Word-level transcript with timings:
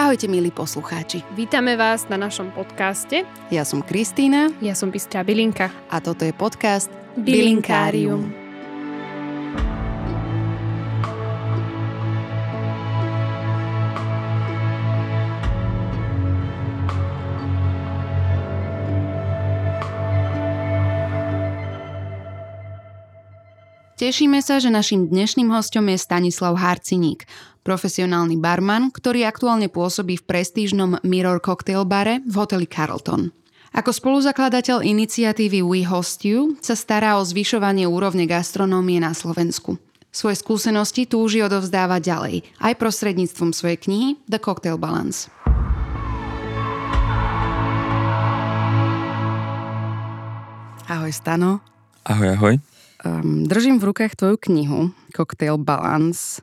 Ahojte 0.00 0.32
milí 0.32 0.48
poslucháči. 0.48 1.20
Vítame 1.36 1.76
vás 1.76 2.08
na 2.08 2.16
našom 2.16 2.48
podcaste. 2.56 3.28
Ja 3.52 3.68
som 3.68 3.84
Kristýna. 3.84 4.48
Ja 4.64 4.72
som 4.72 4.88
Bystrá 4.88 5.20
Bilinka. 5.20 5.68
A 5.92 6.00
toto 6.00 6.24
je 6.24 6.32
podcast 6.32 6.88
Bilinkárium. 7.20 8.32
Bilinkárium. 8.32 8.40
Tešíme 24.00 24.40
sa, 24.40 24.56
že 24.56 24.72
našim 24.72 25.12
dnešným 25.12 25.52
hostom 25.52 25.84
je 25.92 26.00
Stanislav 26.00 26.56
Harciník, 26.56 27.28
profesionálny 27.70 28.34
barman, 28.34 28.90
ktorý 28.90 29.22
aktuálne 29.22 29.70
pôsobí 29.70 30.18
v 30.18 30.26
prestížnom 30.26 30.98
Mirror 31.06 31.38
Cocktail 31.38 31.86
bare 31.86 32.18
v 32.26 32.34
hoteli 32.34 32.66
Carlton. 32.66 33.30
Ako 33.70 33.94
spoluzakladateľ 33.94 34.82
iniciatívy 34.82 35.62
We 35.62 35.86
Host 35.86 36.26
You 36.26 36.58
sa 36.58 36.74
stará 36.74 37.14
o 37.14 37.22
zvyšovanie 37.22 37.86
úrovne 37.86 38.26
gastronómie 38.26 38.98
na 38.98 39.14
Slovensku. 39.14 39.78
Svoje 40.10 40.42
skúsenosti 40.42 41.06
túži 41.06 41.46
odovzdávať 41.46 42.02
ďalej, 42.02 42.36
aj 42.58 42.74
prostredníctvom 42.74 43.54
svojej 43.54 43.78
knihy 43.78 44.08
The 44.26 44.42
Cocktail 44.42 44.74
Balance. 44.74 45.30
Ahoj 50.90 51.14
Stano. 51.14 51.62
Ahoj, 52.02 52.34
ahoj. 52.34 52.54
Um, 53.06 53.46
držím 53.46 53.78
v 53.78 53.94
rukách 53.94 54.18
tvoju 54.18 54.42
knihu 54.50 54.90
Cocktail 55.14 55.54
Balance. 55.62 56.42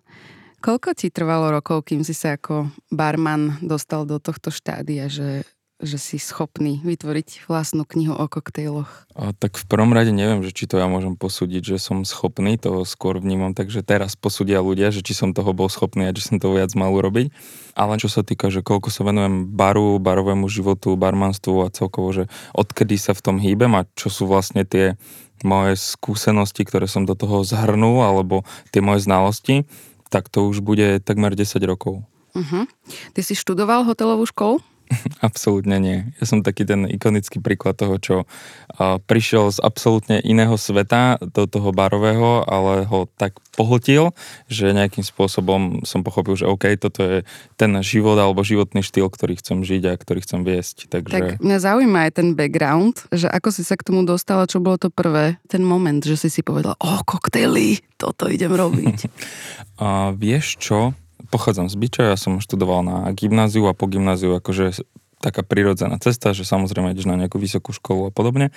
Koľko 0.57 0.97
ti 0.97 1.13
trvalo 1.13 1.53
rokov, 1.53 1.85
kým 1.85 2.01
si 2.01 2.17
sa 2.17 2.33
ako 2.33 2.73
barman 2.89 3.61
dostal 3.61 4.09
do 4.09 4.17
tohto 4.17 4.49
štádia, 4.49 5.05
že, 5.05 5.45
že 5.77 6.01
si 6.01 6.17
schopný 6.17 6.81
vytvoriť 6.81 7.45
vlastnú 7.45 7.85
knihu 7.85 8.17
o 8.17 8.25
koktejloch? 8.25 8.89
A, 9.13 9.37
tak 9.37 9.61
v 9.61 9.65
prvom 9.69 9.93
rade 9.93 10.09
neviem, 10.09 10.41
že 10.41 10.49
či 10.49 10.65
to 10.65 10.81
ja 10.81 10.89
môžem 10.89 11.13
posúdiť, 11.13 11.61
že 11.61 11.77
som 11.77 12.01
schopný, 12.01 12.57
to 12.57 12.89
skôr 12.89 13.21
vnímam, 13.21 13.53
takže 13.53 13.85
teraz 13.85 14.17
posúdia 14.17 14.57
ľudia, 14.65 14.89
že 14.89 15.05
či 15.05 15.13
som 15.13 15.29
toho 15.29 15.53
bol 15.53 15.69
schopný 15.69 16.09
a 16.09 16.15
či 16.17 16.25
som 16.25 16.41
to 16.41 16.49
viac 16.49 16.73
mal 16.73 16.89
urobiť. 16.89 17.29
Ale 17.77 18.01
čo 18.01 18.09
sa 18.09 18.25
týka, 18.25 18.49
že 18.49 18.65
koľko 18.65 18.89
sa 18.89 19.05
venujem 19.05 19.53
baru, 19.53 20.01
barovému 20.01 20.49
životu, 20.49 20.97
barmanstvu 20.97 21.69
a 21.69 21.73
celkovo, 21.73 22.09
že 22.17 22.25
odkedy 22.57 22.97
sa 22.97 23.13
v 23.13 23.21
tom 23.21 23.37
hýbem 23.37 23.77
a 23.77 23.85
čo 23.93 24.09
sú 24.09 24.25
vlastne 24.25 24.65
tie 24.65 24.97
moje 25.45 25.77
skúsenosti, 25.77 26.65
ktoré 26.65 26.89
som 26.89 27.05
do 27.05 27.13
toho 27.13 27.45
zhrnul, 27.45 28.01
alebo 28.01 28.41
tie 28.73 28.81
moje 28.81 29.05
znalosti, 29.05 29.69
tak 30.09 30.29
to 30.29 30.47
už 30.47 30.59
bude 30.59 30.99
takmer 31.03 31.35
10 31.35 31.59
rokov. 31.67 32.03
Uh-huh. 32.37 32.69
Ty 33.13 33.21
si 33.25 33.33
študoval 33.33 33.83
hotelovú 33.83 34.27
školu? 34.29 34.61
Absolútne 35.27 35.77
nie. 35.77 35.97
Ja 36.17 36.25
som 36.25 36.41
taký 36.41 36.63
ten 36.63 36.87
ikonický 36.87 37.43
príklad 37.43 37.75
toho, 37.75 37.99
čo 37.99 38.15
uh, 38.23 38.97
prišiel 39.03 39.51
z 39.51 39.59
absolútne 39.59 40.23
iného 40.23 40.55
sveta 40.55 41.19
do 41.19 41.45
toho 41.45 41.75
barového, 41.75 42.47
ale 42.47 42.87
ho 42.87 43.11
tak 43.19 43.37
pohltil, 43.57 44.15
že 44.47 44.71
nejakým 44.71 45.03
spôsobom 45.03 45.83
som 45.83 46.05
pochopil, 46.05 46.37
že 46.37 46.45
OK, 46.47 46.77
toto 46.77 47.01
je 47.03 47.17
ten 47.57 47.73
život 47.81 48.15
alebo 48.15 48.45
životný 48.45 48.85
štýl, 48.85 49.09
ktorý 49.09 49.37
chcem 49.41 49.65
žiť 49.65 49.83
a 49.89 49.93
ktorý 49.97 50.19
chcem 50.23 50.41
viesť. 50.45 50.87
Takže... 50.87 51.13
Tak 51.13 51.27
mňa 51.43 51.57
zaujíma 51.57 51.99
aj 52.07 52.11
ten 52.15 52.27
background, 52.37 53.09
že 53.09 53.27
ako 53.27 53.49
si 53.49 53.65
sa 53.65 53.75
k 53.75 53.85
tomu 53.85 54.05
dostala, 54.05 54.45
čo 54.45 54.61
bolo 54.61 54.77
to 54.77 54.93
prvé, 54.93 55.41
ten 55.49 55.65
moment, 55.65 55.99
že 55.99 56.15
si 56.15 56.29
si 56.29 56.45
povedala, 56.45 56.77
o, 56.77 57.01
koktejly, 57.01 57.81
toto 57.97 58.29
idem 58.29 58.53
robiť. 58.53 58.97
uh, 59.81 60.13
vieš 60.13 60.61
čo? 60.61 60.93
Pochádzam 61.29 61.67
z 61.67 61.75
Byča, 61.75 62.03
ja 62.13 62.17
som 62.17 62.39
študoval 62.39 62.81
na 62.85 62.97
gymnáziu 63.13 63.65
a 63.67 63.77
po 63.77 63.89
gymnáziu 63.89 64.37
akože 64.37 64.85
taká 65.17 65.41
prirodzená 65.41 65.97
cesta, 65.97 66.29
že 66.33 66.45
samozrejme 66.45 66.93
ideš 66.93 67.09
na 67.09 67.17
nejakú 67.17 67.41
vysokú 67.41 67.73
školu 67.73 68.09
a 68.09 68.11
podobne. 68.13 68.53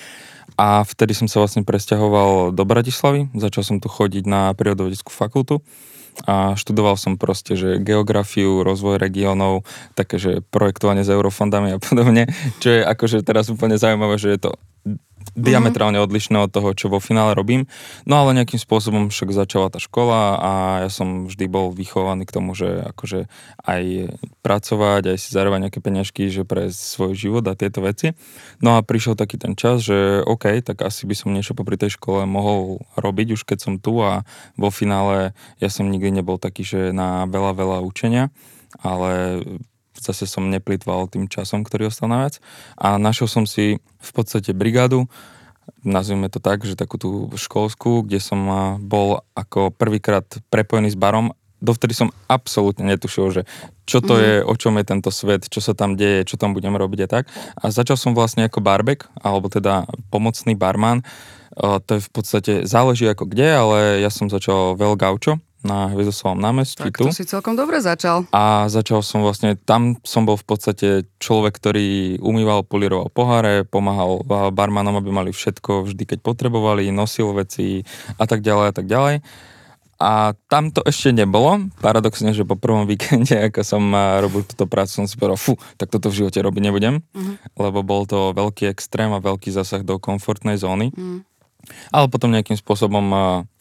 A 0.60 0.84
vtedy 0.84 1.16
som 1.16 1.24
sa 1.24 1.40
vlastne 1.40 1.64
presťahoval 1.64 2.52
do 2.52 2.64
Bratislavy, 2.68 3.32
začal 3.32 3.64
som 3.64 3.76
tu 3.80 3.88
chodiť 3.88 4.24
na 4.28 4.52
prírodovedeckú 4.52 5.08
fakultu 5.08 5.64
a 6.28 6.52
študoval 6.58 7.00
som 7.00 7.16
proste, 7.16 7.56
že 7.56 7.80
geografiu, 7.80 8.60
rozvoj 8.60 9.00
regiónov, 9.00 9.64
také, 9.96 10.20
že 10.20 10.44
projektovanie 10.52 11.00
s 11.00 11.08
eurofondami 11.08 11.76
a 11.76 11.78
podobne, 11.80 12.28
čo 12.60 12.68
je 12.76 12.80
akože 12.84 13.24
teraz 13.24 13.48
úplne 13.48 13.80
zaujímavé, 13.80 14.20
že 14.20 14.36
je 14.36 14.40
to 14.44 14.50
diametrálne 15.36 16.00
odlišné 16.02 16.36
od 16.40 16.50
toho, 16.50 16.74
čo 16.74 16.90
vo 16.90 16.98
finále 16.98 17.36
robím. 17.36 17.70
No 18.04 18.20
ale 18.20 18.36
nejakým 18.36 18.58
spôsobom 18.58 19.08
však 19.08 19.30
začala 19.32 19.70
tá 19.70 19.78
škola 19.78 20.36
a 20.40 20.52
ja 20.86 20.90
som 20.90 21.28
vždy 21.28 21.46
bol 21.46 21.70
vychovaný 21.70 22.26
k 22.26 22.34
tomu, 22.34 22.56
že 22.56 22.82
akože 22.94 23.30
aj 23.62 23.82
pracovať, 24.42 25.02
aj 25.14 25.18
si 25.20 25.28
zarábať 25.30 25.60
nejaké 25.68 25.80
peňažky, 25.80 26.22
že 26.32 26.42
pre 26.42 26.72
svoj 26.72 27.14
život 27.14 27.44
a 27.46 27.54
tieto 27.54 27.84
veci. 27.84 28.16
No 28.58 28.76
a 28.76 28.84
prišiel 28.84 29.14
taký 29.14 29.38
ten 29.38 29.54
čas, 29.54 29.84
že 29.86 30.24
OK, 30.26 30.64
tak 30.64 30.82
asi 30.82 31.06
by 31.06 31.14
som 31.14 31.32
niečo 31.32 31.54
popri 31.54 31.78
tej 31.78 31.94
škole 31.96 32.26
mohol 32.26 32.82
robiť 32.98 33.38
už 33.38 33.42
keď 33.46 33.58
som 33.60 33.74
tu 33.78 34.02
a 34.02 34.26
vo 34.58 34.68
finále 34.68 35.32
ja 35.62 35.68
som 35.70 35.88
nikdy 35.88 36.20
nebol 36.22 36.36
taký, 36.36 36.66
že 36.66 36.80
na 36.90 37.24
veľa, 37.30 37.52
veľa 37.54 37.78
učenia, 37.86 38.34
ale 38.82 39.42
zase 39.96 40.28
som 40.28 40.50
neplýtval 40.50 41.10
tým 41.10 41.26
časom, 41.26 41.66
ktorý 41.66 41.90
ostal 41.90 42.10
naviac. 42.12 42.38
A 42.78 43.00
našiel 43.00 43.26
som 43.26 43.44
si 43.48 43.80
v 43.80 44.10
podstate 44.14 44.54
brigádu, 44.54 45.10
nazvime 45.86 46.28
to 46.28 46.42
tak, 46.42 46.66
že 46.66 46.78
takú 46.78 46.98
tú 46.98 47.10
školskú, 47.34 48.04
kde 48.04 48.18
som 48.18 48.40
bol 48.82 49.22
ako 49.38 49.70
prvýkrát 49.74 50.26
prepojený 50.50 50.92
s 50.92 50.98
barom 50.98 51.32
dovtedy 51.60 51.92
som 51.92 52.08
absolútne 52.26 52.88
netušil, 52.88 53.26
že 53.30 53.42
čo 53.84 54.00
to 54.00 54.16
mm. 54.16 54.20
je, 54.20 54.34
o 54.48 54.54
čom 54.56 54.80
je 54.80 54.84
tento 54.88 55.12
svet, 55.12 55.46
čo 55.46 55.60
sa 55.60 55.76
tam 55.76 55.94
deje, 55.94 56.24
čo 56.24 56.40
tam 56.40 56.56
budem 56.56 56.72
robiť 56.74 57.00
a 57.06 57.08
tak. 57.08 57.24
A 57.60 57.68
začal 57.68 58.00
som 58.00 58.16
vlastne 58.16 58.48
ako 58.48 58.64
barbek, 58.64 59.06
alebo 59.20 59.52
teda 59.52 59.84
pomocný 60.08 60.56
barman. 60.56 61.04
To 61.60 61.90
je 61.92 62.00
v 62.00 62.10
podstate, 62.10 62.52
záleží 62.64 63.04
ako 63.04 63.28
kde, 63.28 63.48
ale 63.52 63.78
ja 64.00 64.08
som 64.08 64.32
začal 64.32 64.74
veľ 64.80 64.96
gaučo, 64.96 65.38
na 65.60 65.92
Hviezdoslavom 65.92 66.40
námestí 66.40 66.88
tak 66.88 66.96
tu. 66.96 67.04
to 67.08 67.12
si 67.12 67.28
celkom 67.28 67.52
dobre 67.52 67.84
začal. 67.84 68.24
A 68.32 68.66
začal 68.72 69.04
som 69.04 69.20
vlastne, 69.20 69.56
tam 69.60 70.00
som 70.00 70.24
bol 70.24 70.40
v 70.40 70.46
podstate 70.48 70.88
človek, 71.20 71.52
ktorý 71.60 72.16
umýval, 72.20 72.64
políroval 72.64 73.12
poháre, 73.12 73.68
pomáhal 73.68 74.24
barmanom, 74.52 74.96
aby 74.96 75.12
mali 75.12 75.30
všetko 75.36 75.84
vždy, 75.92 76.16
keď 76.16 76.18
potrebovali, 76.24 76.88
nosil 76.88 77.36
veci 77.36 77.84
a 78.16 78.24
tak 78.24 78.40
ďalej 78.40 78.66
a 78.70 78.74
tak 78.74 78.86
ďalej. 78.88 79.16
A 80.00 80.32
tam 80.48 80.72
to 80.72 80.80
ešte 80.88 81.12
nebolo. 81.12 81.68
Paradoxne, 81.84 82.32
že 82.32 82.48
po 82.48 82.56
prvom 82.56 82.88
víkende, 82.88 83.36
ako 83.52 83.60
som 83.60 83.92
robil 83.92 84.48
túto 84.48 84.64
prácu, 84.64 85.04
som 85.04 85.06
si 85.06 85.20
povedal, 85.20 85.36
fú, 85.36 85.60
tak 85.76 85.92
toto 85.92 86.08
v 86.08 86.24
živote 86.24 86.40
robiť 86.40 86.62
nebudem, 86.64 87.04
uh-huh. 87.04 87.36
lebo 87.60 87.84
bol 87.84 88.08
to 88.08 88.32
veľký 88.32 88.72
extrém 88.72 89.12
a 89.12 89.20
veľký 89.20 89.52
zasah 89.52 89.84
do 89.84 90.00
komfortnej 90.00 90.56
zóny. 90.56 90.88
Uh-huh. 90.96 91.20
Ale 91.92 92.08
potom 92.08 92.32
nejakým 92.32 92.56
spôsobom 92.56 93.04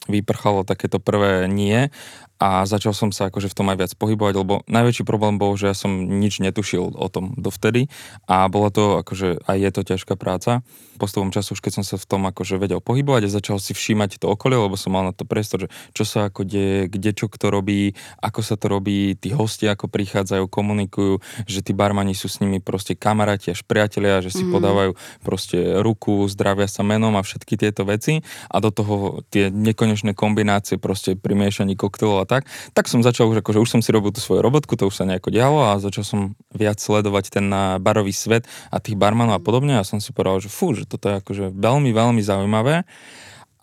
vyprchalo 0.08 0.64
takéto 0.64 1.02
prvé 1.02 1.50
nie 1.50 1.92
a 2.40 2.64
začal 2.64 2.96
som 2.96 3.12
sa 3.12 3.28
akože 3.28 3.52
v 3.52 3.58
tom 3.60 3.68
aj 3.68 3.78
viac 3.84 3.92
pohybovať, 4.00 4.34
lebo 4.40 4.64
najväčší 4.72 5.04
problém 5.04 5.36
bol, 5.36 5.60
že 5.60 5.68
ja 5.68 5.76
som 5.76 5.92
nič 5.92 6.40
netušil 6.40 6.96
o 6.96 7.08
tom 7.12 7.36
dovtedy 7.36 7.92
a 8.32 8.48
bola 8.48 8.72
to 8.72 9.04
akože 9.04 9.44
aj 9.44 9.58
je 9.60 9.72
to 9.76 9.82
ťažká 9.84 10.16
práca. 10.16 10.64
Postupom 10.96 11.36
času 11.36 11.56
už 11.56 11.64
keď 11.64 11.80
som 11.80 11.84
sa 11.84 12.00
v 12.00 12.08
tom 12.08 12.24
akože 12.32 12.56
vedel 12.56 12.80
pohybovať 12.80 13.28
a 13.28 13.36
začal 13.36 13.60
si 13.60 13.76
všímať 13.76 14.24
to 14.24 14.32
okolie, 14.32 14.56
lebo 14.56 14.80
som 14.80 14.96
mal 14.96 15.04
na 15.04 15.12
to 15.12 15.28
priestor, 15.28 15.68
že 15.68 15.70
čo 15.92 16.08
sa 16.08 16.32
ako 16.32 16.48
deje, 16.48 16.88
kde 16.88 17.12
čo 17.12 17.28
kto 17.28 17.52
robí, 17.52 17.92
ako 18.24 18.40
sa 18.40 18.56
to 18.56 18.72
robí, 18.72 19.20
tí 19.20 19.36
hostia 19.36 19.76
ako 19.76 19.92
prichádzajú, 19.92 20.48
komunikujú, 20.48 21.20
že 21.44 21.60
tí 21.60 21.76
barmani 21.76 22.16
sú 22.16 22.32
s 22.32 22.40
nimi 22.40 22.64
proste 22.64 22.96
kamaráti 22.96 23.52
až 23.52 23.68
priatelia, 23.68 24.24
že 24.24 24.32
si 24.32 24.48
mm. 24.48 24.52
podávajú 24.56 24.92
proste 25.28 25.60
ruku, 25.84 26.24
zdravia 26.32 26.72
sa 26.72 26.88
menom 26.88 27.20
a 27.20 27.24
všetky 27.24 27.60
tieto 27.60 27.84
veci 27.84 28.24
a 28.48 28.64
do 28.64 28.72
toho 28.72 29.28
tie 29.28 29.52
nekonečné 29.52 29.89
kombinácie 30.18 30.76
proste 30.82 31.16
pri 31.16 31.34
miešaní 31.38 31.78
koktejlov 31.80 32.24
a 32.24 32.26
tak, 32.28 32.50
tak 32.76 32.92
som 32.92 33.06
začal 33.06 33.32
už, 33.32 33.46
akože 33.46 33.62
už 33.62 33.70
som 33.70 33.82
si 33.82 33.90
robil 33.94 34.12
tú 34.12 34.20
svoju 34.20 34.44
robotku, 34.44 34.76
to 34.76 34.90
už 34.90 34.96
sa 35.00 35.08
nejako 35.08 35.30
dialo 35.32 35.70
a 35.70 35.80
začal 35.80 36.04
som 36.04 36.20
viac 36.52 36.82
sledovať 36.82 37.40
ten 37.40 37.46
barový 37.80 38.12
svet 38.12 38.46
a 38.70 38.78
tých 38.84 39.00
barmanov 39.00 39.40
a 39.40 39.42
podobne 39.42 39.80
a 39.80 39.88
som 39.88 40.04
si 40.04 40.12
povedal, 40.12 40.44
že 40.44 40.50
fú, 40.52 40.76
že 40.76 40.90
toto 40.90 41.10
je 41.10 41.22
akože 41.22 41.56
veľmi, 41.56 41.90
veľmi 41.94 42.22
zaujímavé. 42.22 42.84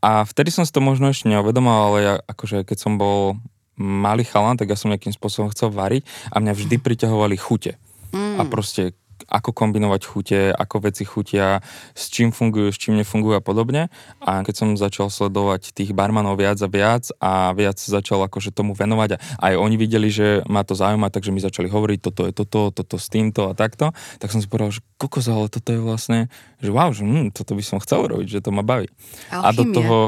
A 0.01 0.23
vtedy 0.23 0.55
som 0.55 0.63
si 0.63 0.71
to 0.71 0.79
možno 0.79 1.11
ešte 1.11 1.27
neuvedomal, 1.27 1.93
ale 1.93 1.99
ja 2.01 2.15
akože 2.31 2.63
keď 2.63 2.79
som 2.79 2.95
bol 2.95 3.37
malý 3.77 4.25
chalan, 4.25 4.57
tak 4.57 4.73
ja 4.73 4.79
som 4.79 4.89
nejakým 4.89 5.13
spôsobom 5.13 5.53
chcel 5.53 5.69
variť 5.69 6.09
a 6.33 6.41
mňa 6.41 6.53
vždy 6.57 6.77
priťahovali 6.81 7.37
chute. 7.37 7.77
Mm. 8.15 8.41
A 8.41 8.43
proste 8.49 8.97
ako 9.27 9.51
kombinovať 9.53 10.03
chute, 10.07 10.41
ako 10.55 10.87
veci 10.87 11.03
chutia, 11.07 11.61
s 11.93 12.09
čím 12.11 12.31
fungujú, 12.31 12.71
s 12.71 12.79
čím 12.79 12.99
nefungujú 12.99 13.39
a 13.39 13.43
podobne. 13.43 13.93
A 14.23 14.43
keď 14.47 14.55
som 14.55 14.69
začal 14.79 15.11
sledovať 15.11 15.75
tých 15.75 15.93
barmanov 15.93 16.39
viac 16.39 16.59
a 16.63 16.69
viac 16.71 17.05
a 17.19 17.51
viac 17.53 17.79
začal 17.79 18.23
akože 18.27 18.55
tomu 18.55 18.73
venovať 18.73 19.19
a 19.19 19.53
aj 19.53 19.55
oni 19.59 19.77
videli, 19.77 20.09
že 20.09 20.47
ma 20.47 20.63
to 20.63 20.79
zaujíma, 20.79 21.11
takže 21.11 21.35
mi 21.35 21.43
začali 21.43 21.71
hovoriť, 21.71 21.99
toto 22.01 22.23
je 22.27 22.33
toto, 22.33 22.71
toto 22.71 22.97
s 22.97 23.07
týmto 23.11 23.51
a 23.51 23.53
takto, 23.55 23.93
tak 24.19 24.31
som 24.31 24.41
si 24.43 24.49
povedal, 24.51 24.75
že 24.75 24.81
kokos, 24.97 25.27
ale 25.29 25.51
toto 25.53 25.69
je 25.71 25.81
vlastne, 25.83 26.19
že 26.63 26.71
wow, 26.73 26.91
že 26.95 27.05
hm, 27.05 27.35
toto 27.35 27.53
by 27.55 27.63
som 27.63 27.79
chcel 27.83 28.09
robiť, 28.09 28.41
že 28.41 28.45
to 28.45 28.51
ma 28.55 28.63
baví. 28.63 28.89
Alchymia. 29.31 29.45
A 29.45 29.49
do 29.53 29.65
toho 29.75 29.99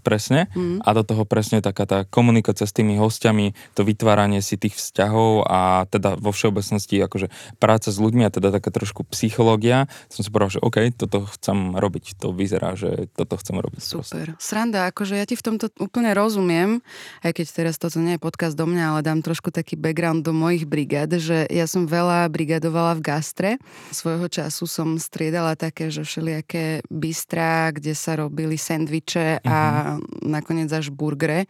presne. 0.00 0.50
Mm. 0.54 0.80
A 0.82 0.88
do 0.94 1.02
toho 1.02 1.22
presne 1.28 1.60
taká 1.60 1.84
tá 1.84 1.98
komunikácia 2.06 2.64
s 2.64 2.74
tými 2.74 2.98
hostiami, 2.98 3.52
to 3.74 3.82
vytváranie 3.82 4.40
si 4.40 4.56
tých 4.58 4.78
vzťahov 4.78 5.46
a 5.46 5.84
teda 5.90 6.18
vo 6.18 6.30
všeobecnosti 6.30 7.00
akože 7.02 7.28
práca 7.62 7.88
s 7.90 7.98
ľuďmi 7.98 8.26
a 8.26 8.30
teda 8.32 8.54
taká 8.54 8.70
trošku 8.70 9.06
psychológia. 9.12 9.90
Som 10.10 10.22
si 10.24 10.30
povedal, 10.30 10.58
že 10.58 10.64
OK, 10.64 10.76
toto 10.94 11.26
chcem 11.38 11.76
robiť. 11.76 12.18
To 12.22 12.32
vyzerá, 12.32 12.74
že 12.74 13.10
toto 13.14 13.38
chcem 13.38 13.58
robiť. 13.58 13.80
Super. 13.82 14.34
Proste. 14.34 14.40
Sranda, 14.40 14.90
akože 14.90 15.14
ja 15.18 15.26
ti 15.26 15.34
v 15.34 15.44
tomto 15.44 15.70
úplne 15.78 16.14
rozumiem, 16.14 16.80
aj 17.22 17.32
keď 17.34 17.46
teraz 17.50 17.74
toto 17.76 17.98
nie 17.98 18.16
je 18.16 18.22
podcast 18.22 18.54
do 18.54 18.66
mňa, 18.66 18.84
ale 18.94 19.00
dám 19.04 19.20
trošku 19.22 19.50
taký 19.50 19.74
background 19.78 20.24
do 20.24 20.32
mojich 20.32 20.64
brigád, 20.64 21.18
že 21.18 21.46
ja 21.50 21.66
som 21.66 21.88
veľa 21.88 22.28
brigadovala 22.30 22.98
v 22.98 23.04
gastre. 23.04 23.50
Svojho 23.90 24.28
času 24.28 24.64
som 24.68 25.00
striedala 25.00 25.56
také, 25.58 25.88
že 25.88 26.04
všelijaké 26.04 26.86
bystrá, 26.92 27.72
kde 27.74 27.92
sa 27.96 28.18
robili 28.18 28.56
sendviče 28.60 29.42
a 29.42 29.58
mm-hmm. 29.58 29.87
Nakoniec 30.20 30.68
až 30.68 30.92
burgere. 30.92 31.48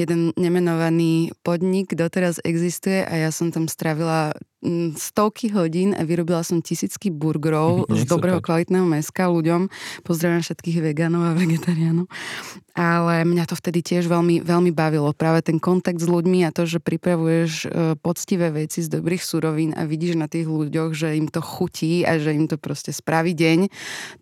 Jeden 0.00 0.32
nemenovaný 0.40 1.36
podnik 1.44 1.92
doteraz 1.92 2.40
existuje 2.40 3.04
a 3.04 3.28
ja 3.28 3.28
som 3.28 3.52
tam 3.52 3.68
stravila 3.68 4.32
stovky 4.96 5.52
hodín 5.52 5.92
a 5.92 6.02
vyrobila 6.02 6.40
som 6.40 6.64
tisícky 6.64 7.12
burgerov 7.12 7.86
z 8.00 8.02
dobrého 8.08 8.40
kvalitného 8.40 8.88
meska 8.88 9.28
ľuďom. 9.28 9.68
Pozdravím 10.02 10.40
všetkých 10.40 10.80
vegánov 10.80 11.22
a 11.28 11.36
vegetariánov. 11.36 12.08
Ale 12.74 13.22
mňa 13.22 13.46
to 13.46 13.54
vtedy 13.54 13.86
tiež 13.86 14.10
veľmi, 14.10 14.42
veľmi 14.42 14.74
bavilo. 14.74 15.14
Práve 15.14 15.46
ten 15.46 15.62
kontakt 15.62 16.02
s 16.02 16.10
ľuďmi 16.10 16.42
a 16.42 16.50
to, 16.50 16.66
že 16.66 16.82
pripravuješ 16.82 17.52
e, 17.62 17.66
poctivé 17.94 18.50
veci 18.50 18.82
z 18.82 18.90
dobrých 18.90 19.22
surovín 19.22 19.70
a 19.78 19.86
vidíš 19.86 20.18
na 20.18 20.26
tých 20.26 20.50
ľuďoch, 20.50 20.90
že 20.90 21.14
im 21.14 21.30
to 21.30 21.38
chutí 21.38 22.02
a 22.02 22.18
že 22.18 22.34
im 22.34 22.50
to 22.50 22.58
proste 22.58 22.90
spraví 22.90 23.30
deň. 23.30 23.70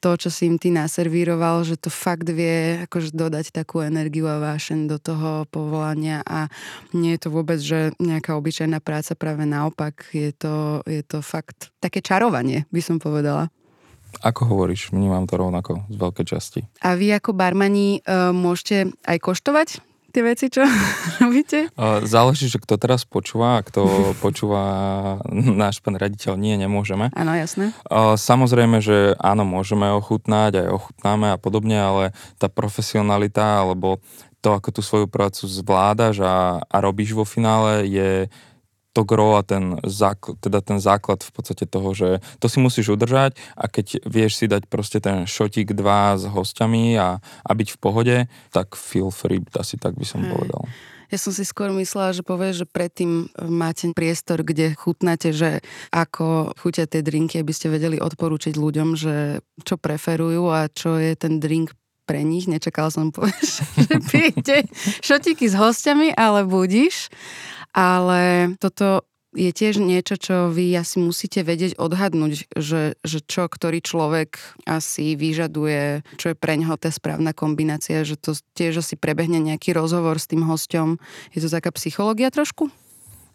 To, 0.05 0.21
čo 0.21 0.29
si 0.29 0.53
im 0.53 0.61
ty 0.61 0.69
naservíroval, 0.69 1.65
že 1.65 1.81
to 1.81 1.89
fakt 1.89 2.29
vie 2.29 2.85
akože 2.85 3.17
dodať 3.17 3.56
takú 3.56 3.81
energiu 3.81 4.29
a 4.29 4.37
vášen 4.37 4.85
do 4.85 5.00
toho 5.00 5.49
povolania 5.49 6.21
a 6.29 6.53
nie 6.93 7.17
je 7.17 7.21
to 7.25 7.29
vôbec, 7.33 7.56
že 7.56 7.97
nejaká 7.97 8.37
obyčajná 8.37 8.85
práca 8.85 9.17
práve 9.17 9.49
naopak 9.49 10.12
je 10.12 10.31
to, 10.34 10.81
je 10.88 11.02
to 11.05 11.20
fakt 11.20 11.70
také 11.79 12.00
čarovanie, 12.00 12.64
by 12.73 12.81
som 12.82 12.96
povedala. 12.99 13.49
Ako 14.20 14.44
hovoríš, 14.44 14.93
vnímam 14.93 15.25
to 15.25 15.40
rovnako 15.40 15.88
z 15.88 15.96
veľkej 15.96 16.26
časti. 16.29 16.61
A 16.84 16.93
vy 16.93 17.17
ako 17.17 17.32
barmani 17.32 18.05
uh, 18.05 18.29
môžete 18.37 18.93
aj 19.08 19.19
koštovať 19.25 19.69
tie 20.12 20.23
veci, 20.23 20.52
čo 20.52 20.62
robíte? 21.25 21.73
Záleží, 22.05 22.46
že 22.52 22.61
kto 22.61 22.76
teraz 22.76 23.08
počúva, 23.08 23.58
a 23.58 23.64
kto 23.64 23.88
počúva 24.25 24.62
náš 25.32 25.81
pán 25.81 25.96
raditeľ, 25.96 26.37
nie, 26.37 26.55
nemôžeme. 26.61 27.08
Áno, 27.17 27.32
jasné. 27.32 27.73
Samozrejme, 28.20 28.84
že 28.84 29.17
áno, 29.17 29.49
môžeme 29.49 29.88
ochutnať, 29.96 30.69
aj 30.69 30.69
ochutnáme 30.69 31.32
a 31.32 31.40
podobne, 31.40 31.81
ale 31.81 32.05
tá 32.37 32.52
profesionalita, 32.52 33.64
alebo 33.64 34.05
to, 34.44 34.52
ako 34.52 34.69
tú 34.75 34.81
svoju 34.84 35.06
prácu 35.08 35.49
zvládaš 35.49 36.20
a, 36.20 36.61
a 36.61 36.76
robíš 36.82 37.17
vo 37.17 37.25
finále, 37.25 37.88
je 37.88 38.26
to 38.93 39.03
gro 39.09 39.41
a 39.41 39.43
ten 39.43 39.81
základ, 39.85 40.37
teda 40.41 40.61
ten 40.61 40.79
základ 40.81 41.25
v 41.25 41.33
podstate 41.33 41.65
toho, 41.65 41.97
že 41.97 42.21
to 42.39 42.47
si 42.47 42.61
musíš 42.61 42.93
udržať 42.93 43.37
a 43.56 43.65
keď 43.69 44.05
vieš 44.05 44.41
si 44.41 44.47
dať 44.49 44.69
proste 44.69 45.00
ten 45.00 45.25
šotík 45.25 45.73
dva 45.73 46.17
s 46.21 46.29
hostiami 46.29 47.00
a, 47.00 47.19
a 47.21 47.50
byť 47.50 47.69
v 47.73 47.79
pohode, 47.81 48.17
tak 48.53 48.77
feel 48.77 49.09
free, 49.09 49.41
asi 49.56 49.81
tak 49.81 49.97
by 49.97 50.05
som 50.05 50.21
Hej. 50.23 50.31
povedal. 50.37 50.65
Ja 51.12 51.21
som 51.21 51.29
si 51.29 51.44
skôr 51.44 51.69
myslela, 51.77 52.17
že 52.17 52.25
povieš, 52.25 52.65
že 52.65 52.67
predtým 52.73 53.29
máte 53.44 53.85
priestor, 53.93 54.41
kde 54.41 54.73
chutnáte, 54.73 55.37
že 55.37 55.61
ako 55.93 56.56
chutia 56.56 56.89
tie 56.89 57.05
drinky, 57.05 57.37
aby 57.37 57.53
ste 57.53 57.69
vedeli 57.69 58.00
odporúčiť 58.00 58.56
ľuďom, 58.56 58.97
že 58.97 59.44
čo 59.61 59.77
preferujú 59.77 60.49
a 60.49 60.73
čo 60.73 60.97
je 60.97 61.12
ten 61.12 61.37
drink 61.37 61.77
pre 62.09 62.25
nich. 62.25 62.49
Nečakala 62.49 62.89
som 62.89 63.12
že 63.85 63.94
pijete 64.09 64.65
šotíky 65.05 65.53
s 65.53 65.55
hostiami, 65.56 66.17
ale 66.17 66.49
budíš 66.49 67.12
ale 67.72 68.54
toto 68.60 69.08
je 69.32 69.48
tiež 69.48 69.80
niečo, 69.80 70.20
čo 70.20 70.52
vy 70.52 70.76
asi 70.76 71.00
musíte 71.00 71.40
vedieť 71.40 71.80
odhadnúť, 71.80 72.52
že, 72.52 73.00
že 73.00 73.19
čo 73.24 73.48
ktorý 73.48 73.80
človek 73.80 74.36
asi 74.69 75.16
vyžaduje, 75.16 76.04
čo 76.20 76.32
je 76.32 76.36
pre 76.36 76.60
neho 76.60 76.76
tá 76.76 76.92
správna 76.92 77.32
kombinácia, 77.32 78.04
že 78.04 78.20
to 78.20 78.36
tiež 78.52 78.84
asi 78.84 78.94
prebehne 79.00 79.40
nejaký 79.40 79.72
rozhovor 79.72 80.20
s 80.20 80.28
tým 80.28 80.44
hosťom. 80.44 81.00
Je 81.32 81.40
to 81.40 81.48
taká 81.48 81.72
psychológia 81.72 82.28
trošku? 82.28 82.69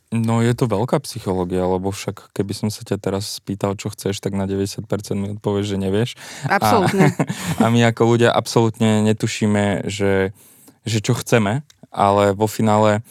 No 0.08 0.40
je 0.40 0.56
to 0.56 0.72
veľká 0.72 1.04
psychológia, 1.04 1.68
lebo 1.68 1.92
však 1.92 2.32
keby 2.32 2.56
som 2.56 2.70
sa 2.72 2.88
ťa 2.88 2.96
teraz 2.96 3.44
spýtal, 3.44 3.76
čo 3.76 3.92
chceš, 3.92 4.24
tak 4.24 4.40
na 4.40 4.48
90% 4.48 4.88
mi 5.20 5.36
odpovieš, 5.36 5.76
že 5.76 5.78
nevieš. 5.82 6.10
Absolutne. 6.48 7.12
A, 7.60 7.68
a 7.68 7.74
my 7.74 7.84
ako 7.92 8.16
ľudia 8.16 8.32
absolútne 8.32 9.04
netušíme, 9.04 9.90
že, 9.90 10.32
že 10.88 11.04
čo 11.04 11.12
chceme, 11.12 11.68
ale 11.92 12.32
vo 12.32 12.48
finále 12.48 13.04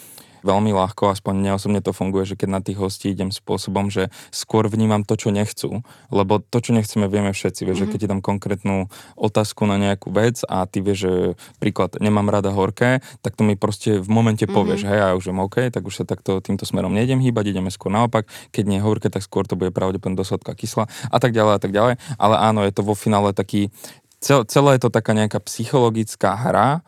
veľmi 0.47 0.71
ľahko, 0.71 1.11
aspoň 1.11 1.35
mne 1.43 1.51
osobne 1.59 1.81
to 1.83 1.91
funguje, 1.91 2.23
že 2.23 2.39
keď 2.39 2.49
na 2.49 2.61
tých 2.63 2.79
hostí 2.79 3.11
idem 3.11 3.35
spôsobom, 3.35 3.91
že 3.91 4.15
skôr 4.31 4.71
vnímam 4.71 5.03
to, 5.03 5.19
čo 5.19 5.35
nechcú, 5.35 5.83
lebo 6.15 6.39
to, 6.39 6.63
čo 6.63 6.71
nechceme, 6.71 7.11
vieme 7.11 7.35
všetci. 7.35 7.67
Vieš, 7.67 7.67
mm-hmm. 7.67 7.79
že 7.79 7.85
mhm. 7.85 7.93
keď 7.93 7.99
ti 7.99 8.11
dám 8.11 8.23
konkrétnu 8.23 8.77
otázku 9.19 9.67
na 9.67 9.77
nejakú 9.77 10.15
vec 10.15 10.47
a 10.47 10.63
ty 10.71 10.79
vieš, 10.79 10.99
že 11.03 11.13
príklad, 11.59 11.99
nemám 11.99 12.31
rada 12.31 12.55
horké, 12.55 13.03
tak 13.27 13.35
to 13.35 13.43
mi 13.43 13.59
proste 13.59 13.99
v 13.99 14.07
momente 14.07 14.47
mm-hmm. 14.47 14.55
povieš, 14.57 14.81
hej, 14.87 14.99
ja 15.03 15.19
už 15.19 15.35
viem 15.35 15.41
OK, 15.43 15.57
tak 15.75 15.83
už 15.83 16.03
sa 16.03 16.05
takto 16.07 16.39
týmto 16.39 16.63
smerom 16.63 16.95
nejdem 16.95 17.19
hýbať, 17.19 17.51
ideme 17.51 17.75
skôr 17.75 17.91
naopak, 17.91 18.31
keď 18.55 18.65
nie 18.71 18.79
je 18.79 18.87
horké, 18.87 19.09
tak 19.11 19.27
skôr 19.27 19.43
to 19.49 19.59
bude 19.59 19.75
pravdepodobne 19.75 20.15
dosodka 20.15 20.55
kysla 20.55 20.87
a 21.11 21.19
tak 21.19 21.35
ďalej 21.35 21.55
a 21.57 21.61
tak 21.61 21.73
ďalej. 21.75 21.95
Ale 22.21 22.35
áno, 22.39 22.63
je 22.63 22.73
to 22.73 22.87
vo 22.87 22.95
finále 22.95 23.35
taký, 23.35 23.75
cel, 24.23 24.45
celé 24.47 24.77
je 24.79 24.87
to 24.87 24.91
taká 24.95 25.17
nejaká 25.17 25.43
psychologická 25.43 26.37
hra 26.37 26.87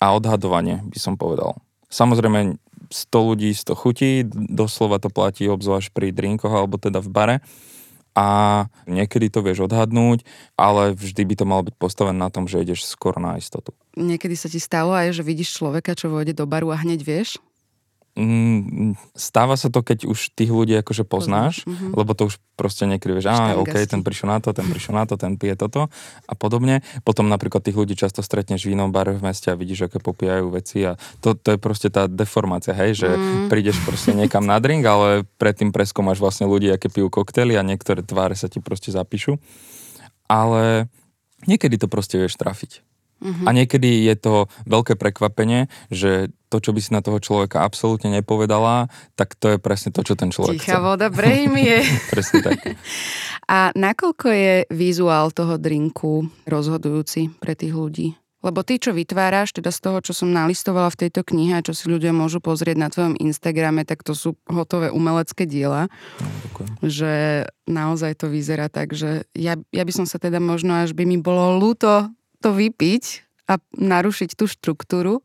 a 0.00 0.06
odhadovanie, 0.14 0.82
by 0.84 0.98
som 0.98 1.14
povedal. 1.14 1.58
Samozrejme, 1.88 2.58
100 2.88 3.28
ľudí 3.28 3.50
100 3.52 3.74
chutí, 3.76 4.10
doslova 4.32 5.00
to 5.00 5.08
platí 5.08 5.48
obzvlášť 5.48 5.92
pri 5.92 6.10
drinkoch 6.10 6.52
alebo 6.52 6.76
teda 6.76 7.00
v 7.00 7.08
bare 7.08 7.36
a 8.14 8.26
niekedy 8.86 9.26
to 9.26 9.42
vieš 9.42 9.66
odhadnúť, 9.66 10.22
ale 10.54 10.94
vždy 10.94 11.22
by 11.26 11.34
to 11.34 11.44
malo 11.44 11.62
byť 11.66 11.74
postavené 11.74 12.14
na 12.14 12.30
tom, 12.30 12.46
že 12.46 12.62
ideš 12.62 12.86
skoro 12.86 13.18
na 13.18 13.36
istotu. 13.36 13.74
Niekedy 13.98 14.38
sa 14.38 14.46
ti 14.46 14.62
stalo 14.62 14.94
aj, 14.94 15.18
že 15.18 15.26
vidíš 15.26 15.58
človeka, 15.58 15.98
čo 15.98 16.14
vôjde 16.14 16.38
do 16.38 16.46
baru 16.46 16.70
a 16.70 16.78
hneď 16.78 17.02
vieš, 17.02 17.42
Mm, 18.14 18.94
stáva 19.18 19.58
sa 19.58 19.74
to, 19.74 19.82
keď 19.82 20.06
už 20.06 20.38
tých 20.38 20.54
ľudí 20.54 20.78
akože 20.86 21.02
poznáš, 21.02 21.66
mm-hmm. 21.66 21.98
lebo 21.98 22.14
to 22.14 22.30
už 22.30 22.38
proste 22.54 22.86
niekedy 22.86 23.10
vieš, 23.10 23.26
á, 23.26 23.58
OK, 23.58 23.74
ten 23.90 24.06
prišiel 24.06 24.30
na 24.30 24.38
to, 24.38 24.54
ten 24.54 24.70
prišiel 24.70 24.94
na 24.94 25.02
to, 25.02 25.18
ten 25.18 25.34
pije 25.34 25.58
toto 25.58 25.90
a 26.30 26.34
podobne. 26.38 26.86
Potom 27.02 27.26
napríklad 27.26 27.66
tých 27.66 27.74
ľudí 27.74 27.98
často 27.98 28.22
stretneš 28.22 28.70
v 28.70 28.78
inom 28.78 28.94
bare 28.94 29.18
v 29.18 29.18
meste 29.18 29.50
a 29.50 29.58
vidíš, 29.58 29.90
aké 29.90 29.98
popíjajú 29.98 30.46
veci 30.54 30.86
a 30.86 30.94
to, 31.18 31.34
to 31.34 31.54
je 31.54 31.58
proste 31.58 31.90
tá 31.90 32.06
deformácia, 32.06 32.70
hej, 32.70 33.02
že 33.02 33.10
mm. 33.10 33.50
prídeš 33.50 33.82
proste 33.82 34.14
niekam 34.14 34.46
na 34.46 34.62
drink, 34.62 34.86
ale 34.86 35.26
predtým 35.42 35.74
preskúmaš 35.74 36.22
vlastne 36.22 36.46
ľudí, 36.46 36.70
aké 36.70 36.86
pijú 36.86 37.10
koktely 37.10 37.58
a 37.58 37.66
niektoré 37.66 38.06
tváre 38.06 38.38
sa 38.38 38.46
ti 38.46 38.62
proste 38.62 38.94
zapíšu. 38.94 39.42
Ale 40.30 40.86
niekedy 41.50 41.82
to 41.82 41.90
proste 41.90 42.14
vieš 42.14 42.38
trafiť. 42.38 42.86
Uh-huh. 43.24 43.46
A 43.48 43.50
niekedy 43.56 44.04
je 44.04 44.14
to 44.20 44.34
veľké 44.68 45.00
prekvapenie, 45.00 45.72
že 45.88 46.34
to, 46.54 46.62
čo 46.62 46.70
by 46.70 46.78
si 46.78 46.94
na 46.94 47.02
toho 47.02 47.18
človeka 47.18 47.66
absolútne 47.66 48.14
nepovedala, 48.14 48.86
tak 49.18 49.34
to 49.34 49.50
je 49.50 49.58
presne 49.58 49.90
to, 49.90 50.06
čo 50.06 50.14
ten 50.14 50.30
človek 50.30 50.62
Tichá 50.62 50.78
chce. 50.78 50.86
voda 50.86 51.10
je. 51.66 51.78
presne 52.14 52.38
tak. 52.46 52.58
A 53.54 53.74
nakoľko 53.74 54.26
je 54.30 54.54
vizuál 54.70 55.34
toho 55.34 55.58
drinku 55.58 56.30
rozhodujúci 56.46 57.34
pre 57.42 57.58
tých 57.58 57.74
ľudí? 57.74 58.14
Lebo 58.44 58.60
ty, 58.60 58.76
čo 58.76 58.92
vytváraš, 58.92 59.56
teda 59.56 59.72
z 59.72 59.80
toho, 59.80 59.98
čo 60.04 60.12
som 60.12 60.28
nalistovala 60.28 60.92
v 60.92 61.08
tejto 61.08 61.24
knihe 61.24 61.56
a 61.56 61.64
čo 61.64 61.72
si 61.72 61.88
ľudia 61.88 62.12
môžu 62.12 62.44
pozrieť 62.44 62.76
na 62.76 62.92
tvojom 62.92 63.16
Instagrame, 63.16 63.88
tak 63.88 64.04
to 64.04 64.12
sú 64.12 64.36
hotové 64.44 64.92
umelecké 64.92 65.48
diela. 65.48 65.88
No, 66.20 66.84
že 66.84 67.48
naozaj 67.64 68.20
to 68.20 68.28
vyzerá 68.28 68.68
tak, 68.68 68.92
že 68.92 69.24
ja, 69.32 69.56
ja 69.72 69.82
by 69.88 69.92
som 69.96 70.04
sa 70.04 70.20
teda 70.20 70.44
možno, 70.44 70.76
až 70.76 70.92
by 70.92 71.08
mi 71.08 71.16
bolo 71.16 71.56
ľúto 71.56 72.12
to 72.44 72.52
vypiť 72.52 73.23
a 73.44 73.60
narušiť 73.76 74.36
tú 74.36 74.48
štruktúru. 74.48 75.20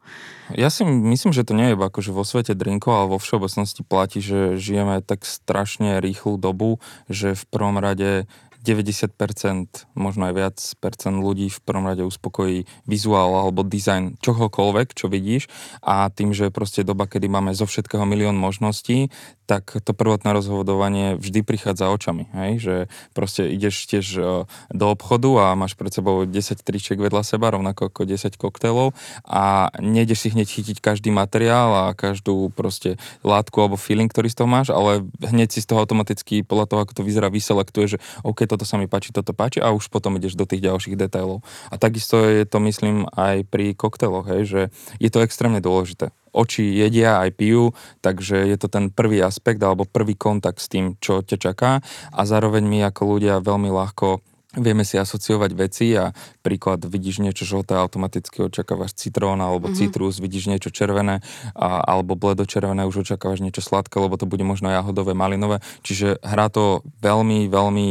Ja 0.52 0.68
si 0.68 0.84
myslím, 0.84 1.32
že 1.32 1.48
to 1.48 1.56
nie 1.56 1.72
je 1.72 1.76
iba 1.80 1.88
akože 1.88 2.12
vo 2.12 2.28
svete 2.28 2.52
drinkov, 2.52 2.92
ale 2.92 3.12
vo 3.16 3.20
všeobecnosti 3.20 3.88
platí, 3.88 4.20
že 4.20 4.60
žijeme 4.60 5.00
tak 5.00 5.24
strašne 5.24 6.04
rýchlu 6.04 6.36
dobu, 6.36 6.84
že 7.08 7.36
v 7.36 7.44
prvom 7.48 7.80
rade 7.80 8.28
90%, 8.60 9.88
možno 9.96 10.28
aj 10.28 10.34
viac 10.36 10.58
percent 10.84 11.16
ľudí 11.24 11.48
v 11.48 11.60
prvom 11.64 11.88
rade 11.88 12.04
uspokojí 12.04 12.68
vizuál 12.84 13.32
alebo 13.40 13.64
dizajn 13.64 14.20
čohokoľvek, 14.20 14.88
čo 14.92 15.08
vidíš 15.08 15.48
a 15.80 16.12
tým, 16.12 16.36
že 16.36 16.52
proste 16.52 16.84
doba, 16.84 17.08
kedy 17.08 17.32
máme 17.32 17.56
zo 17.56 17.64
všetkého 17.64 18.04
milión 18.04 18.36
možností, 18.36 19.08
tak 19.50 19.82
to 19.82 19.98
prvotné 19.98 20.30
rozhodovanie 20.30 21.18
vždy 21.18 21.42
prichádza 21.42 21.90
očami, 21.90 22.30
hej? 22.38 22.52
že 22.62 22.76
proste 23.18 23.50
ideš 23.50 23.90
tiež 23.90 24.06
e, 24.14 24.22
do 24.70 24.86
obchodu 24.94 25.50
a 25.50 25.58
máš 25.58 25.74
pred 25.74 25.90
sebou 25.90 26.22
10 26.22 26.38
tričiek 26.62 27.02
vedľa 27.02 27.26
seba, 27.26 27.50
rovnako 27.50 27.90
ako 27.90 28.06
10 28.06 28.38
koktélov 28.38 28.94
a 29.26 29.74
nejdeš 29.82 30.22
si 30.22 30.28
hneď 30.38 30.46
chytiť 30.46 30.78
každý 30.78 31.10
materiál 31.10 31.90
a 31.90 31.98
každú 31.98 32.54
proste 32.54 33.02
látku 33.26 33.58
alebo 33.58 33.74
feeling, 33.74 34.06
ktorý 34.06 34.30
z 34.30 34.38
toho 34.38 34.50
máš, 34.54 34.70
ale 34.70 35.10
hneď 35.18 35.50
si 35.50 35.66
z 35.66 35.74
toho 35.74 35.82
automaticky 35.82 36.46
podľa 36.46 36.70
toho, 36.70 36.80
ako 36.86 37.02
to 37.02 37.04
vyzerá, 37.10 37.34
vyselektuje, 37.34 37.98
že 37.98 38.02
OK, 38.22 38.46
toto 38.46 38.70
sa 38.70 38.78
mi 38.78 38.86
páči, 38.86 39.10
toto 39.10 39.34
páči 39.34 39.58
a 39.66 39.74
už 39.74 39.90
potom 39.90 40.14
ideš 40.22 40.38
do 40.38 40.46
tých 40.46 40.62
ďalších 40.62 40.94
detailov. 40.94 41.42
A 41.74 41.82
takisto 41.82 42.22
je 42.22 42.46
to, 42.46 42.62
myslím, 42.62 43.10
aj 43.18 43.50
pri 43.50 43.74
koktéloch, 43.74 44.30
hej, 44.30 44.42
že 44.46 44.62
je 45.02 45.10
to 45.10 45.26
extrémne 45.26 45.58
dôležité 45.58 46.14
oči 46.32 46.78
jedia 46.78 47.22
aj 47.22 47.36
pijú, 47.36 47.76
takže 48.00 48.48
je 48.48 48.58
to 48.58 48.68
ten 48.72 48.90
prvý 48.94 49.22
aspekt 49.24 49.62
alebo 49.62 49.90
prvý 49.90 50.16
kontakt 50.16 50.62
s 50.64 50.72
tým, 50.72 50.96
čo 51.02 51.22
ťa 51.22 51.38
čaká 51.38 51.72
a 52.14 52.22
zároveň 52.24 52.66
my 52.66 52.80
ako 52.90 53.02
ľudia 53.18 53.42
veľmi 53.42 53.70
ľahko 53.70 54.22
vieme 54.58 54.82
si 54.82 54.98
asociovať 54.98 55.52
veci 55.54 55.94
a 55.94 56.10
príklad 56.42 56.82
vidíš 56.82 57.22
niečo 57.22 57.46
žlté, 57.46 57.78
automaticky 57.78 58.42
očakávaš 58.42 58.98
citrón 58.98 59.38
alebo 59.38 59.70
mm-hmm. 59.70 59.78
citrus, 59.78 60.18
vidíš 60.18 60.50
niečo 60.50 60.74
červené 60.74 61.22
a, 61.54 61.86
alebo 61.86 62.18
bledočervené, 62.18 62.90
už 62.90 63.06
očakávaš 63.06 63.46
niečo 63.46 63.62
sladké, 63.62 64.02
lebo 64.02 64.18
to 64.18 64.26
bude 64.26 64.42
možno 64.42 64.74
jahodové, 64.74 65.14
malinové. 65.14 65.62
Čiže 65.86 66.18
hrá 66.26 66.50
to 66.50 66.82
veľmi, 67.06 67.46
veľmi 67.46 67.88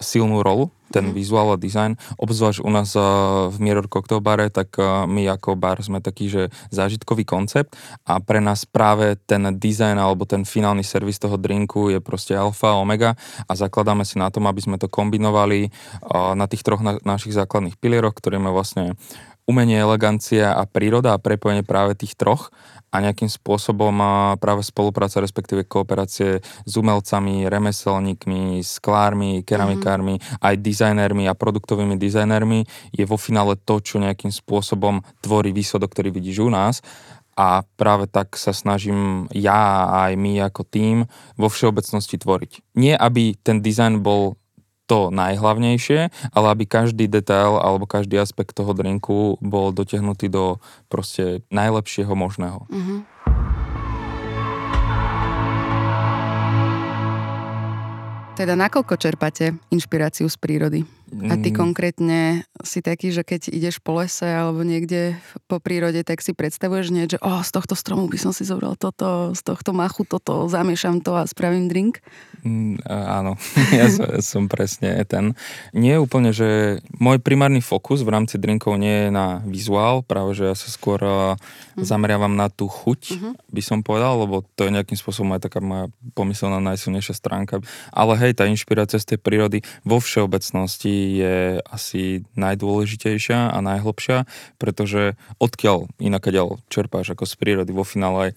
silnú 0.00 0.40
rolu 0.40 0.72
ten 0.92 1.08
mm. 1.08 1.16
vizuál 1.16 1.56
a 1.56 1.56
design. 1.56 1.96
Obzvlášť 2.20 2.60
u 2.60 2.68
nás 2.68 2.92
uh, 2.92 3.48
v 3.48 3.56
Mirror 3.64 3.88
Cocktail 3.88 4.20
bare, 4.20 4.52
tak 4.52 4.76
uh, 4.76 5.08
my 5.08 5.24
ako 5.32 5.56
bar 5.56 5.80
sme 5.80 6.04
taký, 6.04 6.28
že 6.28 6.42
zážitkový 6.68 7.24
koncept 7.24 7.72
a 8.04 8.20
pre 8.20 8.44
nás 8.44 8.68
práve 8.68 9.16
ten 9.24 9.40
design 9.56 9.96
alebo 9.96 10.28
ten 10.28 10.44
finálny 10.44 10.84
servis 10.84 11.16
toho 11.16 11.40
drinku 11.40 11.88
je 11.88 11.98
proste 12.04 12.36
alfa, 12.36 12.76
omega 12.76 13.16
a 13.48 13.52
zakladáme 13.56 14.04
si 14.04 14.20
na 14.20 14.28
tom, 14.28 14.44
aby 14.44 14.60
sme 14.60 14.76
to 14.76 14.92
kombinovali 14.92 15.72
uh, 15.72 16.36
na 16.36 16.44
tých 16.44 16.60
troch 16.60 16.84
na, 16.84 17.00
našich 17.02 17.32
základných 17.32 17.80
pilieroch, 17.80 18.12
ktorými 18.12 18.52
vlastne 18.52 19.00
umenie, 19.46 19.82
elegancia 19.82 20.54
a 20.54 20.62
príroda 20.68 21.14
a 21.14 21.22
prepojenie 21.22 21.66
práve 21.66 21.98
tých 21.98 22.14
troch 22.14 22.54
a 22.92 23.00
nejakým 23.00 23.26
spôsobom 23.26 23.94
práve 24.36 24.60
spolupráca, 24.60 25.24
respektíve 25.24 25.64
kooperácie 25.64 26.44
s 26.44 26.72
umelcami, 26.76 27.48
remeselníkmi, 27.48 28.60
sklármi, 28.60 29.40
keramikármi, 29.42 30.20
mm-hmm. 30.20 30.44
aj 30.44 30.54
dizajnérmi 30.60 31.24
a 31.24 31.34
produktovými 31.34 31.96
dizajnérmi 31.96 32.68
je 32.92 33.04
vo 33.08 33.16
finále 33.16 33.56
to, 33.56 33.80
čo 33.80 33.96
nejakým 33.96 34.28
spôsobom 34.28 35.00
tvorí 35.24 35.56
výsledok, 35.56 35.96
ktorý 35.96 36.12
vidíš 36.12 36.44
u 36.44 36.50
nás 36.52 36.84
a 37.32 37.64
práve 37.80 38.12
tak 38.12 38.36
sa 38.36 38.52
snažím 38.52 39.24
ja 39.32 39.88
a 39.88 40.12
aj 40.12 40.20
my 40.20 40.44
ako 40.52 40.62
tým 40.68 40.96
vo 41.40 41.48
všeobecnosti 41.48 42.20
tvoriť. 42.20 42.76
Nie, 42.76 42.92
aby 42.92 43.40
ten 43.40 43.64
dizajn 43.64 44.04
bol 44.04 44.36
to 44.92 45.08
najhlavnejšie, 45.08 46.12
ale 46.36 46.46
aby 46.52 46.68
každý 46.68 47.08
detail 47.08 47.56
alebo 47.56 47.88
každý 47.88 48.20
aspekt 48.20 48.52
toho 48.52 48.76
drinku 48.76 49.40
bol 49.40 49.72
dotiahnutý 49.72 50.28
do 50.28 50.60
proste 50.92 51.40
najlepšieho 51.48 52.12
možného. 52.12 52.68
Mm-hmm. 52.68 52.98
Teda 58.36 58.52
nakoľko 58.52 59.00
čerpáte 59.00 59.56
inšpiráciu 59.72 60.28
z 60.28 60.36
prírody? 60.36 60.80
A 61.12 61.36
ty 61.36 61.52
mm. 61.52 61.56
konkrétne 61.60 62.20
si 62.64 62.80
taký, 62.80 63.12
že 63.12 63.20
keď 63.20 63.52
ideš 63.52 63.84
po 63.84 64.00
lese 64.00 64.24
alebo 64.24 64.64
niekde 64.64 65.20
po 65.44 65.60
prírode, 65.60 66.00
tak 66.08 66.24
si 66.24 66.32
predstavuješ 66.32 66.88
nie, 66.88 67.04
že 67.04 67.20
oh, 67.20 67.44
z 67.44 67.52
tohto 67.52 67.76
stromu 67.76 68.08
by 68.08 68.16
som 68.16 68.32
si 68.32 68.48
zobral 68.48 68.80
toto, 68.80 69.36
z 69.36 69.44
tohto 69.44 69.76
machu 69.76 70.08
toto, 70.08 70.48
zamiešam 70.48 71.04
to 71.04 71.12
a 71.12 71.28
spravím 71.28 71.68
drink? 71.68 72.00
Mm, 72.48 72.80
áno, 72.88 73.36
ja 73.76 73.92
som, 73.92 74.08
som 74.24 74.42
presne 74.48 75.04
ten. 75.04 75.36
Nie 75.76 76.00
je 76.00 76.04
úplne, 76.04 76.32
že 76.32 76.80
môj 76.96 77.20
primárny 77.20 77.60
fokus 77.60 78.00
v 78.00 78.16
rámci 78.16 78.40
drinkov 78.40 78.80
nie 78.80 79.06
je 79.06 79.10
na 79.12 79.44
vizuál, 79.44 80.00
práve 80.00 80.32
že 80.32 80.48
ja 80.48 80.56
sa 80.56 80.72
skôr 80.72 80.96
mm. 80.96 81.84
zameriavam 81.84 82.32
na 82.32 82.48
tú 82.48 82.72
chuť, 82.72 83.00
mm-hmm. 83.12 83.32
by 83.52 83.62
som 83.62 83.84
povedal, 83.84 84.16
lebo 84.24 84.48
to 84.56 84.64
je 84.64 84.72
nejakým 84.72 84.96
spôsobom 84.96 85.36
aj 85.36 85.44
taká 85.44 85.60
moja 85.60 85.92
pomyselná 86.16 86.56
najsilnejšia 86.64 87.12
stránka. 87.12 87.60
Ale 87.92 88.16
hej, 88.16 88.32
tá 88.32 88.48
inšpirácia 88.48 88.96
z 88.96 89.12
tej 89.12 89.18
prírody 89.20 89.60
vo 89.84 90.00
všeobecnosti 90.00 91.01
je 91.02 91.36
asi 91.66 92.22
najdôležitejšia 92.38 93.50
a 93.50 93.58
najhlbšia, 93.58 94.24
pretože 94.56 95.18
odkiaľ 95.42 95.90
inakaďal 95.98 96.62
čerpáš 96.70 97.18
ako 97.18 97.26
z 97.26 97.34
prírody 97.36 97.70
vo 97.74 97.82
finále 97.82 98.30
aj 98.30 98.32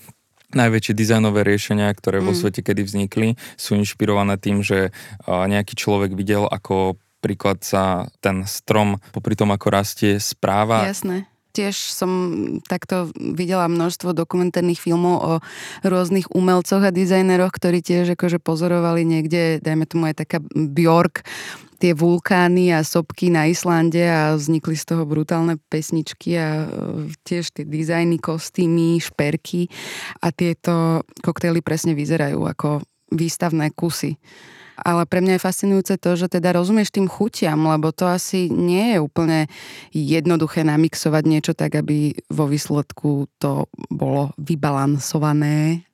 najväčšie 0.56 0.94
dizajnové 0.96 1.44
riešenia, 1.44 1.92
ktoré 1.92 2.22
mm. 2.22 2.26
vo 2.26 2.34
svete 2.34 2.64
kedy 2.64 2.82
vznikli, 2.88 3.36
sú 3.60 3.76
inšpirované 3.76 4.40
tým, 4.40 4.64
že 4.64 4.96
nejaký 5.28 5.76
človek 5.76 6.16
videl, 6.16 6.48
ako 6.48 6.96
príklad 7.20 7.66
sa 7.66 8.08
ten 8.22 8.46
strom 8.46 9.02
popri 9.12 9.34
tom, 9.34 9.52
ako 9.52 9.68
rastie, 9.74 10.22
správa. 10.22 10.86
Jasné 10.86 11.28
tiež 11.56 11.96
som 11.96 12.12
takto 12.68 13.08
videla 13.16 13.72
množstvo 13.72 14.12
dokumentárnych 14.12 14.78
filmov 14.84 15.16
o 15.24 15.34
rôznych 15.88 16.28
umelcoch 16.36 16.84
a 16.84 16.92
dizajneroch, 16.92 17.56
ktorí 17.56 17.80
tiež 17.80 18.20
akože 18.20 18.44
pozorovali 18.44 19.08
niekde, 19.08 19.64
dajme 19.64 19.88
tomu 19.88 20.12
aj 20.12 20.28
taká 20.28 20.44
Bjork, 20.52 21.24
tie 21.80 21.92
vulkány 21.96 22.72
a 22.72 22.84
sopky 22.84 23.32
na 23.32 23.48
Islande 23.48 24.04
a 24.04 24.36
vznikli 24.36 24.76
z 24.76 24.96
toho 24.96 25.04
brutálne 25.04 25.60
pesničky 25.70 26.36
a 26.40 26.66
e, 26.66 26.68
tiež 27.28 27.52
tie 27.52 27.68
dizajny, 27.68 28.20
kostýmy, 28.20 29.00
šperky 29.00 29.68
a 30.24 30.32
tieto 30.32 31.04
koktejly 31.20 31.60
presne 31.60 31.94
vyzerajú 31.94 32.42
ako 32.48 32.84
výstavné 33.12 33.76
kusy 33.76 34.18
ale 34.80 35.08
pre 35.08 35.24
mňa 35.24 35.40
je 35.40 35.46
fascinujúce 35.46 35.94
to, 36.00 36.20
že 36.20 36.28
teda 36.28 36.56
rozumieš 36.56 36.92
tým 36.92 37.08
chutiam, 37.08 37.60
lebo 37.68 37.96
to 37.96 38.08
asi 38.08 38.52
nie 38.52 38.96
je 38.96 39.00
úplne 39.00 39.48
jednoduché 39.96 40.68
namixovať 40.68 41.24
niečo 41.24 41.54
tak, 41.56 41.80
aby 41.80 42.16
vo 42.28 42.46
výsledku 42.48 43.32
to 43.40 43.72
bolo 43.88 44.36
vybalansované. 44.36 45.88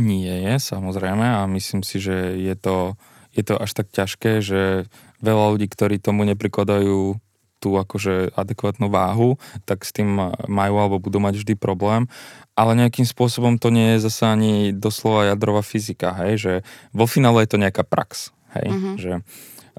Nie 0.00 0.34
je, 0.48 0.54
samozrejme, 0.56 1.44
a 1.44 1.44
myslím 1.50 1.84
si, 1.84 2.00
že 2.00 2.38
je 2.40 2.54
to, 2.56 2.96
je 3.36 3.42
to 3.44 3.54
až 3.60 3.70
tak 3.76 3.92
ťažké, 3.92 4.40
že 4.40 4.88
veľa 5.20 5.56
ľudí, 5.56 5.68
ktorí 5.68 6.00
tomu 6.00 6.24
neprikladajú 6.24 7.20
tú 7.60 7.76
akože 7.76 8.32
adekvátnu 8.34 8.88
váhu, 8.88 9.36
tak 9.68 9.84
s 9.84 9.92
tým 9.92 10.34
majú 10.48 10.74
alebo 10.80 10.96
budú 10.96 11.20
mať 11.20 11.44
vždy 11.44 11.54
problém. 11.60 12.08
Ale 12.56 12.72
nejakým 12.74 13.04
spôsobom 13.04 13.60
to 13.60 13.68
nie 13.68 13.96
je 13.96 14.08
zase 14.10 14.24
ani 14.24 14.52
doslova 14.72 15.30
jadrová 15.30 15.60
fyzika, 15.60 16.16
hej, 16.24 16.32
že 16.40 16.52
vo 16.96 17.04
finále 17.04 17.44
je 17.44 17.56
to 17.56 17.62
nejaká 17.62 17.84
prax, 17.84 18.32
hej, 18.56 18.68
mm-hmm. 18.72 18.94
že... 18.96 19.12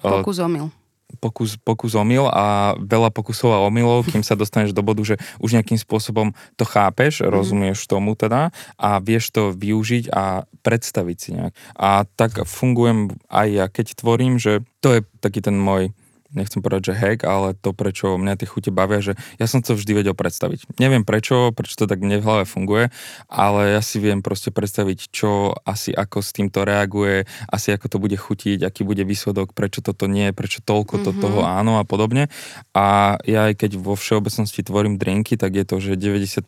Pokus 0.01 0.39
omyl 0.39 0.71
pokus, 1.19 1.59
pokus 1.59 1.97
omyl 1.97 2.29
a 2.31 2.77
veľa 2.79 3.11
pokusov 3.11 3.51
a 3.51 3.63
omylov, 3.65 4.07
kým 4.07 4.23
sa 4.23 4.38
dostaneš 4.38 4.71
do 4.71 4.85
bodu, 4.85 5.03
že 5.03 5.15
už 5.43 5.57
nejakým 5.57 5.75
spôsobom 5.75 6.31
to 6.55 6.63
chápeš, 6.63 7.19
mm-hmm. 7.19 7.33
rozumieš 7.33 7.89
tomu 7.89 8.15
teda 8.15 8.53
a 8.79 8.89
vieš 9.01 9.33
to 9.33 9.51
využiť 9.51 10.13
a 10.13 10.47
predstaviť 10.63 11.17
si 11.17 11.29
nejak. 11.35 11.53
A 11.75 12.05
tak 12.15 12.45
fungujem 12.47 13.17
aj 13.27 13.47
ja, 13.51 13.65
keď 13.67 13.97
tvorím, 13.97 14.39
že 14.39 14.63
to 14.79 14.95
je 14.95 15.01
taký 15.19 15.43
ten 15.43 15.57
môj 15.57 15.91
nechcem 16.31 16.63
povedať, 16.63 16.91
že 16.91 16.97
hack, 16.97 17.19
ale 17.27 17.53
to, 17.59 17.75
prečo 17.75 18.15
mňa 18.15 18.39
tie 18.39 18.47
chute 18.47 18.71
bavia, 18.71 19.03
že 19.03 19.13
ja 19.38 19.45
som 19.45 19.59
to 19.59 19.75
vždy 19.75 20.03
vedel 20.03 20.15
predstaviť. 20.15 20.79
Neviem 20.79 21.03
prečo, 21.03 21.51
prečo 21.51 21.75
to 21.75 21.85
tak 21.85 22.00
mne 22.00 22.23
v 22.23 22.25
hlave 22.25 22.45
funguje, 22.47 22.88
ale 23.27 23.75
ja 23.75 23.81
si 23.83 24.00
viem 24.00 24.23
proste 24.23 24.50
predstaviť, 24.50 25.11
čo 25.11 25.53
asi 25.67 25.91
ako 25.91 26.23
s 26.23 26.31
týmto 26.31 26.63
reaguje, 26.63 27.27
asi 27.51 27.75
ako 27.75 27.85
to 27.91 27.97
bude 28.00 28.15
chutiť, 28.15 28.63
aký 28.63 28.88
bude 28.88 29.03
výsledok, 29.03 29.51
prečo 29.51 29.83
toto 29.83 30.07
nie, 30.07 30.31
prečo 30.31 30.63
toľko 30.63 31.03
to 31.03 31.11
mm-hmm. 31.11 31.23
toho 31.23 31.39
áno 31.43 31.77
a 31.77 31.83
podobne. 31.83 32.31
A 32.71 33.19
ja 33.27 33.51
aj 33.51 33.67
keď 33.67 33.77
vo 33.77 34.00
všeobecnosti 34.00 34.63
tvorím 34.63 34.95
drinky, 34.95 35.35
tak 35.35 35.59
je 35.59 35.65
to, 35.67 35.83
že 35.83 36.00
95% 36.00 36.47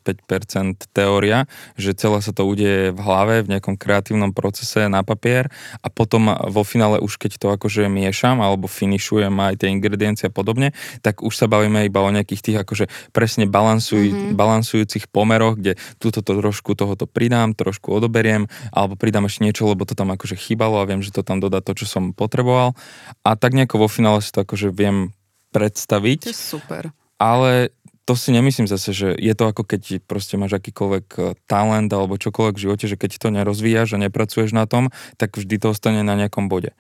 teória, 0.96 1.46
že 1.76 1.92
celé 1.98 2.24
sa 2.24 2.32
to 2.32 2.48
udeje 2.48 2.96
v 2.96 3.00
hlave, 3.00 3.44
v 3.44 3.52
nejakom 3.58 3.76
kreatívnom 3.76 4.32
procese 4.32 4.88
na 4.88 5.04
papier 5.04 5.52
a 5.84 5.92
potom 5.92 6.32
vo 6.48 6.64
finále 6.64 7.04
už 7.04 7.20
keď 7.20 7.36
to 7.42 7.48
akože 7.52 7.92
miešam 7.92 8.40
alebo 8.40 8.72
finišujem 8.72 9.34
aj 9.34 9.54
tie 9.60 9.73
ingrediencia 9.74 10.30
a 10.30 10.34
podobne, 10.34 10.72
tak 11.02 11.26
už 11.26 11.34
sa 11.34 11.50
bavíme 11.50 11.84
iba 11.90 12.00
o 12.06 12.14
nejakých 12.14 12.42
tých 12.42 12.58
akože 12.62 12.86
presne 13.12 13.50
balansuj, 13.50 14.14
mm-hmm. 14.14 14.34
balansujúcich 14.38 15.10
pomeroch, 15.10 15.58
kde 15.58 15.76
túto 15.98 16.22
to 16.22 16.38
trošku 16.38 16.78
tohoto 16.78 17.10
pridám, 17.10 17.58
trošku 17.58 17.92
odoberiem, 17.92 18.46
alebo 18.70 18.94
pridám 18.94 19.26
ešte 19.26 19.44
niečo, 19.44 19.66
lebo 19.66 19.84
to 19.84 19.98
tam 19.98 20.14
akože 20.14 20.38
chýbalo 20.38 20.80
a 20.80 20.88
viem, 20.88 21.02
že 21.02 21.12
to 21.12 21.26
tam 21.26 21.42
dodá 21.42 21.60
to, 21.60 21.74
čo 21.74 21.90
som 21.90 22.14
potreboval. 22.14 22.78
A 23.26 23.34
tak 23.34 23.58
nejako 23.58 23.84
vo 23.84 23.90
finále 23.90 24.22
si 24.22 24.30
to 24.30 24.46
akože 24.46 24.70
viem 24.70 25.12
predstaviť. 25.54 26.30
To 26.30 26.34
je 26.34 26.38
super. 26.38 26.84
Ale 27.18 27.74
to 28.04 28.20
si 28.20 28.36
nemyslím 28.36 28.68
zase, 28.68 28.92
že 28.92 29.08
je 29.16 29.32
to 29.32 29.48
ako 29.48 29.64
keď 29.64 30.04
proste 30.04 30.36
máš 30.36 30.60
akýkoľvek 30.60 31.06
e, 31.16 31.22
talent 31.48 31.88
alebo 31.88 32.20
čokoľvek 32.20 32.56
v 32.60 32.64
živote, 32.68 32.86
že 32.92 33.00
keď 33.00 33.12
to 33.16 33.28
nerozvíjaš 33.32 33.96
a 33.96 34.04
nepracuješ 34.04 34.52
na 34.52 34.68
tom, 34.68 34.92
tak 35.16 35.40
vždy 35.40 35.56
to 35.56 35.72
ostane 35.72 36.04
na 36.04 36.20
nejakom 36.20 36.52
bode. 36.52 36.76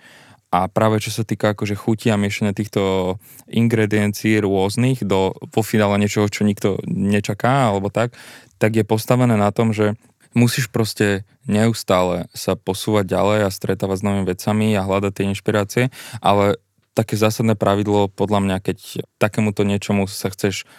A 0.53 0.69
práve 0.69 1.01
čo 1.01 1.09
sa 1.09 1.25
týka 1.25 1.57
akože 1.57 1.73
chuti 1.73 2.13
a 2.13 2.21
miešania 2.21 2.53
týchto 2.53 3.17
ingrediencií 3.49 4.37
rôznych 4.37 5.01
do 5.01 5.33
vo 5.33 5.61
finále 5.65 5.97
niečoho, 5.97 6.29
čo 6.29 6.45
nikto 6.45 6.77
nečaká 6.85 7.73
alebo 7.73 7.89
tak, 7.89 8.13
tak 8.61 8.77
je 8.77 8.85
postavené 8.85 9.33
na 9.33 9.49
tom, 9.49 9.73
že 9.73 9.97
musíš 10.37 10.69
proste 10.69 11.25
neustále 11.49 12.29
sa 12.37 12.53
posúvať 12.53 13.17
ďalej 13.17 13.39
a 13.49 13.49
stretávať 13.49 13.97
s 13.97 14.05
novými 14.05 14.25
vecami 14.29 14.77
a 14.77 14.85
hľadať 14.85 15.11
tie 15.17 15.29
inšpirácie, 15.33 15.83
ale 16.21 16.61
také 16.93 17.17
zásadné 17.17 17.57
pravidlo 17.57 18.05
podľa 18.13 18.39
mňa, 18.45 18.57
keď 18.61 18.77
takémuto 19.17 19.65
niečomu 19.65 20.05
sa 20.05 20.29
chceš 20.29 20.69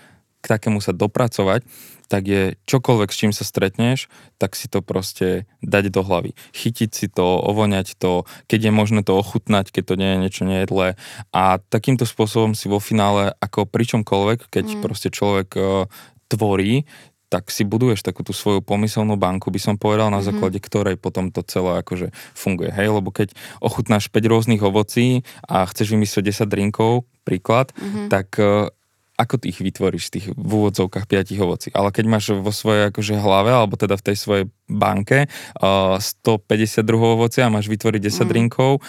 k 0.44 0.52
takému 0.52 0.84
sa 0.84 0.92
dopracovať, 0.92 1.64
tak 2.12 2.28
je 2.28 2.42
čokoľvek, 2.68 3.08
s 3.08 3.16
čím 3.16 3.32
sa 3.32 3.48
stretneš, 3.48 4.12
tak 4.36 4.52
si 4.52 4.68
to 4.68 4.84
proste 4.84 5.48
dať 5.64 5.88
do 5.88 6.04
hlavy. 6.04 6.36
Chytiť 6.52 6.90
si 6.92 7.06
to, 7.08 7.40
ovoňať 7.40 7.96
to, 7.96 8.28
keď 8.44 8.68
je 8.68 8.72
možné 8.76 9.00
to 9.00 9.16
ochutnať, 9.16 9.72
keď 9.72 9.82
to 9.88 9.94
nie 9.96 10.10
je 10.12 10.18
niečo 10.20 10.42
nejedlé. 10.44 11.00
A 11.32 11.56
takýmto 11.72 12.04
spôsobom 12.04 12.52
si 12.52 12.68
vo 12.68 12.76
finále, 12.76 13.32
ako 13.40 13.64
pričomkoľvek, 13.64 14.52
keď 14.52 14.66
mm. 14.76 14.80
proste 14.84 15.08
človek 15.08 15.48
uh, 15.56 15.88
tvorí, 16.28 16.84
tak 17.32 17.50
si 17.50 17.66
buduješ 17.66 18.06
takú 18.06 18.22
tú 18.22 18.30
svoju 18.30 18.62
pomyselnú 18.62 19.18
banku, 19.18 19.50
by 19.50 19.58
som 19.58 19.74
povedal, 19.74 20.06
na 20.06 20.22
mm-hmm. 20.22 20.28
základe 20.38 20.58
ktorej 20.62 20.94
potom 20.94 21.34
to 21.34 21.42
celé 21.42 21.82
akože 21.82 22.14
funguje. 22.30 22.70
Hej, 22.70 22.94
lebo 22.94 23.10
keď 23.10 23.34
ochutnáš 23.58 24.06
5 24.06 24.30
rôznych 24.30 24.62
ovocí 24.62 25.26
a 25.50 25.66
chceš 25.66 25.98
vymyslieť 25.98 26.30
10 26.30 26.46
drinkov, 26.46 27.10
príklad, 27.26 27.74
mm-hmm. 27.74 28.06
tak 28.06 28.38
uh, 28.38 28.70
ako 29.14 29.38
ty 29.38 29.54
ich 29.54 29.62
vytvoríš 29.62 30.10
z 30.10 30.12
tých 30.18 30.26
v 30.34 30.50
úvodzovkách 30.50 31.06
5 31.06 31.38
ovocí. 31.38 31.68
Ale 31.70 31.94
keď 31.94 32.04
máš 32.10 32.34
vo 32.34 32.50
svojej 32.50 32.90
akože 32.90 33.14
hlave, 33.14 33.54
alebo 33.54 33.78
teda 33.78 33.94
v 33.94 34.06
tej 34.10 34.16
svojej 34.18 34.44
banke 34.66 35.30
uh, 35.62 35.96
152 36.02 36.82
ovoci 36.98 37.38
a 37.38 37.52
máš 37.52 37.70
vytvoriť 37.70 38.00
10 38.02 38.10
mm. 38.10 38.28
drinkov, 38.28 38.82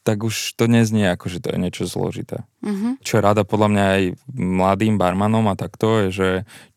tak 0.00 0.24
už 0.24 0.56
to 0.56 0.64
neznie 0.64 1.04
ako, 1.12 1.28
že 1.28 1.44
to 1.44 1.52
je 1.52 1.58
niečo 1.60 1.84
zložité. 1.84 2.48
Mm-hmm. 2.64 3.04
Čo 3.04 3.20
rada 3.20 3.44
podľa 3.44 3.68
mňa 3.68 3.84
aj 3.84 4.02
mladým 4.32 4.96
barmanom 4.96 5.44
a 5.52 5.54
takto 5.60 6.00
je, 6.00 6.06
že 6.08 6.28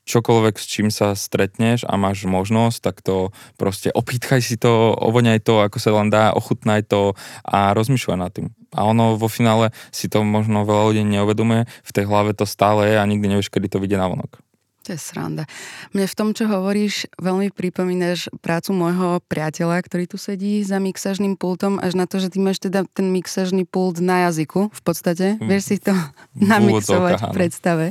čokoľvek 0.03 0.55
s 0.60 0.65
čím 0.67 0.88
sa 0.91 1.15
stretneš 1.15 1.88
a 1.88 1.95
máš 1.95 2.27
možnosť, 2.27 2.77
tak 2.83 2.95
to 3.03 3.31
proste 3.55 3.89
opýtkaj 3.91 4.43
si 4.43 4.55
to, 4.60 4.93
ovoňaj 4.93 5.39
to, 5.43 5.63
ako 5.63 5.77
sa 5.79 5.95
len 5.95 6.12
dá, 6.12 6.36
ochutnaj 6.36 6.86
to 6.88 7.15
a 7.48 7.72
rozmýšľaj 7.72 8.19
nad 8.19 8.31
tým. 8.31 8.51
A 8.74 8.89
ono 8.89 9.15
vo 9.15 9.29
finále 9.29 9.72
si 9.93 10.10
to 10.10 10.25
možno 10.25 10.65
veľa 10.67 10.83
ľudí 10.91 11.03
neuvedomuje, 11.07 11.65
v 11.65 11.91
tej 11.95 12.05
hlave 12.10 12.36
to 12.36 12.43
stále 12.43 12.83
je 12.89 12.95
a 13.00 13.05
nikdy 13.05 13.31
nevieš, 13.31 13.53
kedy 13.53 13.69
to 13.69 13.79
vyjde 13.79 14.01
na 14.01 14.10
vonok. 14.10 14.43
To 14.84 14.92
je 14.92 15.00
sranda. 15.00 15.48
Mne 15.96 16.12
v 16.12 16.18
tom, 16.20 16.36
čo 16.36 16.44
hovoríš, 16.44 17.08
veľmi 17.16 17.56
pripomínaš 17.56 18.28
prácu 18.44 18.75
môjho 18.75 19.24
priateľa, 19.32 19.80
ktorý 19.80 20.12
tu 20.12 20.20
sedí 20.20 20.60
za 20.60 20.75
mixažným 20.84 21.40
pultom, 21.40 21.80
až 21.80 21.96
na 21.96 22.04
to, 22.04 22.20
že 22.20 22.36
ty 22.36 22.44
máš 22.44 22.60
teda 22.60 22.84
ten 22.92 23.08
mixažný 23.08 23.63
pult 23.63 24.04
na 24.04 24.28
jazyku 24.28 24.68
v 24.75 24.82
podstate. 24.84 25.40
Mm. 25.40 25.48
Vieš 25.48 25.63
si 25.63 25.78
to 25.80 25.96
namixovať 26.52 27.16
v 27.16 27.30
predstave. 27.32 27.86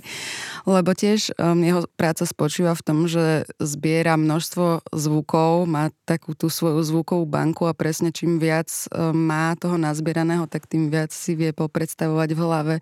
Lebo 0.68 0.92
tiež 0.92 1.32
um, 1.40 1.64
jeho 1.64 1.88
práca 1.96 2.28
spočíva 2.28 2.76
v 2.76 2.84
tom, 2.84 2.98
že 3.08 3.48
zbiera 3.56 4.20
množstvo 4.20 4.92
zvukov, 4.92 5.64
má 5.64 5.88
takú 6.04 6.36
tú 6.36 6.52
svoju 6.52 6.84
zvukovú 6.84 7.24
banku 7.24 7.64
a 7.64 7.72
presne 7.72 8.12
čím 8.12 8.36
viac 8.36 8.68
um, 8.92 9.16
má 9.16 9.56
toho 9.56 9.80
nazbieraného, 9.80 10.44
tak 10.44 10.68
tým 10.68 10.92
viac 10.92 11.08
si 11.08 11.32
vie 11.32 11.56
popredstavovať 11.56 12.28
v 12.36 12.40
hlave 12.44 12.74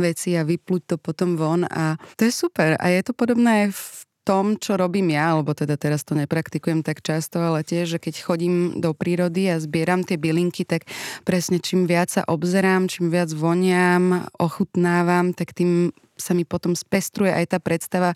veci 0.00 0.32
a 0.40 0.42
vyplúť 0.42 0.82
to 0.88 0.96
potom 0.96 1.36
von 1.36 1.68
a 1.68 2.00
to 2.16 2.24
je 2.24 2.32
super. 2.32 2.80
A 2.80 2.88
je 2.88 3.04
to 3.04 3.12
podobné 3.12 3.57
v 3.66 3.98
tom, 4.28 4.60
čo 4.60 4.76
robím 4.76 5.16
ja, 5.16 5.32
alebo 5.32 5.56
teda 5.56 5.80
teraz 5.80 6.04
to 6.04 6.12
nepraktikujem 6.12 6.84
tak 6.84 7.00
často, 7.00 7.40
ale 7.40 7.64
tiež, 7.64 7.96
že 7.96 7.98
keď 7.98 8.14
chodím 8.20 8.76
do 8.76 8.92
prírody 8.92 9.48
a 9.48 9.56
zbieram 9.56 10.04
tie 10.04 10.20
bylinky, 10.20 10.68
tak 10.68 10.84
presne 11.24 11.56
čím 11.64 11.88
viac 11.88 12.12
sa 12.12 12.28
obzerám, 12.28 12.92
čím 12.92 13.08
viac 13.08 13.32
voniam, 13.32 14.28
ochutnávam, 14.36 15.32
tak 15.32 15.56
tým 15.56 15.96
sa 16.20 16.36
mi 16.36 16.44
potom 16.44 16.74
spestruje 16.74 17.30
aj 17.30 17.56
tá 17.56 17.58
predstava 17.62 18.12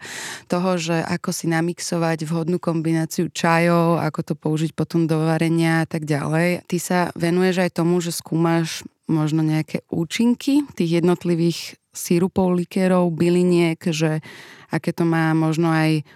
toho, 0.51 0.77
že 0.77 1.01
ako 1.01 1.31
si 1.33 1.47
namixovať 1.49 2.27
vhodnú 2.27 2.59
kombináciu 2.59 3.31
čajov, 3.33 4.03
ako 4.03 4.21
to 4.21 4.35
použiť 4.37 4.77
potom 4.77 5.07
do 5.07 5.17
varenia 5.23 5.87
a 5.87 5.89
tak 5.89 6.05
ďalej. 6.05 6.67
Ty 6.67 6.79
sa 6.83 6.99
venuješ 7.15 7.63
aj 7.63 7.71
tomu, 7.79 8.03
že 8.03 8.13
skúmaš 8.13 8.85
možno 9.11 9.43
nejaké 9.43 9.83
účinky 9.91 10.67
tých 10.75 11.03
jednotlivých 11.03 11.77
sírupov, 11.93 12.57
likérov, 12.57 13.13
byliniek, 13.13 13.79
že 13.79 14.25
aké 14.73 14.97
to 14.97 15.05
má 15.05 15.37
možno 15.37 15.69
aj 15.69 16.07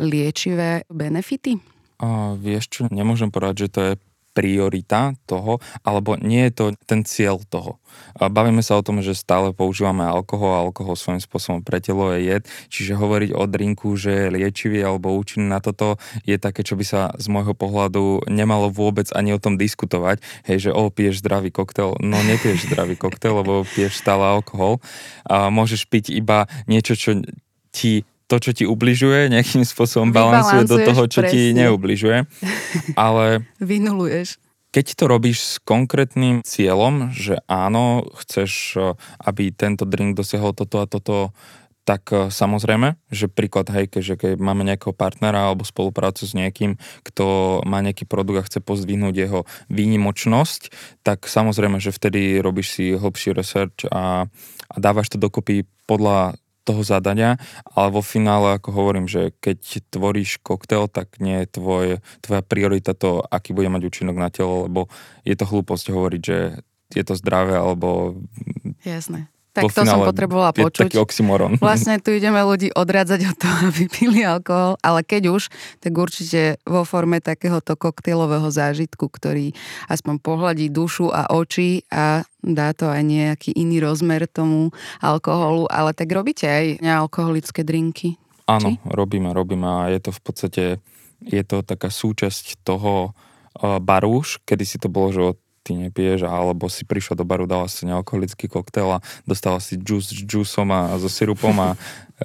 liečivé 0.00 0.84
benefity? 0.88 1.60
A 2.00 2.36
vieš 2.36 2.68
čo, 2.68 2.82
nemôžem 2.92 3.32
povedať, 3.32 3.68
že 3.68 3.72
to 3.72 3.80
je 3.80 3.92
priorita 4.36 5.16
toho, 5.24 5.64
alebo 5.80 6.20
nie 6.20 6.44
je 6.48 6.52
to 6.52 6.64
ten 6.84 7.00
cieľ 7.08 7.40
toho. 7.48 7.80
Bavíme 8.20 8.60
sa 8.60 8.76
o 8.76 8.84
tom, 8.84 9.00
že 9.00 9.16
stále 9.16 9.56
používame 9.56 10.04
alkohol 10.04 10.52
a 10.52 10.64
alkohol 10.68 11.00
svojím 11.00 11.24
spôsobom 11.24 11.64
pre 11.64 11.80
telo 11.80 12.12
je 12.12 12.28
jed, 12.28 12.42
čiže 12.68 13.00
hovoriť 13.00 13.30
o 13.32 13.44
drinku, 13.48 13.96
že 13.96 14.12
je 14.12 14.34
liečivý 14.36 14.84
alebo 14.84 15.16
účinný 15.16 15.48
na 15.48 15.64
toto 15.64 15.96
je 16.28 16.36
také, 16.36 16.60
čo 16.60 16.76
by 16.76 16.84
sa 16.84 17.00
z 17.16 17.26
môjho 17.32 17.56
pohľadu 17.56 18.28
nemalo 18.28 18.68
vôbec 18.68 19.08
ani 19.16 19.32
o 19.32 19.40
tom 19.40 19.56
diskutovať. 19.56 20.20
Hej, 20.44 20.68
že 20.68 20.76
o, 20.76 20.92
piješ 20.92 21.24
zdravý 21.24 21.48
koktel. 21.48 21.96
No 22.04 22.20
nepiješ 22.20 22.68
zdravý 22.68 23.00
koktel, 23.00 23.40
lebo 23.40 23.64
piješ 23.64 23.96
stále 23.96 24.28
alkohol. 24.28 24.84
A 25.24 25.48
môžeš 25.48 25.88
piť 25.88 26.12
iba 26.12 26.44
niečo, 26.68 26.92
čo 26.92 27.24
ti 27.72 28.04
to, 28.26 28.36
čo 28.42 28.50
ti 28.50 28.64
ubližuje, 28.66 29.30
nejakým 29.30 29.62
spôsobom 29.62 30.10
balansuje 30.10 30.66
do 30.66 30.78
toho, 30.82 31.02
čo 31.06 31.20
presne. 31.22 31.32
ti 31.32 31.40
neubližuje. 31.54 32.18
Ale... 32.98 33.46
Vynuluješ. 33.62 34.42
Keď 34.74 34.86
to 34.92 35.04
robíš 35.08 35.38
s 35.40 35.54
konkrétnym 35.62 36.44
cieľom, 36.44 37.14
že 37.14 37.40
áno, 37.48 38.04
chceš, 38.20 38.76
aby 39.24 39.48
tento 39.54 39.88
drink 39.88 40.18
dosiahol 40.18 40.52
toto 40.52 40.84
a 40.84 40.90
toto, 40.90 41.32
tak 41.86 42.10
e, 42.10 42.28
samozrejme, 42.34 42.98
že 43.08 43.30
príklad, 43.30 43.70
hej, 43.70 43.86
že 44.02 44.18
keď 44.18 44.42
máme 44.42 44.66
nejakého 44.66 44.90
partnera 44.90 45.48
alebo 45.48 45.62
spoluprácu 45.62 46.26
s 46.26 46.34
niekým, 46.34 46.74
kto 47.06 47.62
má 47.62 47.78
nejaký 47.78 48.04
produkt 48.10 48.42
a 48.42 48.46
chce 48.50 48.58
pozdvihnúť 48.58 49.14
jeho 49.14 49.40
výnimočnosť, 49.70 50.74
tak 51.06 51.30
samozrejme, 51.30 51.78
že 51.78 51.94
vtedy 51.94 52.42
robíš 52.42 52.74
si 52.74 52.84
hlbší 52.98 53.32
research 53.32 53.86
a, 53.88 54.26
a 54.66 54.76
dávaš 54.76 55.14
to 55.14 55.22
dokopy 55.22 55.62
podľa 55.86 56.34
toho 56.66 56.82
zadania, 56.82 57.38
ale 57.62 57.88
vo 57.94 58.02
finále, 58.02 58.58
ako 58.58 58.74
hovorím, 58.74 59.06
že 59.06 59.30
keď 59.38 59.86
tvoríš 59.94 60.42
koktail, 60.42 60.90
tak 60.90 61.22
nie 61.22 61.46
je 61.46 61.62
tvoj, 61.62 61.86
tvoja 62.20 62.42
priorita 62.42 62.98
to, 62.98 63.22
aký 63.22 63.54
bude 63.54 63.70
mať 63.70 63.86
účinok 63.86 64.18
na 64.18 64.28
telo, 64.34 64.66
lebo 64.66 64.90
je 65.22 65.38
to 65.38 65.46
hlúposť 65.46 65.94
hovoriť, 65.94 66.22
že 66.26 66.38
je 66.90 67.02
to 67.06 67.14
zdravé, 67.14 67.54
alebo 67.54 68.18
Jasné. 68.82 69.30
Tak 69.56 69.72
to 69.72 69.88
som 69.88 70.04
potrebovala 70.04 70.52
počuť. 70.52 70.92
taký 70.92 71.00
oxymoron. 71.00 71.56
Vlastne 71.64 71.96
tu 71.96 72.12
ideme 72.12 72.44
ľudí 72.44 72.68
odrádzať 72.76 73.20
od 73.32 73.36
toho, 73.40 73.56
aby 73.72 73.82
pili 73.88 74.20
alkohol, 74.20 74.76
ale 74.84 75.00
keď 75.00 75.32
už, 75.32 75.48
tak 75.80 75.96
určite 75.96 76.60
vo 76.68 76.84
forme 76.84 77.24
takéhoto 77.24 77.72
koktejlového 77.72 78.52
zážitku, 78.52 79.08
ktorý 79.08 79.56
aspoň 79.88 80.20
pohľadí 80.20 80.68
dušu 80.68 81.08
a 81.08 81.32
oči 81.32 81.88
a 81.88 82.28
dá 82.46 82.70
to 82.70 82.86
aj 82.86 83.02
nejaký 83.02 83.50
iný 83.58 83.82
rozmer 83.82 84.30
tomu 84.30 84.70
alkoholu, 85.02 85.66
ale 85.66 85.90
tak 85.90 86.14
robíte 86.14 86.46
aj 86.46 86.78
nealkoholické 86.78 87.66
drinky? 87.66 88.14
Áno, 88.46 88.78
Či? 88.78 88.86
robíme, 88.86 89.34
robíme 89.34 89.66
a 89.66 89.90
je 89.90 90.00
to 90.06 90.10
v 90.14 90.20
podstate, 90.22 90.64
je 91.18 91.42
to 91.42 91.66
taká 91.66 91.90
súčasť 91.90 92.62
toho 92.62 93.10
uh, 93.10 93.82
barúš, 93.82 94.38
kedy 94.46 94.62
si 94.62 94.78
to 94.78 94.86
bolo, 94.86 95.10
že 95.10 95.22
od 95.34 95.38
ty 95.66 95.74
nepiješ, 95.74 96.30
alebo 96.30 96.70
si 96.70 96.86
prišla 96.86 97.18
do 97.18 97.26
baru, 97.26 97.50
dala 97.50 97.66
si 97.66 97.90
nealkoholický 97.90 98.46
koktail 98.46 99.02
a 99.02 99.04
dostala 99.26 99.58
si 99.58 99.74
juice 99.74 100.14
s 100.14 100.22
juicom 100.22 100.70
a 100.70 100.94
so 101.02 101.10
sirupom 101.10 101.58
a, 101.58 101.74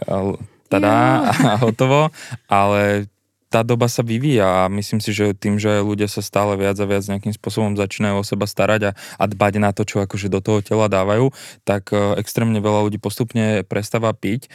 a 0.06 0.38
tada 0.70 1.26
a 1.26 1.58
hotovo, 1.58 2.14
ale 2.46 3.10
tá 3.52 3.68
doba 3.68 3.92
sa 3.92 4.00
vyvíja 4.00 4.66
a 4.66 4.72
myslím 4.72 5.04
si, 5.04 5.12
že 5.12 5.36
tým, 5.36 5.60
že 5.60 5.84
ľudia 5.84 6.08
sa 6.08 6.24
stále 6.24 6.56
viac 6.56 6.80
a 6.80 6.88
viac 6.88 7.04
nejakým 7.04 7.36
spôsobom 7.36 7.76
začínajú 7.76 8.24
o 8.24 8.26
seba 8.26 8.48
starať 8.48 8.82
a, 8.90 8.92
a 9.20 9.24
dbať 9.28 9.54
na 9.60 9.76
to, 9.76 9.84
čo 9.84 10.00
akože 10.00 10.32
do 10.32 10.40
toho 10.40 10.64
tela 10.64 10.88
dávajú, 10.88 11.36
tak 11.68 11.92
uh, 11.92 12.16
extrémne 12.16 12.64
veľa 12.64 12.88
ľudí 12.88 12.98
postupne 13.04 13.68
prestáva 13.68 14.16
piť 14.16 14.48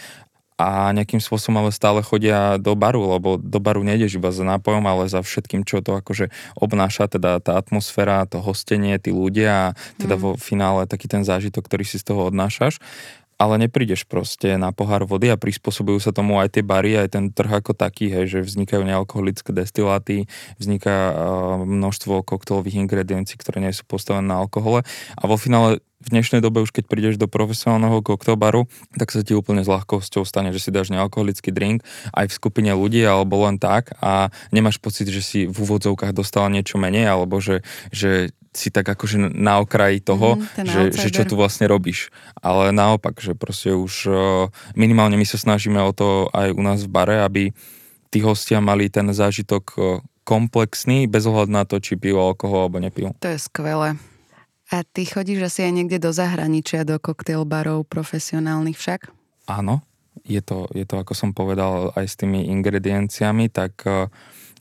a 0.56 0.88
nejakým 0.96 1.20
spôsobom 1.20 1.60
ale 1.60 1.68
stále 1.68 2.00
chodia 2.00 2.56
do 2.56 2.72
baru, 2.72 3.20
lebo 3.20 3.36
do 3.36 3.60
baru 3.60 3.84
nejdeš 3.84 4.16
iba 4.16 4.32
za 4.32 4.40
nápojom, 4.40 4.88
ale 4.88 5.04
za 5.12 5.20
všetkým, 5.20 5.68
čo 5.68 5.84
to 5.84 6.00
akože 6.00 6.32
obnáša, 6.56 7.12
teda 7.12 7.44
tá 7.44 7.60
atmosféra, 7.60 8.24
to 8.24 8.40
hostenie, 8.40 8.96
tí 8.96 9.12
ľudia 9.12 9.52
a 9.52 9.74
teda 10.00 10.16
mm. 10.16 10.20
vo 10.24 10.30
finále 10.40 10.88
taký 10.88 11.12
ten 11.12 11.28
zážitok, 11.28 11.68
ktorý 11.68 11.84
si 11.84 12.00
z 12.00 12.08
toho 12.08 12.32
odnášaš 12.32 12.80
ale 13.36 13.60
neprídeš 13.60 14.08
proste 14.08 14.56
na 14.56 14.72
pohár 14.72 15.04
vody 15.04 15.28
a 15.28 15.40
prispôsobujú 15.40 16.00
sa 16.00 16.12
tomu 16.12 16.40
aj 16.40 16.56
tie 16.56 16.64
bary, 16.64 16.96
aj 16.96 17.16
ten 17.16 17.24
trh 17.28 17.60
ako 17.60 17.76
taký, 17.76 18.08
hej, 18.08 18.32
že 18.32 18.38
vznikajú 18.44 18.80
nealkoholické 18.84 19.52
destiláty, 19.52 20.24
vzniká 20.56 20.96
uh, 21.12 21.14
množstvo 21.64 22.24
koktejlových 22.24 22.80
ingrediencií, 22.80 23.36
ktoré 23.36 23.60
nie 23.60 23.76
sú 23.76 23.84
postavené 23.84 24.24
na 24.24 24.40
alkohole. 24.40 24.82
A 25.20 25.22
vo 25.28 25.36
finále 25.36 25.84
v 25.96 26.12
dnešnej 26.12 26.44
dobe 26.44 26.60
už 26.60 26.70
keď 26.70 26.84
prídeš 26.86 27.16
do 27.16 27.26
profesionálneho 27.26 28.04
koktelbaru, 28.04 28.68
tak 28.94 29.10
sa 29.10 29.24
ti 29.24 29.32
úplne 29.32 29.64
s 29.64 29.68
ľahkosťou 29.68 30.28
stane, 30.28 30.52
že 30.52 30.60
si 30.60 30.70
dáš 30.70 30.92
nealkoholický 30.92 31.50
drink 31.50 31.82
aj 32.12 32.30
v 32.30 32.36
skupine 32.36 32.70
ľudí 32.76 33.00
alebo 33.02 33.42
len 33.48 33.56
tak 33.56 33.96
a 34.04 34.28
nemáš 34.52 34.76
pocit, 34.76 35.08
že 35.08 35.24
si 35.24 35.40
v 35.48 35.56
úvodzovkách 35.56 36.12
dostala 36.12 36.52
niečo 36.52 36.76
menej 36.76 37.08
alebo 37.08 37.40
že, 37.40 37.64
že 37.90 38.30
si 38.56 38.72
tak 38.72 38.88
akože 38.88 39.36
na 39.36 39.60
okraji 39.60 40.00
toho, 40.00 40.40
mm, 40.40 40.64
že, 40.64 40.82
že 40.96 41.08
čo 41.12 41.22
tu 41.28 41.36
vlastne 41.36 41.68
robíš. 41.68 42.08
Ale 42.40 42.72
naopak, 42.72 43.20
že 43.20 43.36
proste 43.36 43.76
už 43.76 44.08
minimálne 44.72 45.20
my 45.20 45.26
sa 45.28 45.36
snažíme 45.36 45.78
o 45.78 45.92
to 45.92 46.32
aj 46.32 46.56
u 46.56 46.62
nás 46.64 46.88
v 46.88 46.90
bare, 46.90 47.16
aby 47.20 47.52
tí 48.08 48.24
hostia 48.24 48.64
mali 48.64 48.88
ten 48.88 49.06
zážitok 49.12 49.76
komplexný, 50.26 51.06
bez 51.06 51.22
ohľadu 51.22 51.52
na 51.54 51.62
to, 51.62 51.78
či 51.78 51.94
pil 51.94 52.18
alkohol 52.18 52.66
alebo 52.66 52.82
nepil. 52.82 53.14
To 53.22 53.30
je 53.30 53.38
skvelé. 53.38 53.94
A 54.74 54.82
ty 54.82 55.06
chodíš 55.06 55.46
asi 55.46 55.62
aj 55.62 55.72
niekde 55.78 56.02
do 56.02 56.10
zahraničia, 56.10 56.82
do 56.82 56.98
koktejlbarov 56.98 57.86
profesionálnych 57.86 58.74
však? 58.74 59.14
Áno, 59.46 59.86
je 60.26 60.42
to, 60.42 60.66
je 60.74 60.82
to, 60.82 60.98
ako 60.98 61.14
som 61.14 61.30
povedal, 61.30 61.94
aj 61.94 62.06
s 62.10 62.18
tými 62.18 62.50
ingredienciami, 62.50 63.46
tak 63.46 63.86
eh, 63.86 64.10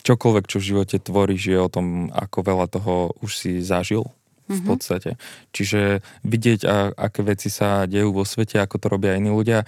čokoľvek, 0.05 0.45
čo 0.45 0.61
v 0.61 0.67
živote 0.69 0.97
tvoríš, 1.01 1.43
je 1.49 1.59
o 1.59 1.69
tom, 1.69 2.13
ako 2.13 2.37
veľa 2.45 2.65
toho 2.69 3.17
už 3.25 3.31
si 3.33 3.51
zažil 3.65 4.05
v 4.45 4.61
mhm. 4.61 4.67
podstate. 4.69 5.11
Čiže 5.49 6.05
vidieť, 6.21 6.61
a, 6.69 6.93
aké 6.93 7.25
veci 7.25 7.49
sa 7.49 7.89
dejú 7.89 8.13
vo 8.13 8.21
svete, 8.21 8.61
ako 8.61 8.77
to 8.77 8.87
robia 8.93 9.17
iní 9.17 9.33
ľudia. 9.33 9.65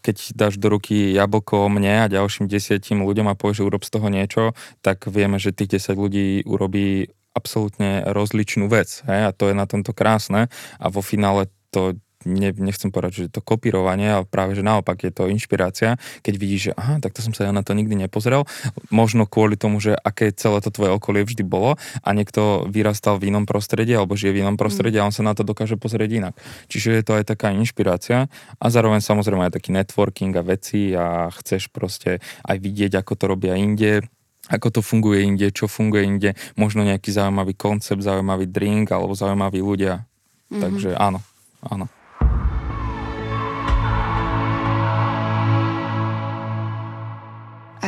Keď 0.00 0.32
dáš 0.32 0.56
do 0.56 0.72
ruky 0.72 1.12
jablko 1.12 1.68
mne 1.68 2.08
a 2.08 2.12
ďalším 2.12 2.48
desiatim 2.48 3.04
ľuďom 3.04 3.28
a 3.28 3.36
povieš, 3.36 3.60
že 3.60 3.68
urob 3.68 3.84
z 3.84 3.92
toho 3.92 4.08
niečo, 4.08 4.42
tak 4.80 5.04
vieme, 5.12 5.36
že 5.36 5.52
tých 5.52 5.84
10 5.92 6.00
ľudí 6.00 6.28
urobí 6.48 7.12
absolútne 7.36 8.02
rozličnú 8.08 8.66
vec. 8.72 9.04
Hej? 9.04 9.28
A 9.28 9.30
to 9.36 9.52
je 9.52 9.54
na 9.54 9.68
tomto 9.68 9.92
krásne. 9.92 10.48
A 10.80 10.88
vo 10.88 11.04
finále 11.04 11.52
to 11.68 12.00
ne, 12.26 12.50
nechcem 12.50 12.90
povedať, 12.90 13.12
že 13.14 13.22
je 13.28 13.32
to 13.38 13.42
kopírovanie, 13.44 14.10
ale 14.10 14.24
práve, 14.26 14.58
že 14.58 14.66
naopak 14.66 14.98
je 15.06 15.12
to 15.14 15.30
inšpirácia, 15.30 16.00
keď 16.26 16.34
vidíš, 16.34 16.60
že 16.70 16.72
aha, 16.74 16.98
takto 16.98 17.22
som 17.22 17.30
sa 17.30 17.46
ja 17.46 17.52
na 17.54 17.62
to 17.62 17.76
nikdy 17.78 17.94
nepozrel, 17.94 18.48
možno 18.90 19.28
kvôli 19.28 19.54
tomu, 19.54 19.78
že 19.78 19.94
aké 19.94 20.34
celé 20.34 20.58
to 20.58 20.74
tvoje 20.74 20.90
okolie 20.90 21.22
vždy 21.22 21.46
bolo 21.46 21.78
a 22.02 22.08
niekto 22.10 22.66
vyrastal 22.66 23.22
v 23.22 23.30
inom 23.30 23.46
prostredí 23.46 23.94
alebo 23.94 24.18
žije 24.18 24.34
v 24.34 24.40
inom 24.42 24.58
prostredí 24.58 24.98
mm. 24.98 25.02
a 25.02 25.06
on 25.06 25.14
sa 25.14 25.22
na 25.22 25.36
to 25.38 25.46
dokáže 25.46 25.78
pozrieť 25.78 26.10
inak. 26.10 26.34
Čiže 26.66 26.88
je 26.98 27.04
to 27.06 27.12
aj 27.14 27.24
taká 27.30 27.54
inšpirácia 27.54 28.26
a 28.58 28.64
zároveň 28.66 28.98
samozrejme 28.98 29.46
aj 29.46 29.54
taký 29.54 29.70
networking 29.70 30.34
a 30.34 30.42
veci 30.42 30.90
a 30.96 31.30
chceš 31.30 31.70
proste 31.70 32.18
aj 32.42 32.56
vidieť, 32.58 32.98
ako 32.98 33.12
to 33.14 33.24
robia 33.30 33.54
inde, 33.54 34.02
ako 34.48 34.80
to 34.80 34.80
funguje 34.80 35.22
inde, 35.22 35.52
čo 35.52 35.68
funguje 35.68 36.08
inde, 36.08 36.30
možno 36.56 36.82
nejaký 36.82 37.12
zaujímavý 37.12 37.52
koncept, 37.52 38.00
zaujímavý 38.00 38.48
drink 38.48 38.88
alebo 38.88 39.12
zaujímaví 39.12 39.60
ľudia. 39.60 40.02
Mm-hmm. 40.48 40.62
Takže 40.64 40.90
áno, 40.96 41.20
áno. 41.60 41.86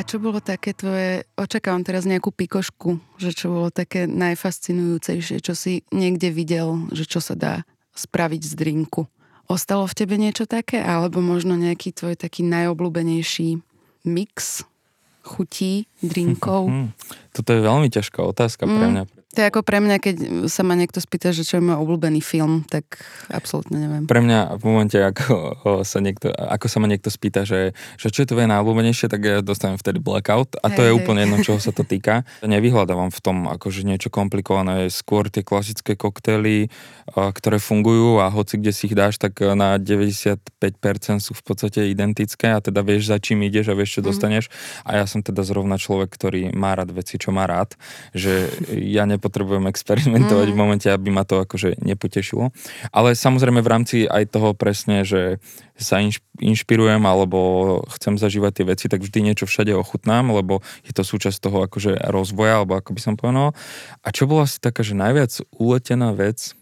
A 0.00 0.08
čo 0.08 0.16
bolo 0.16 0.40
také 0.40 0.72
tvoje, 0.72 1.28
očakávam 1.36 1.84
teraz 1.84 2.08
nejakú 2.08 2.32
pikošku, 2.32 3.20
že 3.20 3.36
čo 3.36 3.52
bolo 3.52 3.68
také 3.68 4.08
najfascinujúcejšie, 4.08 5.44
čo 5.44 5.52
si 5.52 5.84
niekde 5.92 6.32
videl, 6.32 6.88
že 6.88 7.04
čo 7.04 7.20
sa 7.20 7.36
dá 7.36 7.68
spraviť 7.92 8.40
z 8.40 8.52
drinku. 8.56 9.04
Ostalo 9.44 9.84
v 9.84 9.92
tebe 9.92 10.16
niečo 10.16 10.48
také? 10.48 10.80
Alebo 10.80 11.20
možno 11.20 11.52
nejaký 11.52 11.92
tvoj 11.92 12.16
taký 12.16 12.40
najobľúbenejší 12.48 13.60
mix 14.08 14.64
chutí, 15.20 15.84
drinkov? 16.00 16.72
Toto 17.36 17.52
je 17.52 17.60
veľmi 17.60 17.92
ťažká 17.92 18.24
otázka 18.24 18.64
pre 18.64 18.80
mm. 18.88 18.92
mňa, 18.96 19.04
to 19.30 19.46
je 19.46 19.46
ako 19.46 19.62
pre 19.62 19.78
mňa, 19.78 19.96
keď 20.02 20.16
sa 20.50 20.66
ma 20.66 20.74
niekto 20.74 20.98
spýta, 20.98 21.30
že 21.30 21.46
čo 21.46 21.62
je 21.62 21.62
môj 21.62 21.78
obľúbený 21.78 22.18
film, 22.18 22.66
tak 22.66 22.98
absolútne 23.30 23.78
neviem. 23.78 24.02
Pre 24.02 24.18
mňa 24.18 24.58
v 24.58 24.62
momente, 24.66 24.98
ako 24.98 25.54
sa, 25.86 26.02
niekto, 26.02 26.34
ako 26.34 26.66
sa 26.66 26.82
ma 26.82 26.90
niekto 26.90 27.14
spýta, 27.14 27.46
že, 27.46 27.70
že 27.94 28.10
čo 28.10 28.26
je 28.26 28.34
tvoje 28.34 28.50
najobľúbenejšie, 28.50 29.06
tak 29.06 29.22
ja 29.22 29.38
dostanem 29.38 29.78
vtedy 29.78 30.02
blackout 30.02 30.58
a 30.58 30.66
to 30.74 30.82
hej, 30.82 30.90
je 30.90 30.92
hej. 30.92 30.98
úplne 30.98 31.22
jedno, 31.22 31.38
čoho 31.46 31.62
sa 31.62 31.70
to 31.70 31.86
týka. 31.86 32.26
Nevyhľadávam 32.42 33.14
v 33.14 33.20
tom 33.22 33.46
akože 33.46 33.86
niečo 33.86 34.10
komplikované, 34.10 34.90
skôr 34.90 35.30
tie 35.30 35.46
klasické 35.46 35.94
koktely, 35.94 36.66
ktoré 37.14 37.62
fungujú 37.62 38.18
a 38.18 38.34
hoci 38.34 38.58
kde 38.58 38.74
si 38.74 38.90
ich 38.90 38.98
dáš, 38.98 39.22
tak 39.22 39.38
na 39.54 39.78
95% 39.78 40.42
sú 41.22 41.38
v 41.38 41.42
podstate 41.46 41.86
identické 41.86 42.50
a 42.50 42.58
teda 42.58 42.82
vieš, 42.82 43.14
za 43.14 43.22
čím 43.22 43.46
ideš 43.46 43.70
a 43.70 43.78
vieš, 43.78 43.98
čo 43.98 44.02
mm. 44.02 44.06
dostaneš. 44.10 44.44
A 44.82 44.98
ja 44.98 45.06
som 45.06 45.22
teda 45.22 45.46
zrovna 45.46 45.78
človek, 45.78 46.10
ktorý 46.10 46.50
má 46.50 46.74
rád 46.74 46.90
veci, 46.90 47.14
čo 47.14 47.30
má 47.30 47.46
rád, 47.46 47.78
že 48.10 48.50
ja 48.74 49.06
ne 49.06 49.19
nepotrebujem 49.20 49.68
experimentovať 49.68 50.48
mm. 50.48 50.54
v 50.56 50.58
momente, 50.58 50.88
aby 50.88 51.12
ma 51.12 51.28
to 51.28 51.44
akože 51.44 51.76
nepotešilo. 51.84 52.48
Ale 52.88 53.12
samozrejme 53.12 53.60
v 53.60 53.68
rámci 53.68 53.96
aj 54.08 54.32
toho 54.32 54.56
presne, 54.56 55.04
že 55.04 55.36
sa 55.76 56.00
inš, 56.00 56.24
inšpirujem 56.40 57.04
alebo 57.04 57.38
chcem 57.92 58.16
zažívať 58.16 58.52
tie 58.56 58.64
veci, 58.64 58.86
tak 58.88 59.04
vždy 59.04 59.32
niečo 59.32 59.44
všade 59.44 59.76
ochutnám, 59.76 60.32
lebo 60.32 60.64
je 60.88 60.96
to 60.96 61.04
súčasť 61.04 61.36
toho 61.36 61.68
akože 61.68 62.00
rozvoja, 62.08 62.64
alebo 62.64 62.80
ako 62.80 62.96
by 62.96 63.00
som 63.04 63.14
povedal. 63.20 63.52
A 64.00 64.08
čo 64.08 64.24
bola 64.24 64.48
asi 64.48 64.56
taká, 64.56 64.80
že 64.80 64.96
najviac 64.96 65.44
uletená 65.60 66.16
vec, 66.16 66.56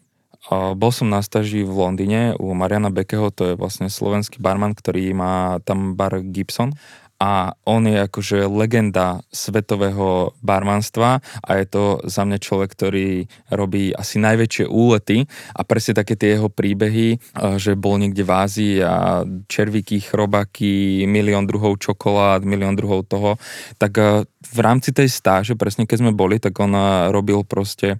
bol 0.50 0.94
som 0.94 1.10
na 1.10 1.20
staži 1.20 1.66
v 1.66 1.74
Londýne 1.74 2.32
u 2.38 2.54
Mariana 2.54 2.94
Bekeho, 2.94 3.28
to 3.34 3.52
je 3.52 3.54
vlastne 3.58 3.90
slovenský 3.90 4.38
barman, 4.38 4.72
ktorý 4.72 5.10
má 5.12 5.58
tam 5.66 5.98
bar 5.98 6.22
Gibson 6.22 6.78
a 7.18 7.50
on 7.66 7.82
je 7.90 7.98
akože 8.06 8.46
legenda 8.46 9.18
svetového 9.34 10.38
barmanstva 10.38 11.18
a 11.18 11.50
je 11.58 11.66
to 11.66 11.84
za 12.06 12.22
mňa 12.22 12.38
človek, 12.38 12.70
ktorý 12.70 13.08
robí 13.50 13.90
asi 13.90 14.22
najväčšie 14.22 14.70
úlety 14.70 15.26
a 15.50 15.60
presne 15.66 15.98
také 15.98 16.14
tie 16.14 16.38
jeho 16.38 16.46
príbehy, 16.46 17.18
že 17.58 17.74
bol 17.74 17.98
niekde 17.98 18.22
v 18.22 18.30
Ázii 18.30 18.74
a 18.86 19.26
červíky, 19.50 19.98
chrobaky, 19.98 21.10
milión 21.10 21.50
druhov 21.50 21.82
čokolád, 21.82 22.46
milión 22.46 22.78
druhov 22.78 23.10
toho, 23.10 23.34
tak 23.82 23.98
v 24.38 24.58
rámci 24.62 24.94
tej 24.94 25.10
stáže, 25.10 25.58
presne 25.58 25.90
keď 25.90 25.98
sme 26.06 26.12
boli, 26.14 26.38
tak 26.38 26.54
on 26.62 26.70
robil 27.10 27.42
proste 27.42 27.98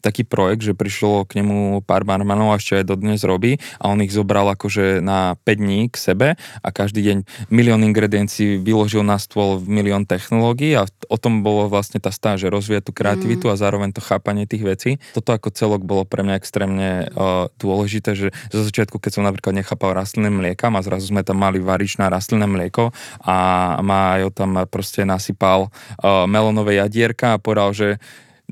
taký 0.00 0.22
projekt, 0.22 0.62
že 0.64 0.74
prišlo 0.78 1.26
k 1.26 1.42
nemu 1.42 1.82
pár 1.84 2.06
barmanov 2.06 2.54
a 2.54 2.58
ešte 2.58 2.82
aj 2.82 2.84
dodnes 2.88 3.20
robí 3.26 3.58
a 3.82 3.90
on 3.90 4.00
ich 4.02 4.14
zobral 4.14 4.46
akože 4.54 5.02
na 5.02 5.34
5 5.42 5.58
dní 5.58 5.80
k 5.90 5.96
sebe 5.98 6.28
a 6.38 6.68
každý 6.70 7.02
deň 7.02 7.18
milión 7.50 7.82
ingrediencií 7.82 8.62
vyložil 8.62 9.02
na 9.02 9.18
stôl 9.18 9.58
milión 9.62 10.06
technológií 10.06 10.78
a 10.78 10.86
o 11.10 11.16
tom 11.18 11.42
bolo 11.42 11.66
vlastne 11.66 11.98
tá 11.98 12.14
stáž, 12.14 12.46
že 12.46 12.52
rozvíjať 12.52 12.88
tú 12.88 12.92
kreativitu 12.94 13.48
mm. 13.48 13.52
a 13.52 13.60
zároveň 13.60 13.90
to 13.92 14.04
chápanie 14.04 14.46
tých 14.46 14.64
vecí. 14.64 14.90
Toto 15.16 15.34
ako 15.34 15.50
celok 15.50 15.82
bolo 15.82 16.06
pre 16.06 16.22
mňa 16.22 16.34
extrémne 16.38 17.10
uh, 17.12 17.50
dôležité, 17.58 18.14
že 18.14 18.30
zo 18.52 18.62
začiatku, 18.62 19.00
keď 19.02 19.18
som 19.18 19.26
napríklad 19.26 19.56
nechápal 19.56 19.96
rastlinné 19.96 20.30
mlieka 20.30 20.70
a 20.70 20.84
zrazu 20.84 21.10
sme 21.10 21.26
tam 21.26 21.40
mali 21.42 21.58
varičná 21.58 22.06
rastlinné 22.12 22.46
mlieko 22.46 22.94
a 23.24 23.36
Majo 23.82 24.30
tam 24.30 24.54
proste 24.68 25.02
nasypal 25.02 25.68
uh, 25.68 26.28
melónové 26.28 26.78
jadierka 26.78 27.36
a 27.36 27.42
povedal, 27.42 27.72
že 27.74 27.88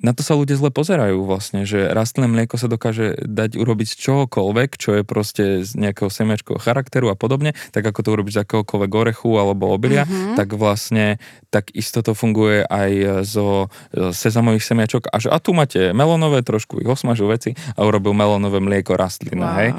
na 0.04 0.12
to 0.12 0.20
sa 0.20 0.37
ľudia 0.37 0.61
zle 0.61 0.68
pozerajú 0.68 1.24
vlastne, 1.24 1.64
že 1.64 1.88
rastlinné 1.88 2.28
mlieko 2.28 2.61
sa 2.61 2.68
dokáže 2.68 3.16
dať 3.24 3.56
urobiť 3.56 3.88
z 3.88 3.96
čohokoľvek, 3.96 4.70
čo 4.76 4.90
je 5.00 5.02
proste 5.09 5.44
z 5.64 5.70
nejakého 5.72 6.12
semiačkového 6.12 6.61
charakteru 6.61 7.09
a 7.09 7.16
podobne, 7.16 7.56
tak 7.72 7.88
ako 7.88 8.04
to 8.04 8.12
urobiť 8.12 8.32
z 8.37 8.40
akéhokoľvek 8.44 8.92
orechu 8.92 9.30
alebo 9.40 9.72
obilia, 9.72 10.04
mm-hmm. 10.04 10.37
tak 10.37 10.52
vlastne 10.52 11.16
tak 11.56 11.72
isto 11.72 12.04
to 12.04 12.12
funguje 12.12 12.68
aj 12.68 13.24
zo 13.24 13.72
sezamových 13.96 14.68
semiačok 14.68 15.08
a 15.08 15.16
že 15.16 15.32
a 15.32 15.40
tu 15.40 15.56
máte 15.56 15.96
melónové, 15.96 16.44
trošku 16.44 16.84
ich 16.84 16.88
osmažil 16.88 17.32
veci 17.32 17.56
a 17.72 17.80
urobil 17.80 18.12
melónové 18.12 18.60
mlieko 18.60 18.92
rastlina, 18.92 19.48
wow. 19.48 19.56
hej 19.64 19.70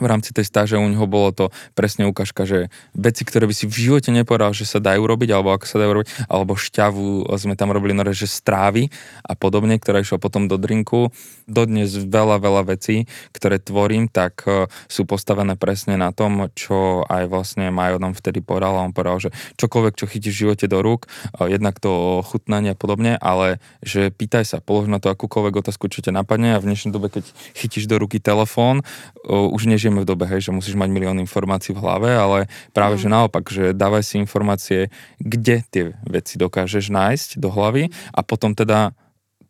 v 0.00 0.06
rámci 0.08 0.32
tej 0.32 0.48
stáže 0.48 0.80
u 0.80 0.88
neho 0.88 1.04
bolo 1.04 1.36
to 1.36 1.44
presne 1.76 2.08
ukážka, 2.08 2.48
že 2.48 2.72
veci, 2.96 3.28
ktoré 3.28 3.44
by 3.44 3.52
si 3.52 3.68
v 3.68 3.92
živote 3.92 4.08
nepovedal, 4.08 4.56
že 4.56 4.64
sa 4.64 4.80
dajú 4.80 5.04
robiť, 5.04 5.28
alebo 5.36 5.52
ako 5.52 5.66
sa 5.68 5.76
dajú 5.84 5.92
robiť, 6.00 6.08
alebo 6.32 6.56
šťavu 6.56 7.28
sme 7.36 7.60
tam 7.60 7.76
robili, 7.76 7.92
no 7.92 8.00
že 8.08 8.24
strávy 8.24 8.88
a 9.20 9.36
podobne, 9.36 9.76
ktorá 9.76 10.00
išla 10.00 10.16
potom 10.16 10.48
do 10.48 10.56
drinku. 10.56 11.12
Dodnes 11.44 11.92
veľa, 11.92 12.40
veľa 12.40 12.72
vecí, 12.72 13.04
ktoré 13.36 13.60
tvorím, 13.60 14.08
tak 14.08 14.48
e, 14.48 14.64
sú 14.88 15.04
postavené 15.04 15.60
presne 15.60 16.00
na 16.00 16.08
tom, 16.08 16.48
čo 16.56 17.04
aj 17.04 17.28
vlastne 17.28 17.68
Majo 17.68 18.00
nám 18.00 18.16
vtedy 18.16 18.40
povedal. 18.40 18.80
A 18.80 18.86
on 18.88 18.96
povedal, 18.96 19.28
že 19.28 19.30
čokoľvek, 19.60 19.94
čo 19.98 20.08
chytíš 20.08 20.32
v 20.32 20.40
živote 20.48 20.66
do 20.72 20.80
rúk, 20.80 21.04
e, 21.04 21.21
jednak 21.36 21.76
to 21.76 22.24
chutnanie 22.24 22.72
a 22.72 22.78
podobne, 22.78 23.20
ale 23.20 23.60
že 23.84 24.08
pýtaj 24.08 24.48
sa, 24.48 24.64
polož 24.64 24.88
na 24.88 24.96
to 24.96 25.12
akúkoľvek 25.12 25.60
otázku, 25.60 25.92
čo 25.92 26.00
ťa 26.00 26.16
napadne 26.16 26.56
a 26.56 26.62
v 26.62 26.72
dnešnej 26.72 26.96
dobe, 26.96 27.12
keď 27.12 27.28
chytíš 27.52 27.84
do 27.84 28.00
ruky 28.00 28.16
telefón, 28.16 28.80
e, 28.80 28.84
už 29.28 29.68
než 29.68 29.82
nežijeme 29.82 30.06
v 30.06 30.10
dobe, 30.14 30.30
hej, 30.30 30.46
že 30.46 30.54
musíš 30.54 30.78
mať 30.78 30.94
milión 30.94 31.18
informácií 31.18 31.74
v 31.74 31.82
hlave, 31.82 32.14
ale 32.14 32.38
práve, 32.70 32.94
mm. 32.94 33.02
že 33.02 33.08
naopak, 33.10 33.44
že 33.50 33.64
dávaj 33.74 34.06
si 34.06 34.14
informácie, 34.22 34.80
kde 35.18 35.66
tie 35.66 35.84
veci 36.06 36.38
dokážeš 36.38 36.94
nájsť 36.94 37.42
do 37.42 37.50
hlavy 37.50 37.90
a 38.14 38.22
potom 38.22 38.54
teda, 38.54 38.94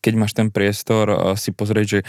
keď 0.00 0.12
máš 0.16 0.32
ten 0.32 0.48
priestor, 0.48 1.12
uh, 1.12 1.16
si 1.36 1.52
pozrieť, 1.52 1.86
že 1.86 2.00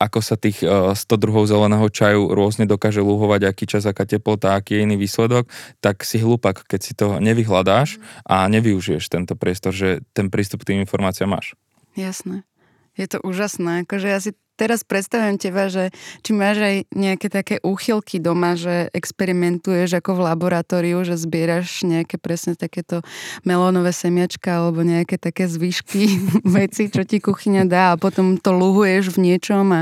ako 0.00 0.24
sa 0.24 0.40
tých 0.40 0.64
100 0.64 0.96
uh, 0.96 1.18
druhov 1.20 1.44
zeleného 1.44 1.84
čaju 1.92 2.32
rôzne 2.32 2.64
dokáže 2.64 3.04
luhovať, 3.04 3.44
aký 3.44 3.68
čas, 3.68 3.84
aká 3.84 4.08
teplota, 4.08 4.56
aký 4.56 4.80
je 4.80 4.84
iný 4.88 4.96
výsledok, 4.96 5.52
tak 5.84 6.00
si 6.08 6.16
hlupak, 6.16 6.64
keď 6.64 6.80
si 6.80 6.92
to 6.96 7.20
nevyhľadáš 7.20 8.00
a 8.24 8.48
nevyužiješ 8.48 9.12
tento 9.12 9.36
priestor, 9.36 9.76
že 9.76 10.00
ten 10.16 10.32
prístup 10.32 10.64
k 10.64 10.72
tým 10.72 10.78
informáciám 10.88 11.36
máš. 11.36 11.52
Jasné. 11.92 12.48
Je 12.96 13.06
to 13.06 13.20
úžasné. 13.20 13.84
Akože 13.84 14.08
ja 14.08 14.18
si 14.18 14.32
teraz 14.60 14.84
predstavujem 14.84 15.40
teba, 15.40 15.72
že 15.72 15.88
či 16.20 16.36
máš 16.36 16.60
aj 16.60 16.76
nejaké 16.92 17.32
také 17.32 17.56
úchylky 17.64 18.20
doma, 18.20 18.60
že 18.60 18.92
experimentuješ 18.92 20.04
ako 20.04 20.20
v 20.20 20.24
laboratóriu, 20.28 21.00
že 21.00 21.16
zbieraš 21.16 21.88
nejaké 21.88 22.20
presne 22.20 22.52
takéto 22.52 23.00
melónové 23.48 23.96
semiačka 23.96 24.60
alebo 24.60 24.84
nejaké 24.84 25.16
také 25.16 25.48
zvyšky 25.48 26.20
veci, 26.60 26.92
čo 26.92 27.08
ti 27.08 27.24
kuchyňa 27.24 27.64
dá 27.64 27.96
a 27.96 28.00
potom 28.00 28.36
to 28.36 28.52
luhuješ 28.52 29.16
v 29.16 29.32
niečom 29.32 29.64
a 29.72 29.80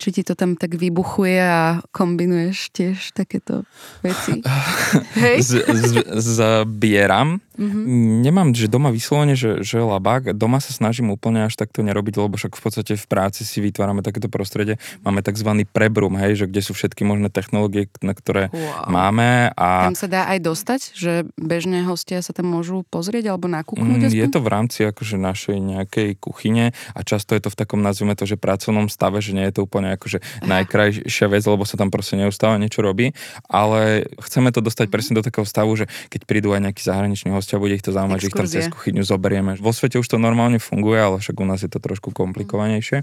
či 0.00 0.16
ti 0.16 0.22
to 0.24 0.32
tam 0.32 0.56
tak 0.56 0.80
vybuchuje 0.80 1.36
a 1.36 1.84
kombinuješ 1.92 2.72
tiež 2.72 3.12
takéto 3.12 3.68
veci. 4.00 4.40
Hej? 5.20 5.36
Z, 5.44 5.50
z, 5.76 5.92
zbieram. 6.16 7.42
Mm-hmm. 7.56 7.84
Nemám, 8.22 8.48
že 8.52 8.70
doma 8.70 8.92
vyslovene, 8.92 9.34
že, 9.34 9.64
že 9.64 9.80
labák. 9.80 10.36
Doma 10.36 10.60
sa 10.60 10.70
snažím 10.70 11.10
úplne 11.10 11.48
až 11.48 11.56
takto 11.56 11.80
nerobiť, 11.80 12.14
lebo 12.20 12.36
však 12.36 12.54
v 12.54 12.62
podstate 12.62 12.92
v 12.94 13.06
práci 13.08 13.42
si 13.48 13.58
vytvárame 13.64 14.04
takéto 14.06 14.30
prostredie. 14.30 14.78
Máme 15.02 15.26
tzv. 15.26 15.66
prebrum, 15.66 16.14
hej, 16.14 16.38
že 16.38 16.44
kde 16.46 16.62
sú 16.62 16.72
všetky 16.78 17.02
možné 17.02 17.28
technológie, 17.28 17.90
na 17.98 18.14
ktoré 18.14 18.54
wow. 18.54 18.86
máme. 18.86 19.50
A... 19.58 19.90
Tam 19.90 19.98
sa 19.98 20.06
dá 20.06 20.30
aj 20.30 20.38
dostať, 20.46 20.80
že 20.94 21.12
bežne 21.34 21.82
hostia 21.82 22.22
sa 22.22 22.30
tam 22.30 22.46
môžu 22.46 22.86
pozrieť 22.86 23.34
alebo 23.34 23.50
nakúknúť? 23.50 24.08
Mm, 24.08 24.14
je 24.14 24.28
to 24.30 24.38
v 24.38 24.48
rámci 24.48 24.86
akože 24.86 25.18
našej 25.18 25.58
nejakej 25.58 26.08
kuchyne 26.22 26.70
a 26.94 27.00
často 27.02 27.34
je 27.34 27.42
to 27.42 27.50
v 27.50 27.56
takom, 27.58 27.82
nazvime 27.82 28.14
to, 28.14 28.24
že 28.24 28.38
pracovnom 28.38 28.86
stave, 28.86 29.18
že 29.18 29.34
nie 29.34 29.44
je 29.50 29.58
to 29.58 29.66
úplne 29.66 29.98
akože 29.98 30.22
najkrajšia 30.46 31.26
vec, 31.26 31.42
lebo 31.42 31.66
sa 31.66 31.74
tam 31.74 31.90
proste 31.90 32.14
neustále 32.14 32.62
niečo 32.62 32.84
robí, 32.84 33.10
ale 33.50 34.06
chceme 34.22 34.54
to 34.54 34.62
dostať 34.62 34.86
presne 34.92 35.18
do 35.18 35.24
takého 35.24 35.48
stavu, 35.48 35.74
že 35.74 35.90
keď 36.12 36.20
prídu 36.28 36.54
aj 36.54 36.70
nejakí 36.70 36.82
zahraniční 36.84 37.34
hostia, 37.34 37.58
bude 37.58 37.74
ich 37.74 37.82
to 37.82 37.90
zaujímať, 37.90 38.18
že 38.22 38.28
ich 38.30 38.36
tam 38.36 38.46
cez 38.46 38.68
kuchyňu 38.70 39.02
zoberieme. 39.02 39.58
Vo 39.58 39.72
svete 39.74 39.98
už 39.98 40.06
to 40.06 40.20
normálne 40.20 40.60
funguje, 40.60 40.98
ale 41.00 41.16
však 41.18 41.36
u 41.40 41.46
nás 41.46 41.64
je 41.64 41.70
to 41.70 41.80
trošku 41.82 42.12
komplikovanejšie. 42.12 43.02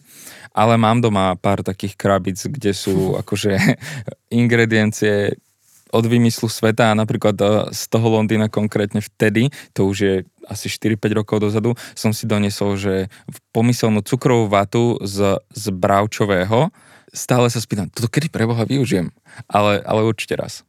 Ale 0.54 0.78
mám 0.93 1.01
doma 1.01 1.34
pár 1.34 1.65
takých 1.65 1.97
krabic, 1.97 2.38
kde 2.38 2.77
sú 2.77 2.95
akože 3.25 3.58
ingrediencie 4.29 5.34
od 5.93 6.06
vymyslu 6.06 6.49
sveta 6.49 6.89
a 6.89 6.97
napríklad 6.97 7.38
e, 7.38 7.45
z 7.73 7.82
toho 7.89 8.17
Londýna 8.17 8.49
konkrétne 8.49 9.01
vtedy, 9.01 9.49
to 9.73 9.89
už 9.89 9.97
je 9.97 10.15
asi 10.49 10.69
4-5 10.69 11.21
rokov 11.21 11.38
dozadu, 11.41 11.77
som 11.93 12.10
si 12.10 12.25
donesol, 12.25 12.77
že 12.77 12.93
pomyselnú 13.53 14.01
cukrovú 14.01 14.49
vatu 14.49 14.97
z, 15.06 15.38
z 15.53 15.65
bravčového, 15.69 16.73
stále 17.13 17.45
sa 17.49 17.62
spýtam, 17.62 17.93
toto 17.93 18.10
kedy 18.10 18.34
preboha 18.34 18.65
využijem? 18.65 19.13
Ale, 19.45 19.86
ale 19.86 20.01
určite 20.01 20.34
raz. 20.34 20.65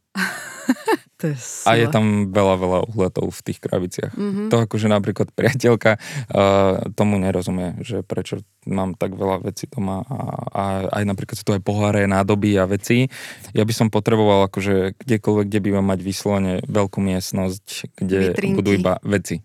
To 1.19 1.31
je 1.31 1.37
a 1.65 1.71
je 1.79 1.87
tam 1.87 2.29
veľa, 2.31 2.55
veľa 2.59 2.79
uhletov 2.91 3.31
v 3.31 3.41
tých 3.51 3.59
krabiciach. 3.63 4.13
Mm-hmm. 4.13 4.47
To 4.51 4.55
akože 4.67 4.87
napríklad 4.91 5.31
priateľka 5.31 5.97
uh, 5.97 6.91
tomu 6.93 7.21
nerozumie, 7.21 7.79
že 7.81 8.03
prečo 8.03 8.43
mám 8.67 8.97
tak 8.99 9.15
veľa 9.15 9.45
vecí 9.45 9.69
doma 9.71 10.03
a, 10.05 10.19
a 10.51 10.63
aj 11.01 11.03
napríklad 11.07 11.35
sú 11.39 11.45
to 11.47 11.55
aj 11.55 11.63
poháre, 11.63 12.09
nádoby 12.09 12.59
a 12.59 12.67
veci. 12.67 13.07
Ja 13.55 13.63
by 13.63 13.73
som 13.73 13.87
potreboval 13.87 14.51
akože 14.51 14.99
kdekoľvek, 14.99 15.45
kde 15.47 15.59
by 15.63 15.69
mám 15.79 15.87
mať 15.95 15.99
vyslovene 16.03 16.53
veľkú 16.65 16.99
miestnosť, 16.99 17.95
kde 17.95 18.35
Vitrinky. 18.35 18.57
budú 18.59 18.71
iba 18.75 18.99
veci. 19.05 19.39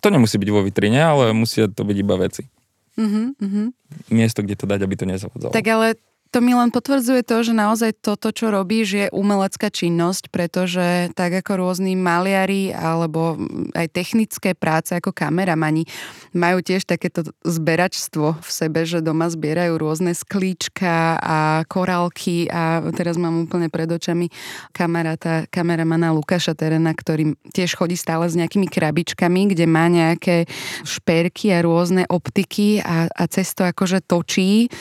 To 0.00 0.08
nemusí 0.08 0.40
byť 0.40 0.50
vo 0.50 0.64
vitrine, 0.64 0.98
ale 0.98 1.36
musia 1.36 1.68
to 1.68 1.84
byť 1.84 1.96
iba 2.00 2.16
veci. 2.16 2.48
Mm-hmm. 2.96 3.66
Miesto, 4.12 4.44
kde 4.44 4.56
to 4.56 4.68
dať, 4.68 4.80
aby 4.84 4.94
to 4.96 5.08
nezavodzalo. 5.08 5.52
Tak 5.52 5.66
ale 5.68 5.96
to 6.32 6.40
mi 6.40 6.56
len 6.56 6.72
potvrdzuje 6.72 7.28
to, 7.28 7.44
že 7.44 7.52
naozaj 7.52 7.92
toto, 8.00 8.32
čo 8.32 8.48
robíš, 8.48 8.88
je 8.96 9.06
umelecká 9.12 9.68
činnosť, 9.68 10.32
pretože 10.32 11.12
tak 11.12 11.44
ako 11.44 11.60
rôzni 11.60 11.92
maliari 11.92 12.72
alebo 12.72 13.36
aj 13.76 13.92
technické 13.92 14.56
práce 14.56 14.96
ako 14.96 15.12
kameramani 15.12 15.84
majú 16.32 16.64
tiež 16.64 16.88
takéto 16.88 17.28
zberačstvo 17.44 18.40
v 18.40 18.50
sebe, 18.50 18.88
že 18.88 19.04
doma 19.04 19.28
zbierajú 19.28 19.76
rôzne 19.76 20.16
sklíčka 20.16 21.20
a 21.20 21.68
korálky 21.68 22.48
a 22.48 22.80
teraz 22.96 23.20
mám 23.20 23.44
úplne 23.44 23.68
pred 23.68 23.92
očami 23.92 24.32
kamaráta, 24.72 25.44
kameramana 25.52 26.16
Lukáša 26.16 26.56
Terena, 26.56 26.96
ktorý 26.96 27.36
tiež 27.52 27.76
chodí 27.76 28.00
stále 28.00 28.24
s 28.24 28.40
nejakými 28.40 28.72
krabičkami, 28.72 29.52
kde 29.52 29.68
má 29.68 29.84
nejaké 29.92 30.48
šperky 30.80 31.52
a 31.52 31.60
rôzne 31.60 32.08
optiky 32.08 32.80
a, 32.80 33.12
a 33.12 33.22
cesto 33.28 33.68
akože 33.68 34.00
točí. 34.00 34.72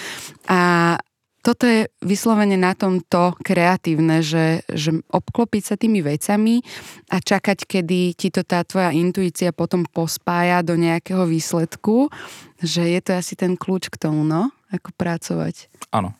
A, 0.47 0.95
toto 1.41 1.65
je 1.65 1.89
vyslovene 2.05 2.55
na 2.55 2.77
tom 2.77 3.01
to 3.01 3.33
kreatívne, 3.41 4.21
že, 4.21 4.61
že 4.69 5.01
obklopiť 5.09 5.63
sa 5.65 5.75
tými 5.75 6.05
vecami 6.05 6.61
a 7.09 7.17
čakať, 7.17 7.65
kedy 7.65 8.13
ti 8.13 8.29
to 8.29 8.45
tá 8.45 8.61
tvoja 8.61 8.93
intuícia 8.93 9.49
potom 9.49 9.83
pospája 9.89 10.61
do 10.61 10.77
nejakého 10.77 11.25
výsledku, 11.25 12.13
že 12.61 12.85
je 12.85 13.01
to 13.01 13.11
asi 13.17 13.33
ten 13.33 13.57
kľúč 13.57 13.89
k 13.89 13.97
tomu, 13.97 14.21
no? 14.21 14.53
Ako 14.69 14.93
pracovať. 14.93 15.67
Áno, 15.89 16.13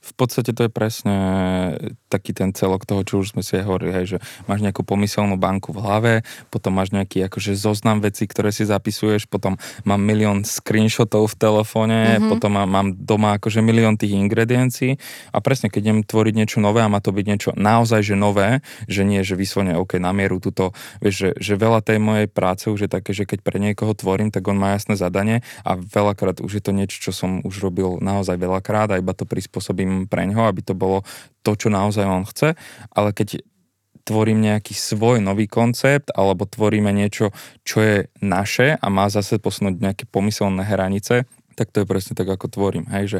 v 0.00 0.12
podstate 0.16 0.54
to 0.54 0.64
je 0.64 0.72
presne 0.72 1.16
taký 2.10 2.34
ten 2.34 2.50
celok 2.50 2.82
toho, 2.82 3.06
čo 3.06 3.22
už 3.22 3.38
sme 3.38 3.46
si 3.46 3.62
hovorili, 3.62 3.94
hej, 3.94 4.06
že 4.16 4.18
máš 4.50 4.66
nejakú 4.66 4.82
pomyselnú 4.82 5.38
banku 5.38 5.70
v 5.70 5.78
hlave, 5.78 6.12
potom 6.50 6.74
máš 6.74 6.90
nejaký 6.90 7.30
akože 7.30 7.54
zoznam 7.54 8.02
vecí, 8.02 8.26
ktoré 8.26 8.50
si 8.50 8.66
zapisuješ, 8.66 9.30
potom 9.30 9.54
mám 9.86 10.02
milión 10.02 10.42
screenshotov 10.42 11.30
v 11.30 11.38
telefóne, 11.38 11.98
mm-hmm. 12.18 12.30
potom 12.34 12.50
mám, 12.58 12.68
mám 12.68 12.88
doma 12.98 13.38
akože 13.38 13.62
milión 13.62 13.94
tých 13.94 14.18
ingrediencií 14.18 14.98
a 15.30 15.38
presne 15.38 15.70
keď 15.70 15.80
idem 15.86 15.98
tvoriť 16.02 16.34
niečo 16.34 16.58
nové 16.58 16.82
a 16.82 16.90
má 16.90 16.98
to 16.98 17.14
byť 17.14 17.26
niečo 17.30 17.50
naozaj 17.54 18.02
že 18.02 18.16
nové, 18.18 18.64
že 18.90 19.06
nie, 19.06 19.22
že 19.22 19.38
vyslovene 19.38 19.78
OK, 19.78 20.02
na 20.02 20.10
mieru 20.10 20.42
túto, 20.42 20.74
vieš, 20.98 21.14
že, 21.14 21.30
že 21.38 21.54
veľa 21.54 21.84
tej 21.86 22.02
mojej 22.02 22.26
práce 22.26 22.66
už 22.66 22.88
je 22.88 22.90
také, 22.90 23.14
že 23.14 23.28
keď 23.28 23.38
pre 23.46 23.62
niekoho 23.62 23.94
tvorím, 23.94 24.34
tak 24.34 24.42
on 24.50 24.58
má 24.58 24.74
jasné 24.74 24.98
zadanie 24.98 25.46
a 25.62 25.78
veľakrát 25.78 26.42
už 26.42 26.58
je 26.58 26.62
to 26.64 26.72
niečo, 26.74 26.98
čo 26.98 27.12
som 27.14 27.44
už 27.44 27.62
robil 27.62 28.00
naozaj 28.02 28.34
veľakrát 28.40 28.90
a 28.90 28.98
iba 28.98 29.12
to 29.14 29.28
prispôsobím 29.28 30.08
pre 30.10 30.26
ňoho, 30.26 30.48
aby 30.48 30.64
to 30.64 30.74
bolo 30.74 31.04
to, 31.40 31.56
čo 31.56 31.72
naozaj 31.72 31.99
on 32.06 32.24
chce, 32.28 32.56
ale 32.92 33.10
keď 33.12 33.42
tvorím 34.04 34.42
nejaký 34.42 34.74
svoj 34.74 35.20
nový 35.22 35.46
koncept 35.46 36.10
alebo 36.16 36.48
tvoríme 36.48 36.90
niečo, 36.90 37.30
čo 37.62 37.78
je 37.84 37.96
naše 38.24 38.74
a 38.74 38.86
má 38.88 39.06
zase 39.12 39.38
posunúť 39.38 39.78
nejaké 39.78 40.04
pomyselné 40.08 40.66
hranice, 40.66 41.28
tak 41.54 41.76
to 41.76 41.84
je 41.84 41.90
presne 41.90 42.16
tak, 42.16 42.24
ako 42.24 42.48
tvorím. 42.48 42.88
Hej, 42.88 43.04
že 43.06 43.18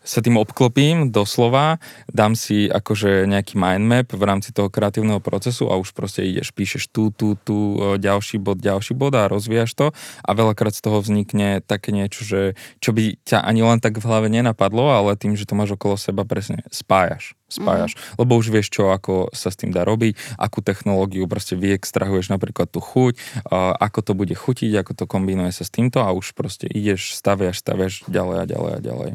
sa 0.00 0.24
tým 0.24 0.40
obklopím 0.40 1.12
doslova, 1.12 1.76
dám 2.08 2.32
si 2.32 2.66
akože 2.66 3.28
nejaký 3.28 3.60
mind 3.60 3.84
map 3.84 4.08
v 4.10 4.22
rámci 4.24 4.50
toho 4.50 4.72
kreatívneho 4.72 5.20
procesu 5.20 5.68
a 5.68 5.76
už 5.76 5.92
proste 5.92 6.24
ideš, 6.24 6.56
píšeš 6.56 6.88
tu, 6.88 7.12
tu, 7.12 7.36
tu, 7.40 7.76
ďalší 8.00 8.40
bod, 8.40 8.58
ďalší 8.60 8.96
bod 8.96 9.12
a 9.12 9.28
rozvíjaš 9.28 9.76
to 9.76 9.86
a 10.24 10.30
veľakrát 10.32 10.72
z 10.72 10.80
toho 10.80 11.04
vznikne 11.04 11.60
také 11.60 11.92
niečo, 11.92 12.24
že 12.24 12.40
čo 12.80 12.96
by 12.96 13.20
ťa 13.22 13.44
ani 13.44 13.60
len 13.60 13.78
tak 13.78 14.00
v 14.00 14.08
hlave 14.08 14.32
nenapadlo, 14.32 14.88
ale 14.88 15.20
tým, 15.20 15.36
že 15.36 15.44
to 15.44 15.54
máš 15.54 15.76
okolo 15.76 16.00
seba 16.00 16.24
presne 16.24 16.64
spájaš 16.72 17.36
spájaš. 17.50 17.98
Mm. 17.98 18.00
Lebo 18.24 18.32
už 18.38 18.46
vieš, 18.54 18.70
čo, 18.70 18.94
ako 18.94 19.34
sa 19.34 19.50
s 19.50 19.58
tým 19.58 19.74
dá 19.74 19.82
robiť, 19.82 20.14
akú 20.38 20.62
technológiu 20.62 21.26
proste 21.26 21.58
vyextrahuješ 21.58 22.30
napríklad 22.30 22.70
tú 22.70 22.78
chuť, 22.78 23.18
uh, 23.50 23.74
ako 23.76 23.98
to 24.00 24.12
bude 24.14 24.32
chutiť, 24.32 24.70
ako 24.80 24.92
to 24.94 25.04
kombinuje 25.10 25.50
sa 25.50 25.66
s 25.66 25.74
týmto 25.74 26.00
a 26.00 26.14
už 26.14 26.32
proste 26.38 26.70
ideš, 26.70 27.18
staviaš, 27.18 27.60
staviaš 27.60 28.06
ďalej 28.06 28.36
a 28.38 28.44
ďalej 28.46 28.72
a 28.72 28.80
ďalej. 28.80 29.10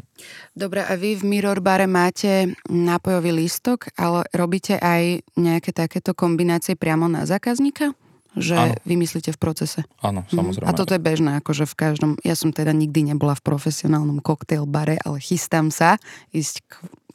Dobre, 0.52 0.75
a 0.84 0.92
vy 0.98 1.16
v 1.16 1.24
Mirror 1.24 1.64
Bare 1.64 1.88
máte 1.88 2.52
nápojový 2.68 3.32
lístok, 3.32 3.88
ale 3.96 4.28
robíte 4.36 4.76
aj 4.76 5.24
nejaké 5.38 5.72
takéto 5.72 6.12
kombinácie 6.12 6.76
priamo 6.76 7.08
na 7.08 7.24
zákazníka? 7.24 7.96
že 8.36 8.52
ano. 8.52 8.76
vymyslíte 8.84 9.32
v 9.32 9.40
procese. 9.40 9.80
Áno, 10.04 10.28
samozrejme. 10.28 10.68
A 10.68 10.76
toto 10.76 10.92
je 10.92 11.00
bežné, 11.00 11.40
akože 11.40 11.64
v 11.64 11.74
každom, 11.74 12.10
ja 12.20 12.36
som 12.36 12.52
teda 12.52 12.76
nikdy 12.76 13.16
nebola 13.16 13.32
v 13.32 13.40
profesionálnom 13.40 14.20
koktejl 14.20 14.68
bare, 14.68 15.00
ale 15.00 15.24
chystám 15.24 15.72
sa 15.72 15.96
ísť 16.36 16.60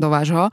do 0.02 0.10
vášho 0.10 0.50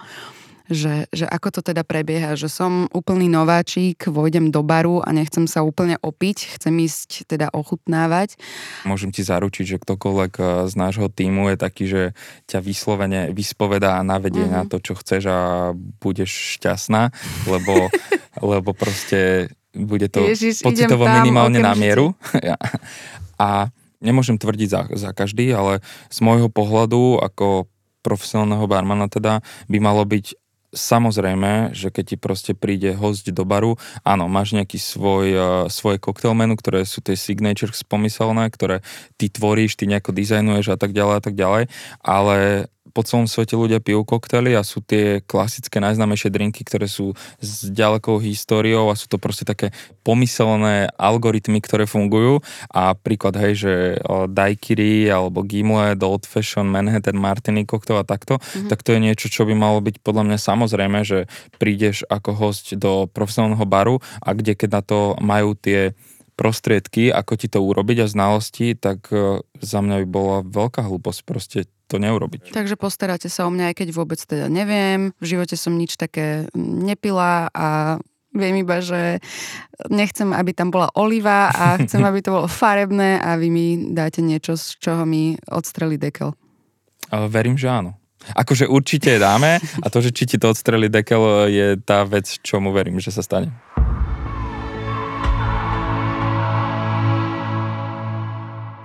že, 0.68 1.08
že 1.08 1.24
ako 1.24 1.58
to 1.58 1.60
teda 1.64 1.82
prebieha, 1.82 2.36
že 2.36 2.52
som 2.52 2.86
úplný 2.92 3.26
nováčik, 3.32 4.08
vojdem 4.08 4.52
do 4.52 4.60
baru 4.60 5.00
a 5.00 5.10
nechcem 5.16 5.48
sa 5.48 5.64
úplne 5.64 5.96
opiť, 6.00 6.60
chcem 6.60 6.74
ísť 6.84 7.24
teda 7.24 7.48
ochutnávať. 7.56 8.36
Môžem 8.84 9.08
ti 9.08 9.24
zaručiť, 9.24 9.64
že 9.64 9.82
ktokoľvek 9.82 10.32
eh, 10.38 10.46
z 10.68 10.74
nášho 10.76 11.08
týmu 11.08 11.48
je 11.52 11.56
taký, 11.56 11.84
že 11.88 12.02
ťa 12.46 12.60
vyslovene 12.60 13.32
vyspovedá 13.32 13.96
a 13.98 14.06
navedie 14.06 14.44
mm-hmm. 14.44 14.60
na 14.60 14.68
to, 14.68 14.76
čo 14.78 14.92
chceš 15.00 15.22
a 15.32 15.40
budeš 16.00 16.60
šťastná, 16.60 17.10
lebo, 17.48 17.88
lebo 18.52 18.70
proste 18.76 19.50
bude 19.72 20.12
to 20.12 20.24
Ježiš, 20.24 20.60
pocitovo 20.60 21.08
minimálne 21.08 21.60
na 21.60 21.72
mieru. 21.72 22.12
a 23.38 23.70
nemôžem 24.04 24.36
tvrdiť 24.36 24.68
za, 24.68 24.82
za 24.94 25.10
každý, 25.16 25.50
ale 25.54 25.80
z 26.12 26.18
môjho 26.20 26.50
pohľadu 26.50 27.22
ako 27.22 27.70
profesionálneho 28.02 28.64
barmana 28.70 29.10
teda 29.10 29.42
by 29.66 29.78
malo 29.82 30.06
byť 30.06 30.47
Samozrejme, 30.68 31.72
že 31.72 31.88
keď 31.88 32.04
ti 32.04 32.16
proste 32.20 32.52
príde 32.52 32.92
host 32.92 33.24
do 33.24 33.44
baru, 33.48 33.80
áno, 34.04 34.28
máš 34.28 34.52
nejaký 34.52 34.76
svoj, 34.76 35.26
uh, 35.32 35.42
svoje 35.72 35.96
cocktail 35.96 36.36
menu, 36.36 36.60
ktoré 36.60 36.84
sú 36.84 37.00
tie 37.00 37.16
signatures 37.16 37.80
pomyselné, 37.88 38.52
ktoré 38.52 38.84
ty 39.16 39.32
tvoríš, 39.32 39.80
ty 39.80 39.88
nejako 39.88 40.12
dizajnuješ 40.12 40.76
a 40.76 40.78
tak 40.80 40.92
ďalej 40.92 41.14
a 41.16 41.22
tak 41.24 41.34
ďalej, 41.40 41.62
ale 42.04 42.68
po 42.92 43.04
celom 43.06 43.30
svete 43.30 43.54
ľudia 43.54 43.78
pijú 43.78 44.02
koktely 44.02 44.56
a 44.56 44.66
sú 44.66 44.80
tie 44.82 45.20
klasické 45.24 45.78
najznámejšie 45.78 46.30
drinky, 46.32 46.62
ktoré 46.66 46.90
sú 46.90 47.14
s 47.38 47.68
ďalekou 47.68 48.18
históriou 48.20 48.90
a 48.90 48.98
sú 48.98 49.06
to 49.06 49.16
proste 49.16 49.44
také 49.46 49.70
pomyselné 50.02 50.90
algoritmy, 50.96 51.60
ktoré 51.60 51.84
fungujú 51.84 52.40
a 52.72 52.96
príklad, 52.96 53.36
hej, 53.38 53.52
že 53.54 53.72
daiquiri 54.32 55.08
alebo 55.08 55.44
gimlet, 55.44 56.00
old 56.00 56.24
fashion, 56.24 56.68
Manhattan, 56.68 57.20
Martini 57.20 57.68
cocktail 57.68 58.02
a 58.02 58.06
takto, 58.08 58.40
mm-hmm. 58.40 58.68
tak 58.72 58.80
to 58.82 58.96
je 58.96 59.00
niečo, 59.04 59.26
čo 59.28 59.44
by 59.44 59.54
malo 59.54 59.78
byť 59.84 60.00
podľa 60.00 60.22
mňa 60.28 60.38
samozrejme, 60.38 60.98
že 61.04 61.30
prídeš 61.60 62.04
ako 62.08 62.30
host 62.34 62.74
do 62.76 63.06
profesionálneho 63.10 63.66
baru 63.68 64.00
a 64.22 64.32
kde 64.32 64.56
keď 64.56 64.70
na 64.70 64.82
to 64.82 64.98
majú 65.20 65.52
tie 65.58 65.92
prostriedky, 66.38 67.10
ako 67.10 67.34
ti 67.34 67.50
to 67.50 67.58
urobiť 67.58 68.06
a 68.06 68.06
znalosti, 68.06 68.78
tak 68.78 69.10
e, 69.10 69.42
za 69.58 69.82
mňa 69.82 70.06
by 70.06 70.06
bola 70.06 70.36
veľká 70.46 70.86
hlúposť 70.86 71.20
proste 71.26 71.58
to 71.88 71.96
neurobiť. 71.96 72.52
Takže 72.52 72.76
postaráte 72.76 73.32
sa 73.32 73.48
o 73.48 73.50
mňa, 73.50 73.72
aj 73.72 73.76
keď 73.80 73.88
vôbec 73.96 74.20
teda 74.20 74.52
neviem. 74.52 75.16
V 75.18 75.26
živote 75.36 75.56
som 75.56 75.72
nič 75.72 75.96
také 75.96 76.46
nepila 76.54 77.48
a 77.56 77.96
viem 78.36 78.60
iba, 78.60 78.84
že 78.84 79.18
nechcem, 79.88 80.30
aby 80.36 80.52
tam 80.52 80.68
bola 80.68 80.92
oliva 80.94 81.48
a 81.48 81.74
chcem, 81.82 82.04
aby 82.04 82.20
to 82.20 82.30
bolo 82.36 82.46
farebné 82.46 83.18
a 83.18 83.40
vy 83.40 83.48
mi 83.48 83.66
dáte 83.96 84.20
niečo, 84.20 84.54
z 84.54 84.76
čoho 84.78 85.02
mi 85.08 85.34
odstrelí 85.48 85.96
dekel. 85.96 86.36
Verím, 87.08 87.56
že 87.56 87.72
áno. 87.72 87.96
Akože 88.36 88.68
určite 88.68 89.16
dáme 89.16 89.56
a 89.56 89.86
to, 89.88 90.04
že 90.04 90.12
či 90.12 90.28
ti 90.28 90.36
to 90.36 90.52
odstrelí 90.52 90.92
dekel 90.92 91.48
je 91.48 91.80
tá 91.80 92.04
vec, 92.04 92.28
čomu 92.44 92.74
verím, 92.74 93.00
že 93.00 93.14
sa 93.14 93.24
stane. 93.24 93.48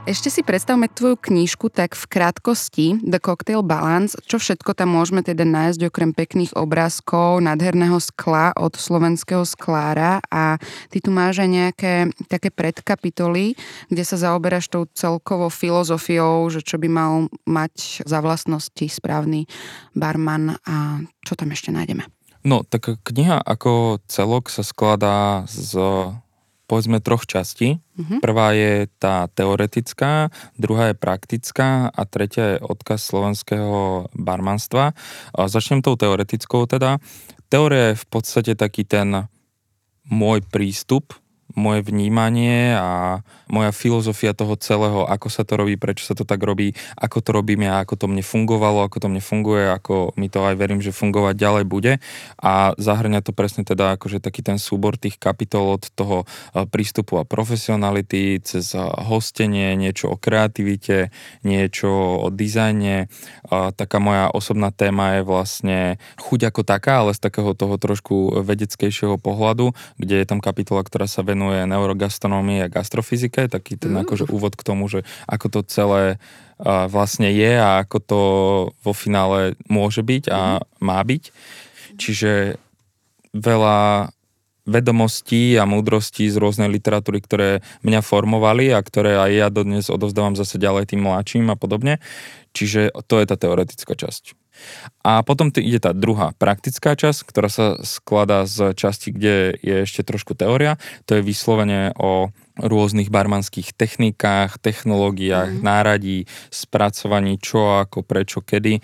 Ešte 0.04 0.28
si 0.28 0.44
predstavme 0.44 0.92
tvoju 0.92 1.16
knížku 1.16 1.72
tak 1.72 1.96
v 1.96 2.04
krátkosti 2.12 3.00
The 3.08 3.24
Cocktail 3.24 3.64
Balance, 3.64 4.20
čo 4.28 4.36
všetko 4.36 4.76
tam 4.76 5.00
môžeme 5.00 5.24
teda 5.24 5.48
nájsť 5.48 5.80
okrem 5.88 6.12
pekných 6.12 6.60
obrázkov, 6.60 7.40
nádherného 7.40 7.96
skla 8.04 8.52
od 8.60 8.76
slovenského 8.76 9.48
sklára 9.48 10.20
a 10.28 10.60
ty 10.92 11.00
tu 11.00 11.08
máš 11.08 11.40
aj 11.40 11.50
nejaké 11.50 11.94
také 12.28 12.52
predkapitoly, 12.52 13.56
kde 13.88 14.04
sa 14.04 14.20
zaoberáš 14.20 14.68
tou 14.68 14.84
celkovou 14.92 15.48
filozofiou, 15.48 16.52
že 16.52 16.60
čo 16.60 16.76
by 16.84 16.92
mal 16.92 17.32
mať 17.48 18.04
za 18.04 18.20
vlastnosti 18.20 18.84
správny 18.84 19.48
barman 19.96 20.60
a 20.68 21.00
čo 21.24 21.40
tam 21.40 21.56
ešte 21.56 21.72
nájdeme. 21.72 22.04
No, 22.44 22.68
tak 22.68 23.00
kniha 23.08 23.40
ako 23.40 24.04
celok 24.12 24.52
sa 24.52 24.68
skladá 24.68 25.48
z 25.48 25.80
povedzme 26.74 26.98
troch 27.06 27.30
častí. 27.30 27.78
Mm-hmm. 27.78 28.18
Prvá 28.18 28.58
je 28.58 28.90
tá 28.98 29.30
teoretická, 29.30 30.34
druhá 30.58 30.90
je 30.90 30.98
praktická 30.98 31.94
a 31.94 32.02
tretia 32.10 32.58
je 32.58 32.66
odkaz 32.66 33.06
slovenského 33.06 34.10
barmanstva. 34.18 34.98
Začnem 35.38 35.86
tou 35.86 35.94
teoretickou 35.94 36.66
teda. 36.66 36.98
Teória 37.46 37.94
je 37.94 38.02
v 38.02 38.06
podstate 38.10 38.58
taký 38.58 38.90
ten 38.90 39.30
môj 40.10 40.42
prístup 40.50 41.14
moje 41.54 41.86
vnímanie 41.86 42.74
a 42.74 43.22
moja 43.52 43.70
filozofia 43.70 44.34
toho 44.34 44.58
celého, 44.58 45.06
ako 45.06 45.28
sa 45.30 45.46
to 45.46 45.54
robí, 45.60 45.78
prečo 45.78 46.10
sa 46.10 46.18
to 46.18 46.26
tak 46.26 46.42
robí, 46.42 46.74
ako 46.98 47.22
to 47.22 47.30
robím 47.30 47.70
ja, 47.70 47.86
ako 47.86 47.94
to 48.00 48.06
mne 48.10 48.26
fungovalo, 48.26 48.82
ako 48.82 48.98
to 49.06 49.08
mne 49.12 49.22
funguje, 49.22 49.70
ako 49.70 50.18
mi 50.18 50.32
to 50.32 50.42
aj 50.42 50.56
verím, 50.58 50.82
že 50.82 50.96
fungovať 50.96 51.36
ďalej 51.38 51.66
bude. 51.70 51.94
A 52.42 52.74
zahrňa 52.80 53.22
to 53.22 53.36
presne 53.36 53.62
teda 53.62 53.94
akože 54.00 54.18
taký 54.18 54.42
ten 54.42 54.58
súbor 54.58 54.98
tých 54.98 55.22
kapitol 55.22 55.78
od 55.78 55.84
toho 55.94 56.26
e, 56.26 56.66
prístupu 56.66 57.22
a 57.22 57.28
profesionality 57.28 58.42
cez 58.42 58.74
e, 58.74 58.82
hostenie, 58.82 59.78
niečo 59.78 60.10
o 60.10 60.18
kreativite, 60.18 61.14
niečo 61.46 62.26
o 62.26 62.28
dizajne. 62.34 63.12
A 63.54 63.70
taká 63.70 64.02
moja 64.02 64.34
osobná 64.34 64.74
téma 64.74 65.20
je 65.20 65.22
vlastne 65.22 65.80
chuť 66.18 66.50
ako 66.50 66.62
taká, 66.66 67.06
ale 67.06 67.14
z 67.14 67.22
takého 67.22 67.54
toho 67.54 67.78
trošku 67.78 68.42
vedeckejšieho 68.42 69.22
pohľadu, 69.22 69.78
kde 70.02 70.16
je 70.18 70.26
tam 70.26 70.42
kapitola, 70.42 70.82
ktorá 70.82 71.06
sa 71.06 71.22
venuje 71.34 71.66
neurogastronomii 71.66 72.64
a 72.64 72.72
gastrofyzike, 72.72 73.50
taký 73.50 73.76
ten 73.76 73.98
mm. 73.98 74.06
akože 74.06 74.26
úvod 74.30 74.54
k 74.54 74.64
tomu, 74.64 74.86
že 74.86 75.02
ako 75.26 75.48
to 75.50 75.60
celé 75.66 76.22
uh, 76.62 76.86
vlastne 76.86 77.34
je 77.34 77.52
a 77.58 77.82
ako 77.82 77.98
to 78.00 78.22
vo 78.86 78.94
finále 78.94 79.58
môže 79.66 80.06
byť 80.06 80.24
a 80.30 80.62
mm. 80.62 80.86
má 80.86 81.02
byť. 81.02 81.24
Čiže 81.98 82.62
veľa 83.34 84.14
vedomostí 84.64 85.60
a 85.60 85.68
múdrostí 85.68 86.32
z 86.32 86.40
rôznej 86.40 86.72
literatúry, 86.72 87.20
ktoré 87.20 87.60
mňa 87.84 88.00
formovali 88.00 88.72
a 88.72 88.80
ktoré 88.80 89.20
aj 89.20 89.32
ja 89.36 89.48
dodnes 89.52 89.92
odovzdávam 89.92 90.40
zase 90.40 90.56
ďalej 90.56 90.96
tým 90.96 91.04
mladším 91.04 91.52
a 91.52 91.60
podobne. 91.60 92.00
Čiže 92.56 92.96
to 93.10 93.20
je 93.20 93.26
tá 93.28 93.36
teoretická 93.36 93.98
časť. 93.98 94.43
A 95.04 95.20
potom 95.26 95.52
ide 95.52 95.80
tá 95.84 95.92
druhá 95.92 96.32
praktická 96.40 96.96
časť, 96.96 97.28
ktorá 97.28 97.50
sa 97.52 97.66
skladá 97.84 98.48
z 98.48 98.72
časti, 98.78 99.12
kde 99.12 99.58
je 99.60 99.76
ešte 99.84 100.06
trošku 100.08 100.38
teória. 100.38 100.80
To 101.10 101.20
je 101.20 101.26
vyslovene 101.26 101.92
o 102.00 102.32
rôznych 102.54 103.10
barmanských 103.10 103.74
technikách, 103.74 104.62
technológiách, 104.62 105.58
mm. 105.58 105.62
náradí, 105.66 106.30
spracovaní, 106.54 107.42
čo, 107.42 107.82
ako, 107.82 108.06
prečo, 108.06 108.46
kedy. 108.46 108.78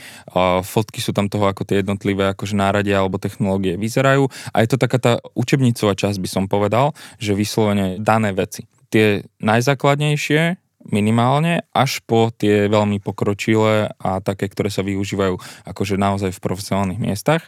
Fotky 0.65 0.99
sú 0.99 1.13
tam 1.13 1.29
toho, 1.29 1.45
ako 1.45 1.69
tie 1.69 1.85
jednotlivé 1.85 2.33
akože 2.33 2.57
náradia 2.57 2.97
alebo 2.97 3.21
technológie 3.21 3.77
vyzerajú. 3.77 4.25
A 4.51 4.65
je 4.65 4.69
to 4.73 4.81
taká 4.81 4.97
tá 4.97 5.13
učebnicová 5.37 5.93
časť, 5.93 6.17
by 6.17 6.29
som 6.29 6.43
povedal, 6.49 6.97
že 7.21 7.37
vyslovene 7.37 8.01
dané 8.01 8.33
veci. 8.33 8.65
Tie 8.89 9.21
najzákladnejšie 9.37 10.57
minimálne, 10.89 11.65
až 11.73 12.01
po 12.03 12.33
tie 12.33 12.67
veľmi 12.69 13.01
pokročilé 13.01 13.93
a 13.97 14.19
také, 14.19 14.49
ktoré 14.49 14.73
sa 14.73 14.85
využívajú 14.85 15.37
akože 15.65 15.95
naozaj 15.95 16.35
v 16.35 16.43
profesionálnych 16.43 17.01
miestach. 17.01 17.45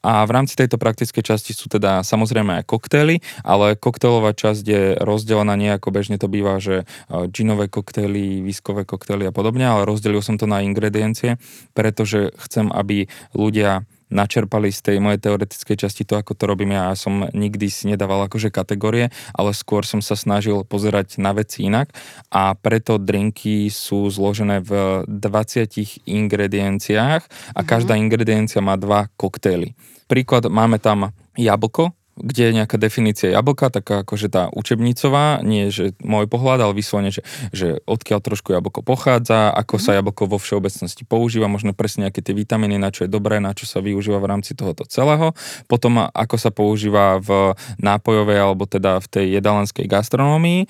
A 0.00 0.24
v 0.24 0.30
rámci 0.32 0.56
tejto 0.56 0.80
praktickej 0.80 1.22
časti 1.22 1.52
sú 1.52 1.68
teda 1.68 2.00
samozrejme 2.00 2.62
aj 2.62 2.64
koktejly, 2.68 3.20
ale 3.44 3.76
koktejlová 3.76 4.32
časť 4.32 4.64
je 4.64 4.82
rozdelená 5.00 5.54
nie 5.54 5.70
ako 5.70 5.92
bežne 5.92 6.16
to 6.16 6.26
býva, 6.26 6.56
že 6.56 6.82
e, 6.82 6.84
ginové 7.28 7.68
koktejly, 7.68 8.40
viskové 8.40 8.88
koktejly 8.88 9.28
a 9.28 9.32
podobne, 9.32 9.68
ale 9.68 9.84
rozdelil 9.84 10.24
som 10.24 10.40
to 10.40 10.48
na 10.48 10.64
ingrediencie, 10.64 11.36
pretože 11.76 12.32
chcem, 12.48 12.72
aby 12.72 13.12
ľudia 13.36 13.84
načerpali 14.10 14.74
z 14.74 14.80
tej 14.82 14.96
mojej 14.98 15.22
teoretickej 15.22 15.76
časti 15.86 16.02
to, 16.04 16.18
ako 16.18 16.34
to 16.34 16.44
robím 16.44 16.74
ja. 16.74 16.92
Ja 16.92 16.98
som 16.98 17.30
nikdy 17.30 17.70
si 17.70 17.86
nedával 17.86 18.26
akože 18.26 18.50
kategórie, 18.50 19.14
ale 19.32 19.50
skôr 19.54 19.86
som 19.86 20.02
sa 20.02 20.18
snažil 20.18 20.66
pozerať 20.66 21.22
na 21.22 21.30
veci 21.30 21.70
inak 21.70 21.94
a 22.28 22.52
preto 22.58 22.98
drinky 22.98 23.70
sú 23.70 24.10
zložené 24.10 24.60
v 24.60 25.02
20 25.06 26.04
ingredienciách 26.04 27.22
a 27.54 27.60
každá 27.62 27.94
mhm. 27.96 28.02
ingrediencia 28.02 28.60
má 28.60 28.74
dva 28.74 29.08
koktejly. 29.14 29.78
Príklad, 30.10 30.50
máme 30.50 30.82
tam 30.82 31.14
jablko, 31.38 31.94
kde 32.20 32.52
je 32.52 32.56
nejaká 32.56 32.76
definícia 32.76 33.32
jablka, 33.32 33.72
taká 33.72 34.04
akože 34.04 34.28
tá 34.28 34.52
učebnicová, 34.52 35.40
nie 35.40 35.72
že 35.72 35.96
môj 36.04 36.28
pohľad, 36.28 36.64
ale 36.64 36.72
vyslovene, 36.76 37.10
že, 37.12 37.24
že 37.50 37.80
odkiaľ 37.88 38.20
trošku 38.20 38.52
jablko 38.52 38.84
pochádza, 38.84 39.50
ako 39.52 39.76
sa 39.80 39.96
mhm. 39.96 39.96
jablko 40.04 40.22
vo 40.28 40.38
všeobecnosti 40.38 41.02
používa, 41.08 41.50
možno 41.50 41.72
presne 41.72 42.08
nejaké 42.08 42.20
tie 42.20 42.36
vitamíny, 42.36 42.76
na 42.76 42.92
čo 42.92 43.04
je 43.06 43.10
dobré, 43.10 43.40
na 43.40 43.56
čo 43.56 43.64
sa 43.64 43.80
využíva 43.80 44.20
v 44.20 44.30
rámci 44.30 44.52
tohoto 44.52 44.84
celého. 44.86 45.32
Potom 45.66 45.98
ako 46.00 46.36
sa 46.36 46.50
používa 46.52 47.18
v 47.20 47.56
nápojovej 47.80 48.38
alebo 48.38 48.64
teda 48.68 49.00
v 49.00 49.06
tej 49.08 49.26
jedalenskej 49.40 49.86
gastronómii 49.88 50.68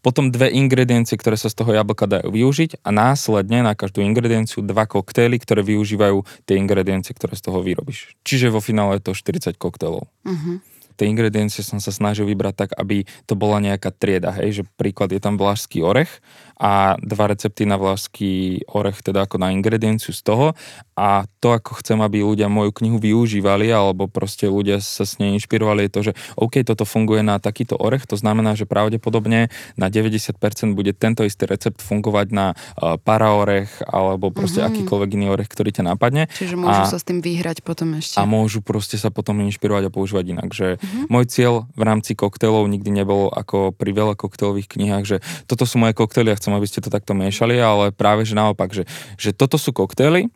potom 0.00 0.32
dve 0.32 0.48
ingrediencie, 0.48 1.20
ktoré 1.20 1.36
sa 1.36 1.52
z 1.52 1.60
toho 1.60 1.76
jablka 1.76 2.08
dajú 2.08 2.32
využiť 2.32 2.80
a 2.80 2.88
následne 2.88 3.60
na 3.60 3.76
každú 3.76 4.00
ingredienciu 4.00 4.64
dva 4.64 4.88
koktejly, 4.88 5.36
ktoré 5.36 5.60
využívajú 5.60 6.24
tie 6.48 6.56
ingrediencie, 6.56 7.12
ktoré 7.12 7.36
z 7.36 7.44
toho 7.44 7.60
vyrobíš. 7.60 8.16
Čiže 8.24 8.48
vo 8.48 8.64
finále 8.64 8.98
je 8.98 9.12
to 9.12 9.12
40 9.12 9.60
koktejlov. 9.60 10.08
Uh-huh 10.24 10.64
tie 11.00 11.08
ingrediencie 11.08 11.64
som 11.64 11.80
sa 11.80 11.88
snažil 11.88 12.28
vybrať 12.28 12.54
tak, 12.68 12.70
aby 12.76 13.08
to 13.24 13.32
bola 13.32 13.56
nejaká 13.56 13.88
trieda, 13.88 14.36
hej, 14.36 14.60
že 14.60 14.62
príklad 14.76 15.08
je 15.08 15.20
tam 15.24 15.40
vlážský 15.40 15.80
orech 15.80 16.20
a 16.60 17.00
dva 17.00 17.32
recepty 17.32 17.64
na 17.64 17.80
vlážský 17.80 18.68
orech, 18.68 19.00
teda 19.00 19.24
ako 19.24 19.40
na 19.40 19.48
ingredienciu 19.48 20.12
z 20.12 20.20
toho 20.20 20.46
a 20.92 21.24
to, 21.40 21.56
ako 21.56 21.80
chcem, 21.80 21.96
aby 22.04 22.20
ľudia 22.20 22.52
moju 22.52 22.76
knihu 22.76 23.00
využívali 23.00 23.72
alebo 23.72 24.04
proste 24.04 24.44
ľudia 24.44 24.84
sa 24.84 25.08
s 25.08 25.16
nej 25.16 25.32
inšpirovali, 25.40 25.88
je 25.88 25.92
to, 25.96 26.00
že 26.10 26.12
OK, 26.36 26.60
toto 26.60 26.84
funguje 26.84 27.24
na 27.24 27.40
takýto 27.40 27.80
orech, 27.80 28.04
to 28.04 28.20
znamená, 28.20 28.52
že 28.52 28.68
pravdepodobne 28.68 29.48
na 29.80 29.88
90% 29.88 30.36
bude 30.76 30.92
tento 30.92 31.24
istý 31.24 31.48
recept 31.48 31.80
fungovať 31.80 32.26
na 32.36 32.52
uh, 32.52 33.00
paraorech 33.00 33.72
alebo 33.88 34.28
proste 34.28 34.60
mm-hmm. 34.60 34.84
akýkoľvek 34.84 35.10
iný 35.16 35.26
orech, 35.32 35.48
ktorý 35.48 35.72
ťa 35.72 35.96
napadne. 35.96 36.28
Čiže 36.36 36.60
môžu 36.60 36.84
a, 36.84 36.92
sa 36.92 37.00
s 37.00 37.08
tým 37.08 37.24
vyhrať 37.24 37.64
potom 37.64 37.96
ešte. 37.96 38.20
A 38.20 38.28
môžu 38.28 38.60
proste 38.60 39.00
sa 39.00 39.08
potom 39.08 39.40
inšpirovať 39.40 39.88
a 39.88 39.94
používať 39.94 40.36
inak. 40.36 40.52
Že 40.52 40.76
mm-hmm. 40.76 41.08
Môj 41.08 41.24
cieľ 41.32 41.64
v 41.72 41.82
rámci 41.88 42.12
koktejlov 42.12 42.68
nikdy 42.68 42.92
nebolo 42.92 43.32
ako 43.32 43.72
pri 43.72 43.96
veľa 43.96 44.14
koktejlových 44.20 44.68
knihách, 44.68 45.04
že 45.08 45.16
toto 45.48 45.64
sú 45.64 45.80
moje 45.80 45.96
koktejly 45.96 46.28
a 46.28 46.36
chcem, 46.36 46.49
aby 46.56 46.66
ste 46.66 46.82
to 46.82 46.92
takto 46.92 47.12
miešali, 47.12 47.58
ale 47.58 47.90
práve 47.94 48.26
že 48.26 48.38
naopak, 48.38 48.70
že, 48.72 48.88
že 49.18 49.34
toto 49.34 49.58
sú 49.58 49.74
koktejly, 49.74 50.30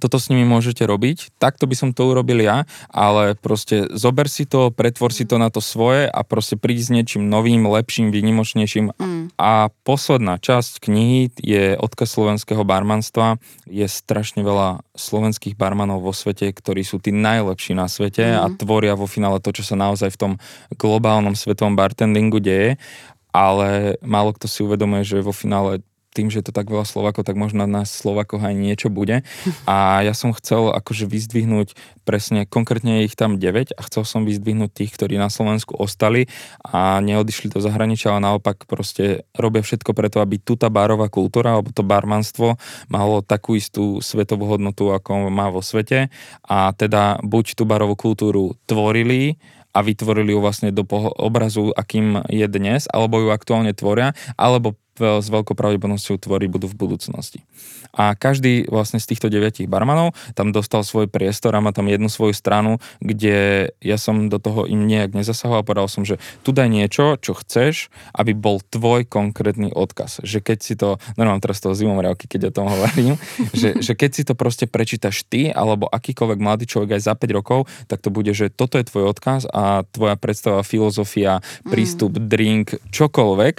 toto 0.00 0.16
s 0.16 0.32
nimi 0.32 0.48
môžete 0.48 0.84
robiť, 0.88 1.36
takto 1.36 1.68
by 1.68 1.76
som 1.76 1.90
to 1.92 2.08
urobil 2.08 2.40
ja, 2.40 2.64
ale 2.88 3.36
proste 3.36 3.88
zober 3.92 4.28
si 4.30 4.48
to, 4.48 4.72
pretvor 4.72 5.12
si 5.12 5.28
to 5.28 5.36
na 5.36 5.52
to 5.52 5.60
svoje 5.60 6.08
a 6.08 6.20
proste 6.24 6.56
prísť 6.56 6.84
s 6.88 6.94
niečím 6.94 7.22
novým, 7.28 7.66
lepším, 7.68 8.08
výnimočnejším. 8.08 8.96
Mm. 8.96 9.24
A 9.36 9.68
posledná 9.84 10.40
časť 10.40 10.80
knihy 10.80 11.32
je 11.40 11.76
odkaz 11.76 12.14
slovenského 12.16 12.64
barmanstva. 12.64 13.36
Je 13.68 13.84
strašne 13.88 14.40
veľa 14.44 14.84
slovenských 14.96 15.56
barmanov 15.56 16.04
vo 16.04 16.12
svete, 16.12 16.48
ktorí 16.52 16.84
sú 16.84 17.00
tí 17.00 17.12
najlepší 17.12 17.76
na 17.76 17.88
svete 17.88 18.24
mm. 18.24 18.38
a 18.38 18.44
tvoria 18.56 18.96
vo 18.96 19.08
finále 19.08 19.40
to, 19.44 19.52
čo 19.52 19.64
sa 19.64 19.76
naozaj 19.76 20.14
v 20.16 20.20
tom 20.20 20.32
globálnom 20.76 21.36
svetovom 21.36 21.76
bartendingu 21.76 22.40
deje 22.40 22.80
ale 23.32 23.96
málo 24.04 24.36
kto 24.36 24.46
si 24.46 24.60
uvedomuje, 24.62 25.02
že 25.08 25.24
vo 25.24 25.32
finále 25.32 25.80
tým, 26.12 26.28
že 26.28 26.44
je 26.44 26.52
to 26.52 26.54
tak 26.54 26.68
veľa 26.68 26.84
Slovakov, 26.84 27.24
tak 27.24 27.40
možno 27.40 27.64
na 27.64 27.88
Slovakoch 27.88 28.44
aj 28.44 28.52
niečo 28.52 28.92
bude. 28.92 29.24
A 29.68 30.04
ja 30.04 30.12
som 30.12 30.36
chcel 30.36 30.68
akože 30.70 31.08
vyzdvihnúť 31.08 31.72
presne, 32.04 32.44
konkrétne 32.44 33.02
ich 33.08 33.16
tam 33.16 33.38
9 33.40 33.78
a 33.78 33.80
chcel 33.86 34.02
som 34.02 34.26
vyzdvihnúť 34.26 34.74
tých, 34.74 34.90
ktorí 34.98 35.16
na 35.22 35.30
Slovensku 35.30 35.78
ostali 35.78 36.26
a 36.66 36.98
neodišli 36.98 37.46
do 37.54 37.62
zahraničia, 37.62 38.10
ale 38.10 38.26
naopak 38.26 38.66
proste 38.66 39.22
robia 39.38 39.62
všetko 39.62 39.94
preto, 39.94 40.18
aby 40.18 40.42
tu 40.42 40.58
tá 40.58 40.66
barová 40.66 41.06
kultúra 41.06 41.54
alebo 41.54 41.70
to 41.70 41.86
barmanstvo 41.86 42.58
malo 42.90 43.22
takú 43.22 43.54
istú 43.54 44.02
svetovú 44.02 44.50
hodnotu, 44.50 44.90
ako 44.90 45.30
má 45.30 45.46
vo 45.46 45.62
svete 45.62 46.10
a 46.42 46.74
teda 46.74 47.22
buď 47.22 47.54
tú 47.54 47.62
barovú 47.70 47.94
kultúru 47.94 48.58
tvorili 48.66 49.38
a 49.72 49.78
vytvorili 49.80 50.36
ju 50.36 50.40
vlastne 50.44 50.68
do 50.70 50.84
obrazu, 51.16 51.72
akým 51.72 52.24
je 52.28 52.44
dnes, 52.48 52.84
alebo 52.92 53.20
ju 53.20 53.28
aktuálne 53.32 53.72
tvoria, 53.72 54.12
alebo 54.36 54.76
s 55.00 55.26
veľkou 55.32 55.56
pravdepodobnosťou 55.56 56.20
tvorí 56.20 56.48
budú 56.52 56.68
v 56.68 56.76
budúcnosti. 56.76 57.40
A 57.92 58.16
každý 58.16 58.64
vlastne 58.72 58.96
z 59.00 59.12
týchto 59.12 59.28
deviatich 59.28 59.68
barmanov 59.68 60.16
tam 60.32 60.48
dostal 60.48 60.80
svoj 60.80 61.12
priestor 61.12 61.52
a 61.52 61.60
má 61.60 61.76
tam 61.76 61.88
jednu 61.92 62.08
svoju 62.08 62.32
stranu, 62.32 62.80
kde 63.04 63.68
ja 63.84 63.96
som 64.00 64.32
do 64.32 64.40
toho 64.40 64.64
im 64.64 64.88
nejak 64.88 65.12
nezasahoval, 65.12 65.64
povedal 65.64 65.88
som, 65.92 66.04
že 66.04 66.16
tu 66.40 66.56
daj 66.56 66.72
niečo, 66.72 67.20
čo 67.20 67.36
chceš, 67.36 67.92
aby 68.16 68.32
bol 68.32 68.64
tvoj 68.64 69.04
konkrétny 69.04 69.72
odkaz. 69.72 70.24
Že 70.24 70.38
keď 70.40 70.58
si 70.60 70.74
to, 70.76 70.96
no 71.16 71.28
mám 71.28 71.40
teraz 71.44 71.60
toho 71.60 71.76
zimom 71.76 72.00
reálky, 72.00 72.24
keď 72.28 72.48
o 72.48 72.56
tom 72.56 72.66
hovorím, 72.72 73.20
že, 73.60 73.80
že 73.84 73.92
keď 73.92 74.10
si 74.12 74.22
to 74.24 74.32
proste 74.32 74.68
prečítaš 74.68 75.28
ty, 75.28 75.52
alebo 75.52 75.88
akýkoľvek 75.88 76.38
mladý 76.40 76.64
človek 76.64 76.96
aj 76.96 77.12
za 77.12 77.14
5 77.16 77.38
rokov, 77.38 77.68
tak 77.92 78.00
to 78.00 78.08
bude, 78.08 78.32
že 78.32 78.48
toto 78.48 78.80
je 78.80 78.88
tvoj 78.88 79.12
odkaz 79.12 79.44
a 79.52 79.84
tvoja 79.92 80.16
predstava, 80.16 80.64
filozofia, 80.64 81.44
prístup, 81.68 82.16
mm. 82.16 82.24
drink, 82.24 82.66
čokoľvek 82.88 83.54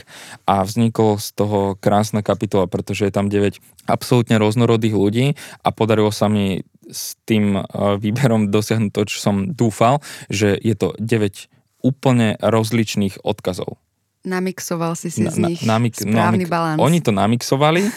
a 0.50 0.66
vznikol 0.66 1.22
z 1.24 1.32
toho 1.40 1.80
krásna 1.80 2.20
kapitola, 2.20 2.68
pretože 2.68 3.08
je 3.08 3.14
tam 3.16 3.32
9 3.32 3.64
absolútne 3.88 4.36
rôznorodých 4.36 4.96
ľudí 4.96 5.26
a 5.64 5.72
podarilo 5.72 6.12
sa 6.12 6.28
mi 6.28 6.68
s 6.92 7.16
tým 7.24 7.56
e, 7.58 7.62
výberom 7.96 8.50
dosiahnuť 8.56 8.92
to, 8.92 9.02
čo 9.08 9.18
som 9.24 9.36
dúfal, 9.56 10.04
že 10.28 10.60
je 10.60 10.76
to 10.76 10.92
9 11.00 11.48
úplne 11.84 12.36
rozličných 12.40 13.24
odkazov. 13.24 13.80
Namixoval 14.24 14.96
si 14.96 15.12
si 15.12 15.20
na, 15.20 15.36
z 15.36 15.38
nich 15.44 15.60
na, 15.68 15.76
namik, 15.76 16.00
správny 16.00 16.48
namik, 16.48 16.48
balans. 16.48 16.80
Oni 16.80 17.04
to 17.04 17.12
namixovali 17.12 17.92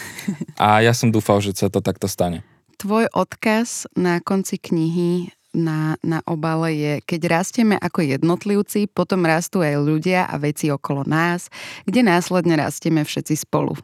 a 0.59 0.83
ja 0.83 0.91
som 0.91 1.07
dúfal, 1.07 1.39
že 1.39 1.55
sa 1.55 1.71
to 1.71 1.79
takto 1.79 2.11
stane. 2.11 2.43
Tvoj 2.77 3.07
odkaz 3.15 3.87
na 3.95 4.19
konci 4.19 4.59
knihy 4.59 5.31
na, 5.55 5.95
na 6.03 6.19
obale 6.27 6.75
je, 6.75 6.93
keď 7.03 7.41
rastieme 7.41 7.75
ako 7.79 8.03
jednotlivci, 8.03 8.91
potom 8.91 9.23
rastú 9.23 9.63
aj 9.63 9.79
ľudia 9.79 10.27
a 10.27 10.35
veci 10.37 10.67
okolo 10.69 11.07
nás, 11.07 11.47
kde 11.87 12.03
následne 12.03 12.59
rastieme 12.59 13.01
všetci 13.03 13.47
spolu. 13.47 13.75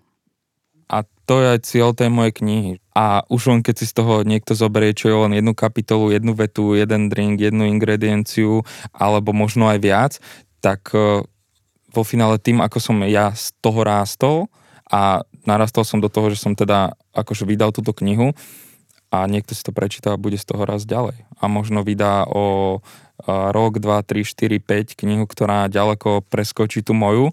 A 0.92 1.08
to 1.26 1.40
je 1.42 1.48
aj 1.58 1.60
cieľ 1.66 1.96
tej 1.96 2.12
mojej 2.12 2.34
knihy. 2.36 2.74
A 2.94 3.26
už 3.32 3.50
len 3.50 3.62
keď 3.66 3.76
si 3.82 3.86
z 3.90 3.98
toho 3.98 4.22
niekto 4.22 4.54
zoberie, 4.54 4.94
čo 4.94 5.10
je 5.10 5.18
len 5.18 5.34
jednu 5.34 5.58
kapitolu, 5.58 6.14
jednu 6.14 6.38
vetu, 6.38 6.78
jeden 6.78 7.10
drink, 7.10 7.42
jednu 7.42 7.66
ingredienciu, 7.66 8.62
alebo 8.94 9.34
možno 9.34 9.66
aj 9.72 9.80
viac, 9.82 10.14
tak 10.62 10.94
e, 10.94 11.26
vo 11.90 12.04
finále 12.06 12.38
tým, 12.38 12.62
ako 12.62 12.78
som 12.78 13.02
ja 13.08 13.34
z 13.34 13.56
toho 13.64 13.82
rástol 13.82 14.38
a 14.86 15.26
narastol 15.50 15.82
som 15.88 15.98
do 15.98 16.12
toho, 16.12 16.30
že 16.30 16.38
som 16.38 16.54
teda 16.54 16.94
akože 17.16 17.50
vydal 17.50 17.74
túto 17.74 17.96
knihu, 17.98 18.38
a 19.14 19.30
niekto 19.30 19.54
si 19.54 19.62
to 19.62 19.70
prečíta 19.70 20.10
a 20.10 20.18
bude 20.18 20.42
z 20.42 20.50
toho 20.50 20.66
raz 20.66 20.90
ďalej. 20.90 21.22
A 21.38 21.46
možno 21.46 21.86
vydá 21.86 22.26
o 22.26 22.82
rok, 23.30 23.78
2, 23.78 24.02
3, 24.02 24.26
4, 24.26 24.58
5 24.58 24.98
knihu, 25.06 25.30
ktorá 25.30 25.70
ďaleko 25.70 26.26
preskočí 26.26 26.82
tú 26.82 26.98
moju 26.98 27.30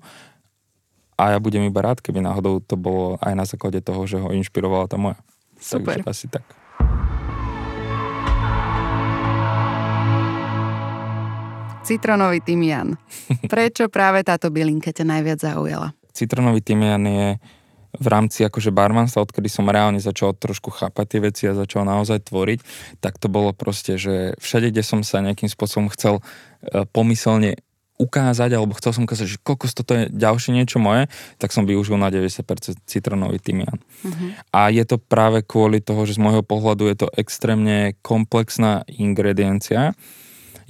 a 1.16 1.32
ja 1.32 1.38
budem 1.40 1.64
iba 1.64 1.80
rád, 1.80 2.04
keby 2.04 2.20
náhodou 2.20 2.60
to 2.60 2.76
bolo 2.76 3.16
aj 3.24 3.32
na 3.32 3.48
základe 3.48 3.80
toho, 3.80 4.04
že 4.04 4.20
ho 4.20 4.28
inšpirovala 4.28 4.92
tá 4.92 5.00
moja. 5.00 5.16
Super. 5.56 6.04
Takže 6.04 6.08
asi 6.08 6.26
tak. 6.28 6.44
Citronový 11.80 12.44
tymian. 12.44 13.00
Prečo 13.52 13.88
práve 13.88 14.20
táto 14.20 14.52
bylinka 14.52 14.92
ťa 14.92 15.04
najviac 15.16 15.40
zaujala? 15.40 15.96
Citronový 16.12 16.60
tymian 16.60 17.02
je 17.08 17.40
v 17.96 18.06
rámci 18.06 18.46
akože 18.46 18.70
barmanstva, 18.70 19.26
odkedy 19.26 19.50
som 19.50 19.66
reálne 19.66 19.98
začal 19.98 20.36
trošku 20.36 20.70
chápať 20.70 21.06
tie 21.06 21.20
veci 21.20 21.42
a 21.50 21.58
začal 21.58 21.82
naozaj 21.82 22.30
tvoriť, 22.30 22.60
tak 23.02 23.18
to 23.18 23.26
bolo 23.26 23.50
proste, 23.50 23.98
že 23.98 24.38
všade, 24.38 24.70
kde 24.70 24.82
som 24.86 25.02
sa 25.02 25.18
nejakým 25.24 25.50
spôsobom 25.50 25.90
chcel 25.90 26.22
e, 26.62 26.86
pomyselne 26.94 27.58
ukázať, 28.00 28.50
alebo 28.56 28.72
chcel 28.80 28.96
som 28.96 29.04
ukázať, 29.04 29.36
že 29.36 29.42
koľko 29.44 29.68
toto 29.76 29.92
je 29.92 30.08
ďalšie 30.08 30.56
niečo 30.56 30.80
moje, 30.80 31.12
tak 31.36 31.52
som 31.52 31.68
využil 31.68 32.00
na 32.00 32.08
90% 32.08 32.80
citronový 32.88 33.36
tymian. 33.36 33.76
Uh-huh. 33.76 34.32
A 34.56 34.72
je 34.72 34.80
to 34.88 34.96
práve 34.96 35.44
kvôli 35.44 35.84
toho, 35.84 36.08
že 36.08 36.16
z 36.16 36.24
môjho 36.24 36.40
pohľadu 36.40 36.88
je 36.88 36.96
to 37.04 37.08
extrémne 37.12 37.92
komplexná 38.00 38.88
ingrediencia, 38.88 39.92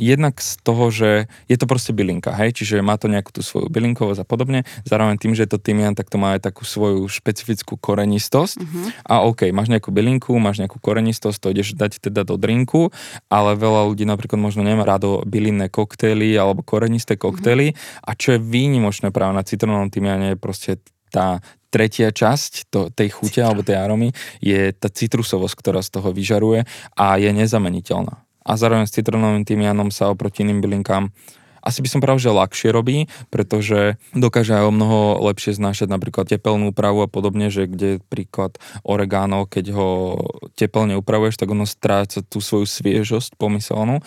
jednak 0.01 0.41
z 0.41 0.57
toho, 0.65 0.89
že 0.89 1.29
je 1.45 1.57
to 1.61 1.69
proste 1.69 1.93
bylinka, 1.93 2.33
hej, 2.33 2.57
čiže 2.57 2.81
má 2.81 2.97
to 2.97 3.13
nejakú 3.13 3.37
tú 3.37 3.45
svoju 3.45 3.69
bylinkovosť 3.69 4.25
a 4.25 4.27
podobne, 4.27 4.65
zároveň 4.89 5.21
tým, 5.21 5.37
že 5.37 5.45
je 5.45 5.53
to 5.53 5.61
tymian, 5.61 5.93
tak 5.93 6.09
to 6.09 6.17
má 6.17 6.41
aj 6.41 6.49
takú 6.49 6.65
svoju 6.65 7.05
špecifickú 7.05 7.77
korenistosť 7.77 8.57
uh-huh. 8.57 8.87
a 9.05 9.15
OK, 9.29 9.53
máš 9.53 9.69
nejakú 9.69 9.93
bylinku, 9.93 10.33
máš 10.41 10.65
nejakú 10.65 10.81
korenistosť, 10.81 11.37
to 11.37 11.53
ideš 11.53 11.77
dať 11.77 12.01
teda 12.01 12.25
do 12.25 12.41
drinku, 12.41 12.89
ale 13.29 13.61
veľa 13.61 13.93
ľudí 13.93 14.09
napríklad 14.09 14.41
možno 14.41 14.65
nemá 14.65 14.89
rado 14.89 15.21
bylinné 15.29 15.69
koktejly 15.69 16.33
alebo 16.41 16.65
korenisté 16.65 17.21
koktejly 17.21 17.77
uh-huh. 17.77 18.09
a 18.09 18.17
čo 18.17 18.35
je 18.35 18.41
výnimočné 18.41 19.13
práve 19.13 19.37
na 19.37 19.45
citronovom 19.45 19.93
tymiane 19.93 20.33
je 20.33 20.39
proste 20.41 20.81
tá 21.13 21.45
tretia 21.71 22.11
časť 22.11 22.71
to, 22.71 22.81
tej 22.91 23.15
chute 23.15 23.43
Citra. 23.43 23.51
alebo 23.51 23.63
tej 23.63 23.79
aromy 23.79 24.09
je 24.43 24.75
tá 24.75 24.91
citrusovosť, 24.91 25.55
ktorá 25.55 25.81
z 25.83 25.91
toho 25.95 26.11
vyžaruje 26.11 26.67
a 26.99 27.19
je 27.19 27.31
nezameniteľná 27.31 28.30
a 28.45 28.53
zároveň 28.57 28.89
s 28.89 28.97
citronovým 28.97 29.45
tymianom 29.45 29.93
sa 29.93 30.11
oproti 30.11 30.43
iným 30.43 30.65
bylinkám 30.65 31.13
asi 31.61 31.85
by 31.85 31.89
som 31.93 32.01
pravil, 32.01 32.21
že 32.21 32.33
ľahšie 32.33 32.73
robí, 32.73 33.07
pretože 33.29 34.01
dokáže 34.17 34.57
aj 34.57 34.65
o 34.65 34.73
mnoho 34.73 34.99
lepšie 35.29 35.57
znášať 35.61 35.93
napríklad 35.93 36.25
tepelnú 36.29 36.73
úpravu 36.73 37.05
a 37.05 37.09
podobne, 37.09 37.53
že 37.53 37.69
kde 37.69 38.01
príklad 38.09 38.57
oregano, 38.81 39.45
keď 39.45 39.77
ho 39.77 39.89
teplne 40.57 40.97
upravuješ, 40.97 41.37
tak 41.37 41.53
ono 41.53 41.69
stráca 41.69 42.25
tú 42.25 42.41
svoju 42.41 42.65
sviežosť 42.65 43.37
pomyselnú, 43.37 44.01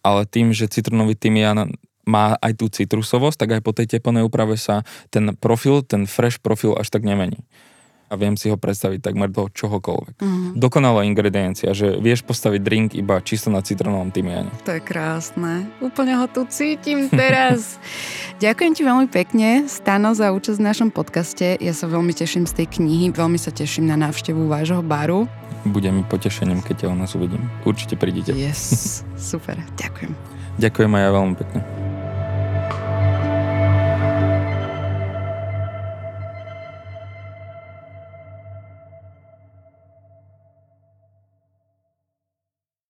ale 0.00 0.24
tým, 0.24 0.56
že 0.56 0.72
citronový 0.72 1.12
tymian 1.16 1.76
má 2.04 2.36
aj 2.40 2.52
tú 2.60 2.68
citrusovosť, 2.68 3.36
tak 3.36 3.50
aj 3.56 3.62
po 3.64 3.72
tej 3.72 3.96
teplnej 3.96 4.24
úprave 4.24 4.60
sa 4.60 4.84
ten 5.08 5.32
profil, 5.36 5.80
ten 5.84 6.04
fresh 6.04 6.40
profil 6.40 6.76
až 6.76 6.92
tak 6.92 7.04
nemení 7.04 7.40
a 8.14 8.16
viem 8.16 8.38
si 8.38 8.46
ho 8.46 8.54
predstaviť 8.54 9.02
takmer 9.02 9.26
do 9.26 9.50
čohokoľvek. 9.50 10.22
Mm. 10.22 10.48
Dokonalá 10.54 11.02
ingrediencia, 11.02 11.74
že 11.74 11.98
vieš 11.98 12.22
postaviť 12.22 12.60
drink 12.62 12.88
iba 12.94 13.18
čisto 13.18 13.50
na 13.50 13.58
citronovom 13.58 14.14
tymiane. 14.14 14.54
To 14.62 14.78
je 14.78 14.78
krásne. 14.78 15.66
Úplne 15.82 16.14
ho 16.22 16.26
tu 16.30 16.46
cítim 16.46 17.10
teraz. 17.10 17.76
Ďakujem 18.44 18.72
ti 18.78 18.82
veľmi 18.86 19.08
pekne, 19.10 19.66
Stano, 19.66 20.14
za 20.14 20.30
účasť 20.30 20.58
v 20.62 20.66
našom 20.70 20.88
podcaste. 20.94 21.58
Ja 21.58 21.74
sa 21.74 21.90
veľmi 21.90 22.14
teším 22.14 22.46
z 22.46 22.62
tej 22.62 22.78
knihy, 22.78 23.10
veľmi 23.10 23.36
sa 23.36 23.50
teším 23.50 23.90
na 23.90 23.98
návštevu 23.98 24.46
vášho 24.46 24.80
baru. 24.86 25.26
Bude 25.66 25.88
mi 25.90 26.06
potešením, 26.06 26.60
keď 26.60 26.86
ťa 26.86 26.92
u 26.92 26.96
nás 26.96 27.16
uvidím. 27.18 27.50
Určite 27.66 27.98
prídete. 27.98 28.36
Yes, 28.36 29.02
super, 29.18 29.58
ďakujem. 29.74 30.14
Ďakujem 30.62 30.90
aj 30.94 31.02
ja 31.02 31.10
veľmi 31.10 31.34
pekne. 31.34 31.83